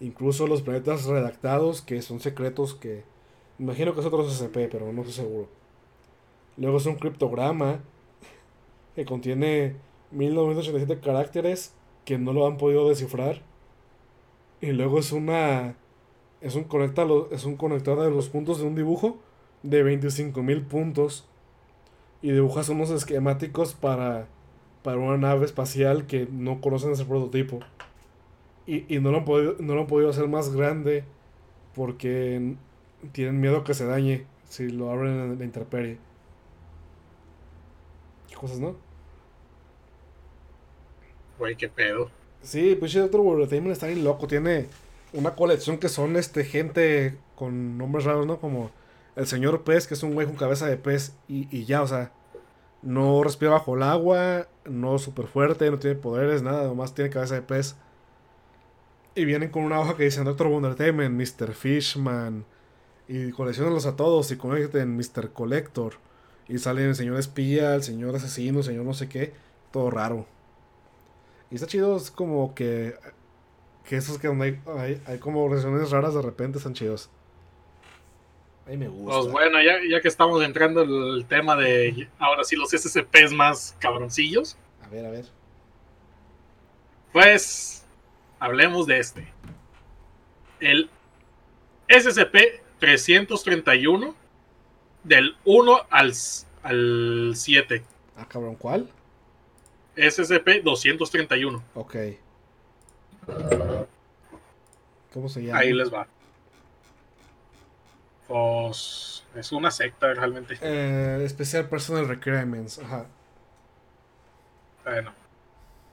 [0.00, 3.04] Incluso los planetas redactados que son secretos que.
[3.58, 5.48] Imagino que es otro SCP, pero no estoy seguro.
[6.56, 7.80] Luego es un criptograma
[8.96, 9.76] que contiene
[10.10, 11.74] 1987 caracteres
[12.06, 13.42] que no lo han podido descifrar.
[14.62, 15.76] Y luego es una.
[16.40, 19.18] Es un, conector, es un conector de los puntos de un dibujo
[19.62, 21.26] de 25.000 puntos.
[22.20, 24.26] Y dibujas unos esquemáticos para,
[24.82, 27.60] para una nave espacial que no conocen ese prototipo.
[28.66, 31.04] Y, no, lo han podido, no lo han podido hacer más grande
[31.74, 32.54] porque
[33.10, 35.98] tienen miedo que se dañe si lo abren en la intemperie.
[38.28, 38.76] ¿Qué cosas, no?
[41.38, 42.08] Güey, qué pedo.
[42.42, 44.26] Sí, pues otro World está bien loco.
[44.26, 44.66] Tiene
[45.12, 48.38] una colección que son este gente con nombres raros, ¿no?
[48.38, 48.70] Como
[49.16, 52.12] el señor pez, que es un güey con cabeza de pez y, ya, o sea,
[52.82, 57.10] no respira bajo el agua, no es súper fuerte, no tiene poderes, nada, nomás tiene
[57.10, 57.76] cabeza de pez.
[59.14, 61.52] Y vienen con una hoja que dice Doctor Wondertainment, Mr.
[61.52, 62.46] Fishman,
[63.08, 64.38] y coleccionenlos a todos y
[64.78, 65.32] en Mr.
[65.32, 65.94] Collector.
[66.48, 69.32] Y salen el señor espía, el señor asesino, el señor no sé qué,
[69.70, 70.26] todo raro.
[71.50, 72.94] Y está chido, es como que.
[73.84, 77.10] Que esos que donde hay, hay, como reacciones raras de repente están chidos.
[78.66, 79.20] Ahí me gusta.
[79.20, 83.32] Pues bueno, ya, ya que estamos entrando en el tema de ahora sí los SCPs
[83.32, 84.56] más cabroncillos.
[84.84, 85.26] A ver, a ver.
[87.12, 87.84] Pues
[88.38, 89.26] hablemos de este.
[90.60, 90.90] El
[91.88, 94.14] SCP-331
[95.04, 96.12] del 1 al,
[96.62, 97.84] al 7.
[98.16, 98.88] Ah, cabrón, ¿cuál?
[99.96, 101.60] SCP-231.
[101.74, 101.96] Ok.
[105.12, 105.58] ¿Cómo se llama?
[105.58, 106.06] Ahí les va.
[108.32, 110.56] Pues es una secta realmente.
[110.62, 112.78] Eh, Special Personal Requirements.
[112.78, 113.04] Ajá.
[114.84, 115.12] Bueno.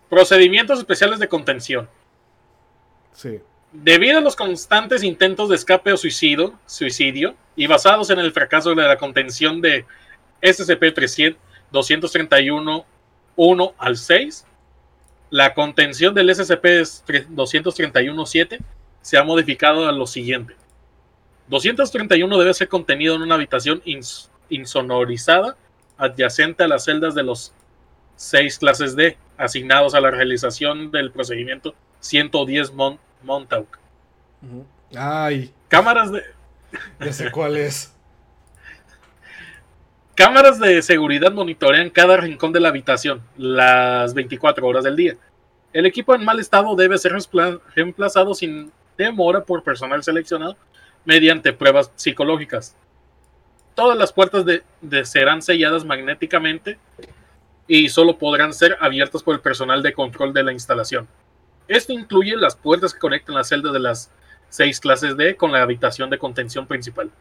[0.09, 1.89] Procedimientos especiales de contención.
[3.11, 3.41] Sí.
[3.73, 8.73] Debido a los constantes intentos de escape o suicidio, suicidio y basados en el fracaso
[8.73, 9.85] de la contención de
[10.41, 12.85] SCP-231
[13.35, 14.45] 1 al 6.
[15.29, 18.59] La contención del SCP-231-7
[19.01, 20.55] se ha modificado a lo siguiente.
[21.49, 23.81] 231 debe ser contenido en una habitación
[24.49, 25.57] insonorizada
[25.97, 27.53] adyacente a las celdas de los
[28.15, 32.73] seis clases D asignados a la realización del procedimiento 110
[33.23, 33.79] Montauk.
[34.95, 35.53] Ay.
[35.67, 36.23] Cámaras de.
[36.99, 37.93] Ya sé cuál es.
[40.13, 45.15] Cámaras de seguridad monitorean cada rincón de la habitación las 24 horas del día.
[45.73, 47.13] El equipo en mal estado debe ser
[47.73, 50.57] reemplazado sin demora por personal seleccionado
[51.05, 52.75] mediante pruebas psicológicas.
[53.75, 54.63] Todas las puertas de,
[55.05, 56.77] serán selladas magnéticamente
[57.67, 61.07] y solo podrán ser abiertas por el personal de control de la instalación.
[61.67, 64.11] Esto incluye las puertas que conectan la celda de las
[64.49, 67.11] seis clases D con la habitación de contención principal.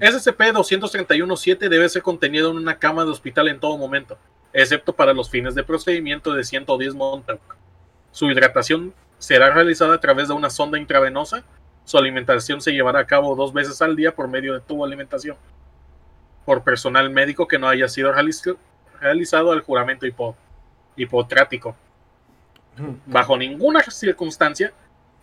[0.00, 4.18] SCP-231-7 debe ser contenido en una cama de hospital en todo momento,
[4.52, 7.56] excepto para los fines de procedimiento de 110 Montauk.
[8.12, 11.44] Su hidratación será realizada a través de una sonda intravenosa
[11.88, 15.38] su alimentación se llevará a cabo dos veces al día por medio de tubo alimentación
[16.44, 18.12] por personal médico que no haya sido
[19.00, 20.04] realizado el juramento
[20.96, 21.74] hipotrático.
[23.06, 24.70] Bajo ninguna circunstancia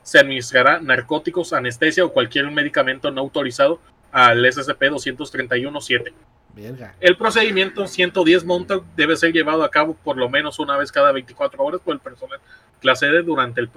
[0.02, 3.80] se administrará narcóticos, anestesia o cualquier medicamento no autorizado
[4.12, 6.14] al SCP-231-7.
[7.00, 11.12] El procedimiento 110 Montauk debe ser llevado a cabo por lo menos una vez cada
[11.12, 12.40] 24 horas por el personal
[12.80, 13.70] clase D durante el,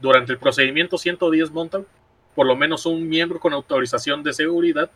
[0.00, 1.86] durante el procedimiento 110 Montauk.
[2.34, 4.90] Por lo menos un miembro con autorización de seguridad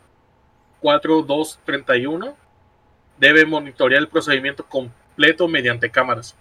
[0.81, 2.35] 4231
[3.17, 6.35] debe monitorear el procedimiento completo mediante cámaras,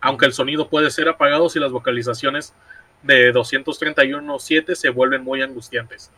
[0.00, 2.54] aunque el sonido puede ser apagado si las vocalizaciones
[3.02, 6.10] de 231.7 se vuelven muy angustiantes.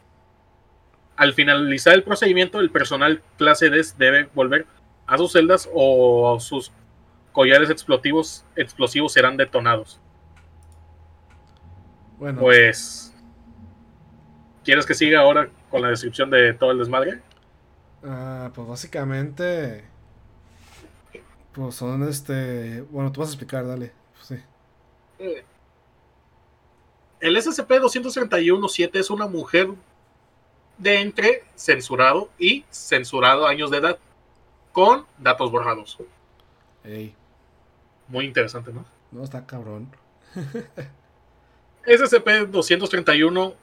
[1.17, 4.67] Al finalizar el procedimiento, el personal clase D debe volver
[5.07, 6.73] a sus celdas o sus
[7.33, 10.01] collares explosivos, explosivos serán detonados.
[12.21, 12.39] Bueno.
[12.39, 13.15] Pues,
[14.63, 17.23] ¿quieres que siga ahora con la descripción de todo el desmadre?
[18.05, 19.87] Ah, pues básicamente.
[21.55, 22.83] Pues son este.
[22.83, 23.95] Bueno, tú vas a explicar, dale.
[24.13, 24.35] Pues sí.
[25.19, 25.45] Eh,
[27.21, 29.71] el SCP-231-7 es una mujer
[30.77, 33.99] de entre censurado y censurado años de edad,
[34.73, 35.97] con datos borrados.
[38.09, 38.85] Muy interesante, ¿no?
[39.11, 39.89] No, está cabrón.
[41.91, 43.55] SCP-231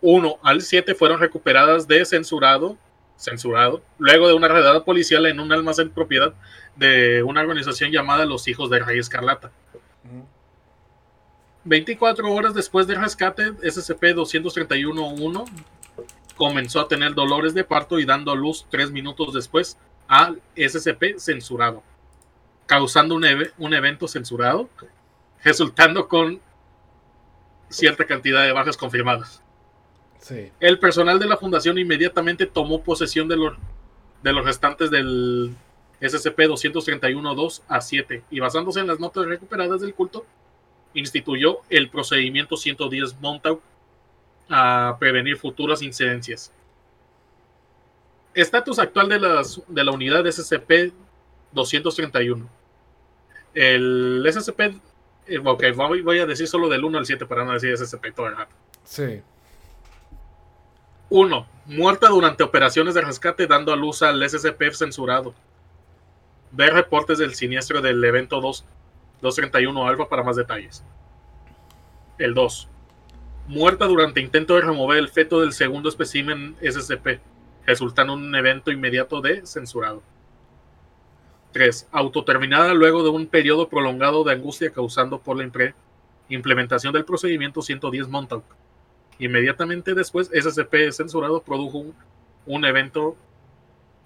[0.00, 2.76] 1 al 7 fueron recuperadas de censurado
[3.18, 6.34] censurado, luego de una redada policial en un almacén propiedad
[6.76, 9.50] de una organización llamada Los Hijos de Rey Escarlata.
[11.64, 15.44] 24 horas después del rescate, SCP-231-1
[16.36, 19.76] comenzó a tener dolores de parto y dando a luz tres minutos después
[20.06, 21.82] al SCP censurado,
[22.66, 23.26] causando un,
[23.58, 24.70] un evento censurado,
[25.42, 26.40] resultando con
[27.68, 29.42] cierta cantidad de bajas confirmadas.
[30.60, 33.56] El personal de la fundación inmediatamente tomó posesión de los,
[34.22, 35.54] de los restantes del
[36.00, 40.26] SCP-231-2 a 7 y basándose en las notas recuperadas del culto,
[40.94, 43.62] instituyó el procedimiento 110 Montauk
[44.48, 46.52] a prevenir futuras incidencias.
[48.34, 52.46] Estatus actual de, las, de la unidad SCP-231.
[53.54, 54.78] El SCP,
[55.44, 58.36] ok, voy, a decir solo del 1 al 7 para no decir SCP todo el
[58.36, 58.54] rato.
[58.84, 59.22] Sí.
[61.10, 61.46] 1.
[61.66, 65.34] Muerta durante operaciones de rescate dando a luz al SCP censurado.
[66.52, 68.64] Ver reportes del siniestro del evento 2,
[69.20, 70.82] 231 Alfa para más detalles.
[72.18, 72.68] El 2.
[73.48, 77.20] Muerta durante intento de remover el feto del segundo espécimen SCP,
[77.66, 80.02] resultando en un evento inmediato de censurado.
[81.52, 81.88] 3.
[81.92, 85.50] Autoterminada luego de un periodo prolongado de angustia causando por la
[86.28, 88.44] implementación del procedimiento 110 Montauk
[89.18, 91.84] Inmediatamente después, SCP censurado produjo
[92.46, 93.16] un, evento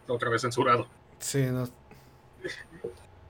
[0.08, 0.86] otra vez censurado.
[1.18, 1.68] Sí, no.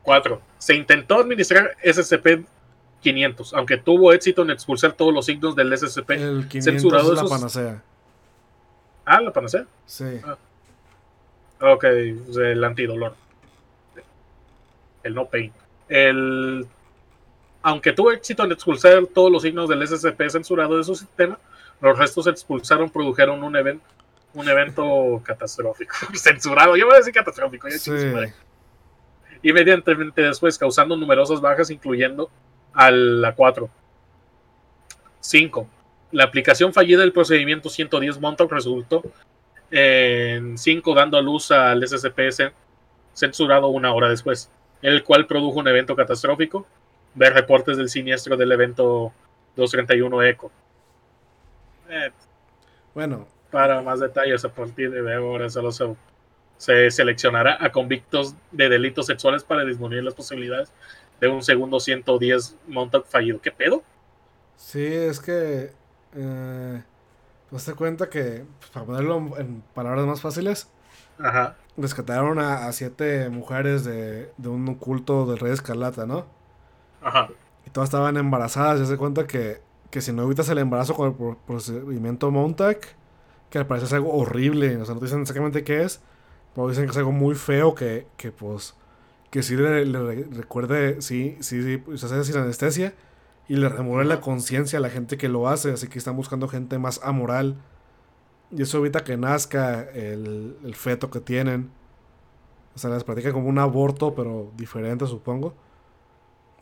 [0.03, 0.41] 4.
[0.59, 6.49] Se intentó administrar SCP-500, aunque tuvo éxito en expulsar todos los signos del SCP el
[6.49, 7.13] 500 censurado.
[7.15, 7.83] Es la panacea.
[9.05, 9.67] Ah, la panacea.
[9.85, 10.21] Sí.
[10.25, 10.39] Ah.
[11.61, 13.15] Ok, el antidolor.
[15.03, 15.53] El no pain.
[15.89, 16.67] El.
[17.63, 21.39] Aunque tuvo éxito en expulsar todos los signos del SCP censurado de su sistema,
[21.81, 23.85] los restos se expulsaron, produjeron un evento
[24.35, 27.91] un evento catastrófico, censurado, yo voy a decir catastrófico, ya sí.
[29.43, 32.31] Inmediatamente después, causando numerosas bajas, incluyendo
[32.73, 33.69] a la 4.
[35.21, 35.69] 5.
[36.13, 39.03] La aplicación fallida del procedimiento 110 Montauk resultó
[39.71, 42.53] en 5 dando a luz al SCP
[43.13, 44.51] censurado una hora después,
[44.83, 46.67] el cual produjo un evento catastrófico.
[47.15, 49.13] Ver reportes del siniestro del evento
[49.57, 50.51] 231 ECO.
[51.89, 52.11] Eh,
[52.95, 53.27] bueno.
[53.51, 55.71] Para más detalles, a partir de ahora solo
[56.57, 60.73] se, seleccionará a convictos de delitos sexuales para disminuir las posibilidades
[61.21, 63.41] de un segundo 110 Montauk fallido.
[63.43, 63.83] ¿Qué pedo?
[64.57, 65.71] Sí, es que.
[66.15, 66.83] Eh,
[67.51, 70.71] pues te cuenta que, pues, para ponerlo en palabras más fáciles,
[71.19, 71.57] Ajá.
[71.77, 76.27] Rescataron a, siete mujeres de, de, un culto del rey Escarlata, ¿no?
[77.03, 77.29] Ajá.
[77.67, 78.81] Y todas estaban embarazadas.
[78.81, 79.61] Y se cuenta que
[79.93, 82.97] que si no evitas el embarazo con el procedimiento Montac,
[83.51, 86.01] que al parecer es algo horrible, o sea, no dicen exactamente qué es,
[86.55, 88.75] pero dicen que es algo muy feo que, que pues,
[89.31, 92.95] que sí le, recuerde, sí, sí, sí, se hace sin anestesia
[93.49, 96.49] y le remueve la conciencia a la gente que lo hace, así que están buscando
[96.49, 97.57] gente más amoral.
[98.55, 101.71] Y eso evita que nazca el, el feto que tienen.
[102.75, 105.55] O sea, les practica como un aborto, pero diferente, supongo.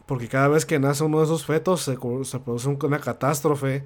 [0.06, 3.84] Porque cada vez que nace uno de esos fetos se, produce una catástrofe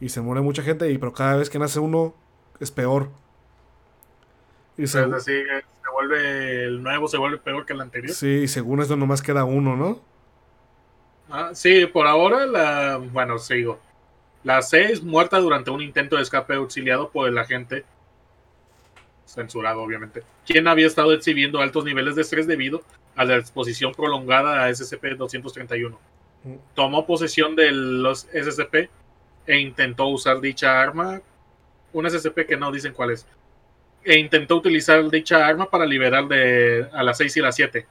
[0.00, 2.12] y se muere mucha gente, y pero cada vez que nace uno
[2.58, 3.10] es peor.
[4.76, 8.12] Y se, así, se vuelve el nuevo se vuelve peor que el anterior.
[8.12, 10.00] Sí, y según esto nomás queda uno, ¿no?
[11.30, 13.78] Ah, sí, por ahora la bueno, sigo.
[14.42, 17.84] La 6 muerta durante un intento de escape auxiliado por el agente
[19.26, 22.82] censurado obviamente, quien había estado exhibiendo altos niveles de estrés debido
[23.14, 25.96] a la exposición prolongada a SCP-231.
[26.42, 26.54] Mm.
[26.74, 28.90] Tomó posesión de los SCP
[29.46, 31.20] e intentó usar dicha arma,
[31.92, 33.26] un SCP que no dicen cuál es,
[34.04, 37.86] e intentó utilizar dicha arma para liberar de, a las 6 y las 7.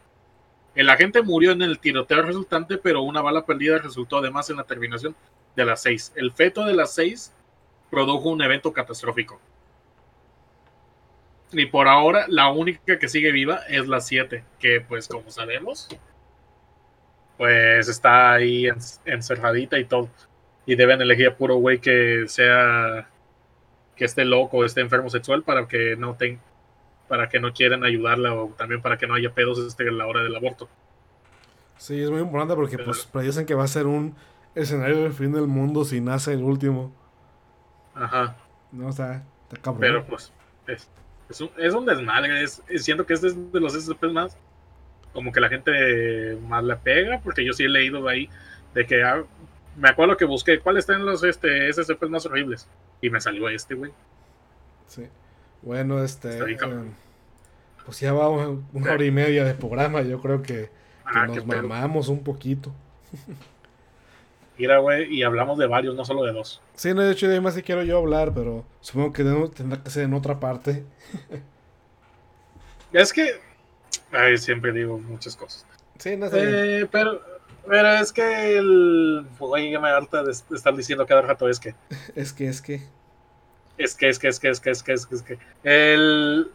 [0.75, 4.63] El agente murió en el tiroteo resultante, pero una bala perdida resultó además en la
[4.63, 5.15] terminación
[5.59, 6.13] de las 6.
[6.15, 7.33] El feto de las 6
[7.89, 9.39] produjo un evento catastrófico.
[11.51, 15.89] Y por ahora, la única que sigue viva es la 7, que pues como sabemos,
[17.37, 18.67] pues está ahí
[19.05, 20.09] encerradita y todo.
[20.65, 23.09] Y deben elegir a puro güey que sea,
[23.95, 26.39] que esté loco, esté enfermo sexual para que no tenga,
[27.07, 30.05] para que no quieran ayudarla o también para que no haya pedos este, a la
[30.05, 30.69] hora del aborto.
[31.77, 34.15] Sí, es muy importante porque pues predicen que va a ser un
[34.61, 36.93] escenario del fin del mundo si nace el último.
[37.95, 38.35] Ajá.
[38.71, 39.81] No, está, está cabrón.
[39.81, 40.31] Pero pues,
[40.67, 40.89] es,
[41.29, 42.43] es un, es un desmadre.
[42.43, 44.37] Es, siento que este es de los SCP más.
[45.13, 47.19] Como que la gente más le pega.
[47.23, 48.29] Porque yo sí he leído ahí.
[48.73, 49.23] De que ah,
[49.75, 52.67] me acuerdo que busqué cuáles están los este, SCP más horribles.
[53.01, 53.91] Y me salió este, güey.
[54.87, 55.07] Sí.
[55.61, 56.37] Bueno, este.
[56.37, 56.57] Eh,
[57.85, 60.01] pues ya vamos una hora y media de programa.
[60.01, 60.69] Yo creo que,
[61.05, 62.71] ah, nos mamamos un poquito.
[64.59, 66.61] Güey, y hablamos de varios, no solo de dos.
[66.75, 69.23] Sí, no, de hecho, además sí quiero yo hablar, pero supongo que
[69.55, 70.83] tendrá que ser en otra parte.
[72.93, 73.39] es que.
[74.11, 75.65] Ay, siempre digo muchas cosas.
[75.97, 76.81] Sí, no sé.
[76.81, 77.21] Eh, pero,
[77.65, 79.25] pero es que el.
[79.39, 81.73] Güey, ya me harta de, estar diciendo cada rato es que.
[82.15, 82.81] es que, es que.
[83.77, 85.39] Es que, es que, es que, es que, es que, es que, es que.
[85.63, 86.51] El.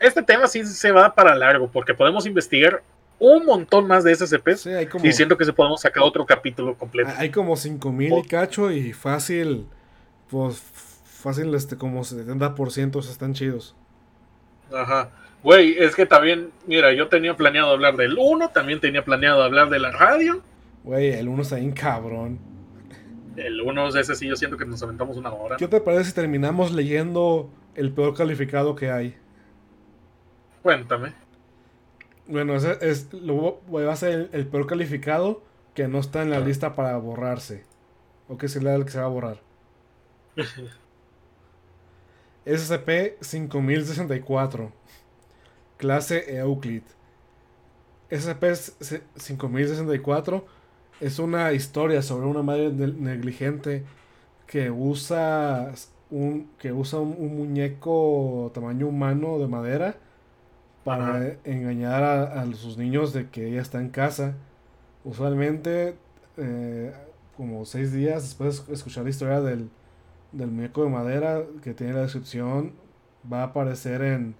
[0.00, 2.82] Este tema sí se va para largo, porque podemos investigar
[3.22, 4.48] un montón más de SCP.
[4.56, 4.70] Sí,
[5.04, 7.12] y siento que se podemos sacar otro capítulo completo.
[7.16, 9.68] Hay como 5000 y cacho y fácil,
[10.28, 10.60] pues
[11.04, 13.76] fácil, este, como 70% están chidos.
[14.74, 15.10] Ajá.
[15.44, 19.70] Güey, es que también, mira, yo tenía planeado hablar del 1, también tenía planeado hablar
[19.70, 20.42] de la radio.
[20.82, 22.40] Güey, el 1 está bien cabrón.
[23.36, 25.56] El 1 es ese sí, yo siento que nos aventamos una hora.
[25.58, 29.16] ¿Qué te parece si terminamos leyendo el peor calificado que hay?
[30.62, 31.21] Cuéntame.
[32.32, 35.42] Bueno, ese es, lo, va a ser el, peor calificado
[35.74, 37.64] que no está en la lista para borrarse.
[38.26, 39.42] O que es el que se va a borrar.
[42.46, 44.70] SCP-5064.
[45.76, 46.84] Clase Euclid.
[48.10, 50.44] SCP-5064
[51.00, 53.84] es una historia sobre una madre negligente
[54.46, 55.70] que usa
[56.10, 59.98] un, que usa un muñeco tamaño humano de madera
[60.84, 64.34] para engañar a, sus niños de que ella está en casa.
[65.04, 65.96] Usualmente,
[66.36, 66.92] eh,
[67.36, 69.70] como seis días después de escuchar la historia del,
[70.32, 72.72] del muñeco de madera que tiene la descripción,
[73.30, 74.34] va a aparecer en,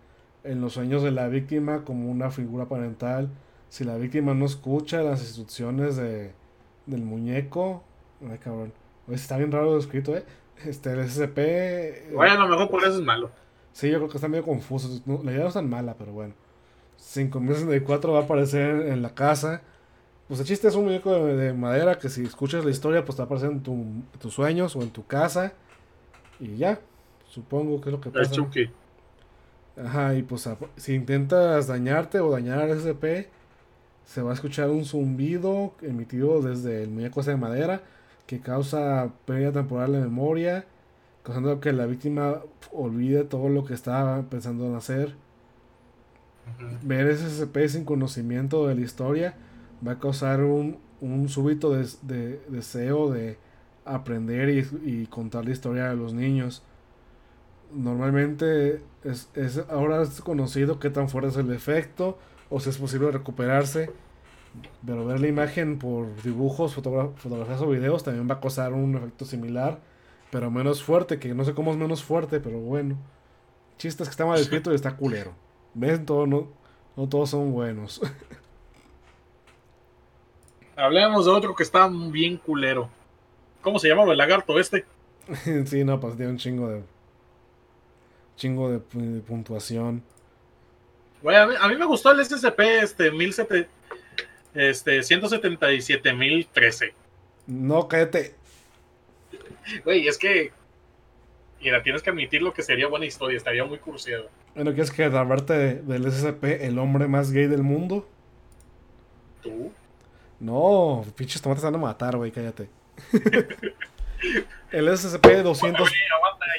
[0.44, 3.31] en los sueños de la víctima como una figura parental.
[3.69, 6.32] Si la víctima no escucha las instrucciones de,
[6.86, 7.82] del muñeco,
[8.28, 8.73] ay cabrón,
[9.09, 10.24] está bien raro escrito, ¿eh?
[10.64, 12.14] Este, el SCP.
[12.14, 13.31] Bueno, a lo mejor por eso es malo.
[13.73, 15.03] Sí, yo creo que está medio confuso.
[15.07, 16.35] la idea no es tan mala, pero bueno.
[16.97, 19.62] 5064 va a aparecer en la casa.
[20.28, 23.23] Pues el chiste es un muñeco de, madera que si escuchas la historia, pues te
[23.23, 23.85] va a aparecer en, tu,
[24.19, 25.53] tus sueños o en tu casa.
[26.39, 26.81] Y ya,
[27.28, 28.35] supongo que es lo que pasa.
[29.77, 33.28] Ajá, y pues si intentas dañarte o dañar al SCP,
[34.05, 37.82] se va a escuchar un zumbido emitido desde el muñeco de madera
[38.27, 40.66] que causa pérdida temporal de memoria
[41.23, 42.40] causando que la víctima
[42.73, 45.15] olvide todo lo que estaba pensando en hacer.
[46.82, 49.36] Ver ese SCP sin conocimiento de la historia
[49.86, 53.39] va a causar un, un súbito de, deseo de
[53.85, 56.62] aprender y, contar la historia de los niños.
[57.73, 59.28] Normalmente es,
[59.70, 62.19] ahora es conocido qué tan fuerte es el efecto
[62.51, 63.90] o si es posible recuperarse.
[64.85, 69.24] Pero ver la imagen por dibujos, fotografías o videos también va a causar un efecto
[69.24, 69.81] similar
[70.33, 72.97] pero menos fuerte, que no sé cómo es menos fuerte, pero bueno.
[73.77, 75.35] Chistes que está mal escrito y está culero.
[75.75, 76.07] ¿Ven?
[76.07, 76.49] Todo, no,
[76.97, 78.01] no todos son buenos.
[80.77, 82.89] Hablemos de otro que está bien culero.
[83.61, 84.87] ¿Cómo se llamaba el lagarto este?
[85.67, 86.83] sí, no, pues tiene un chingo de.
[88.37, 88.79] Chingo de,
[89.21, 90.03] puntuación.
[91.23, 93.69] Bueno, a, mí, me gustó el SCP este, 17,
[94.55, 96.95] este 177.013.
[97.49, 98.41] No, cállate.
[99.84, 100.52] Güey, es que.
[101.60, 104.28] Mira, tienes que admitir lo que sería buena historia, estaría muy cursiado.
[104.55, 108.09] Bueno, ¿quieres que hablarte del SCP, el hombre más gay del mundo?
[109.43, 109.72] ¿Tú?
[110.40, 112.68] No, pinches tomates van a matar, güey, cállate.
[114.72, 115.89] el SCP-200...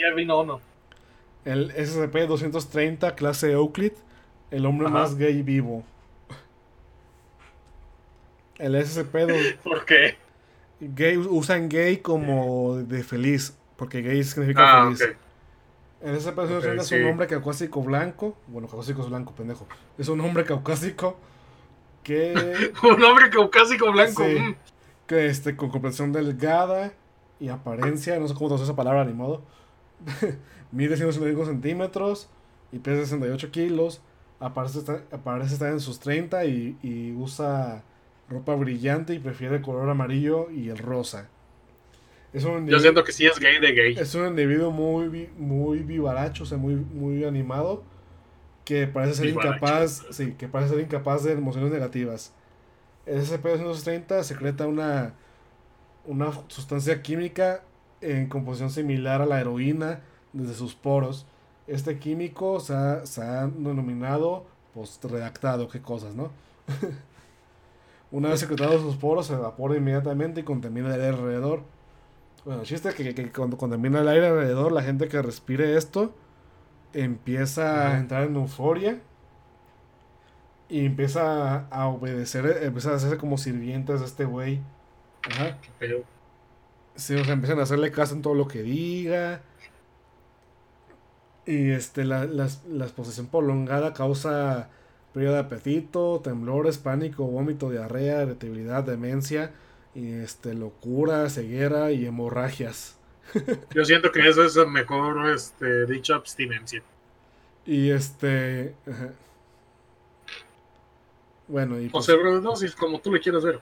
[0.01, 0.61] ya vino uno.
[1.43, 3.91] El SCP-230, clase Euclid,
[4.51, 5.83] el hombre más gay vivo.
[8.57, 9.61] El SCP...
[9.61, 10.15] ¿Por qué?
[10.95, 15.15] Gay, usan gay como de feliz, porque gay significa ah, feliz.
[16.01, 18.35] El SCP-230 es un hombre caucásico blanco.
[18.47, 19.67] Bueno, caucásico es blanco, pendejo.
[19.97, 21.17] Es un hombre caucásico
[22.03, 22.33] que...
[22.83, 24.23] un hombre caucásico blanco.
[24.23, 24.55] Mm.
[25.07, 26.91] que este, con comprensión delgada
[27.39, 29.43] y apariencia, no sé cómo usar esa palabra ni modo.
[30.71, 32.29] Mide 165 centímetros
[32.71, 34.01] y pesa 68 kilos.
[34.41, 34.79] Aparece,
[35.11, 37.83] aparece estar en sus 30 y, y usa
[38.29, 41.29] ropa brillante y prefiere el color amarillo y el rosa.
[42.33, 43.95] Yo siento que sí es gay de gay.
[43.95, 47.83] Es un individuo muy, muy vivaracho, o sea, muy, muy animado
[48.65, 52.33] que parece ser incapaz, sí, que parece ser incapaz de emociones negativas.
[53.05, 55.13] El SCP-230 secreta una,
[56.05, 57.63] una sustancia química
[58.01, 60.01] en composición similar a la heroína
[60.31, 61.25] desde sus poros.
[61.67, 66.31] Este químico se ha, denominado, pues redactado, qué cosas, ¿no?
[68.13, 71.63] una vez secretado sus poros se evapora inmediatamente y contamina el aire alrededor.
[72.45, 75.75] Bueno, el chiste es que, que cuando contamina el aire alrededor, la gente que respire
[75.75, 76.13] esto
[76.93, 79.01] empieza a entrar en euforia
[80.69, 84.61] y empieza a obedecer, empieza a hacerse como sirvientes de este güey.
[85.23, 85.57] Ajá.
[86.93, 89.41] Sí, o sea, empiezan a hacerle caso en todo lo que diga.
[91.47, 94.69] Y este, la, la, la exposición prolongada causa
[95.13, 99.51] pérdida de apetito, temblores, pánico, vómito, diarrea, irritabilidad, demencia,
[99.95, 102.97] y este, locura, ceguera y hemorragias.
[103.75, 106.81] Yo siento que eso es mejor este, dicha abstinencia.
[107.65, 108.75] Y este.
[111.47, 111.89] Bueno, y.
[111.89, 113.59] Pues, o como tú le quieras ver.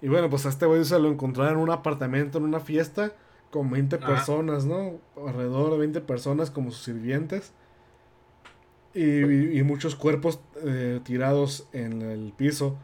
[0.00, 3.12] Y bueno, pues a este güey se lo encontraron en un apartamento, en una fiesta,
[3.50, 5.00] con 20 personas, ¿no?
[5.16, 7.52] Alrededor de 20 personas como sus sirvientes.
[9.00, 12.76] Y, muchos cuerpos eh, tirados en el piso.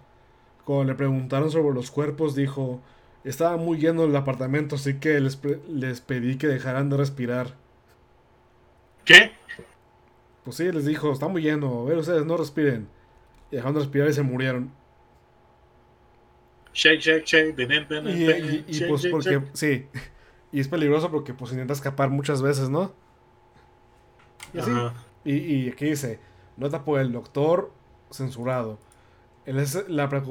[0.64, 2.80] Cuando le preguntaron sobre los cuerpos, dijo:
[3.24, 7.56] estaba muy lleno el apartamento, así que les, les pedí que dejaran de respirar.
[9.04, 9.32] ¿Qué?
[10.44, 12.86] Pues sí, les dijo, está muy lleno, a ver ustedes no respiren.
[13.50, 14.70] Y dejaron de respirar y se murieron.
[16.74, 19.86] Shake, shake, shake, y, y, pues porque, sí,
[20.52, 22.92] y es peligroso porque pues intenta escapar muchas veces, ¿no?
[24.52, 24.70] Y así.
[25.24, 26.18] Y, y aquí dice,
[26.56, 27.72] nota por el doctor
[28.10, 28.78] censurado.
[29.46, 30.24] El, la,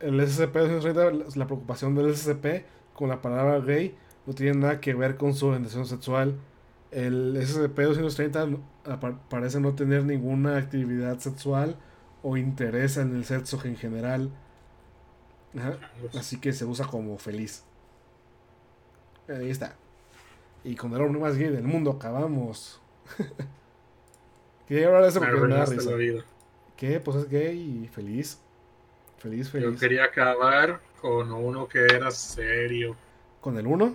[0.00, 0.56] el SCP,
[1.36, 2.64] la preocupación del SCP
[2.94, 3.96] con la palabra gay
[4.26, 6.38] no tiene nada que ver con su orientación sexual.
[6.90, 8.58] El SCP-230
[9.28, 11.76] parece no tener ninguna actividad sexual
[12.22, 14.30] o interés en el sexo en general.
[16.18, 17.64] Así que se usa como feliz.
[19.28, 19.76] Ahí está.
[20.64, 22.80] Y con el hombre más gay del mundo acabamos.
[24.70, 25.90] Quería hablar de eso porque me da risa.
[26.76, 27.00] ¿Qué?
[27.00, 28.40] Pues es gay y feliz.
[29.18, 29.68] Feliz, feliz.
[29.68, 32.94] Yo quería acabar con uno que era serio.
[33.40, 33.92] ¿Con el uno?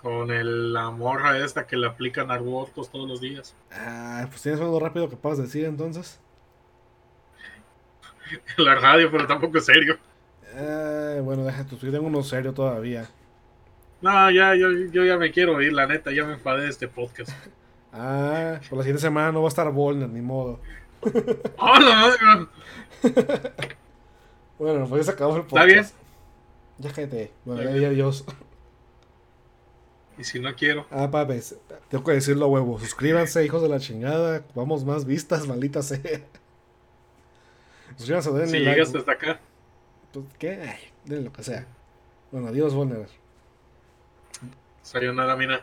[0.00, 3.54] con el, la morra esta que le aplican abortos todos los días.
[3.70, 6.18] Ah, pues tienes algo rápido que puedas decir entonces.
[8.56, 9.98] la radio, pero tampoco es serio.
[10.54, 13.10] Eh, bueno, deja tu tengo uno serio todavía.
[14.00, 16.88] No, ya, yo, yo ya me quiero ir, la neta, ya me enfadé de este
[16.88, 17.30] podcast.
[17.92, 20.60] ah, por la siguiente semana no va a estar Volner, ni modo.
[21.58, 22.48] ¡Hola,
[24.58, 25.66] Bueno, pues ya se acabó el podcast.
[25.68, 25.86] ¿Está bien?
[26.78, 27.32] Ya cállate.
[27.44, 28.24] Bueno, ya adiós.
[30.18, 30.86] Y si no quiero.
[30.90, 31.56] Ah, papes,
[31.88, 32.78] tengo que decirlo huevo.
[32.78, 34.44] Suscríbanse, hijos de la chingada.
[34.54, 36.20] Vamos más vistas, maldita sea.
[37.96, 38.70] Suscríbanse, denle si like.
[38.70, 39.40] llegaste hasta acá.
[40.12, 40.50] Pues, ¿qué?
[40.62, 41.66] Ay, denle lo que sea.
[42.30, 43.08] Bueno, adiós, Bonner.
[44.82, 45.62] Sayonara, mina.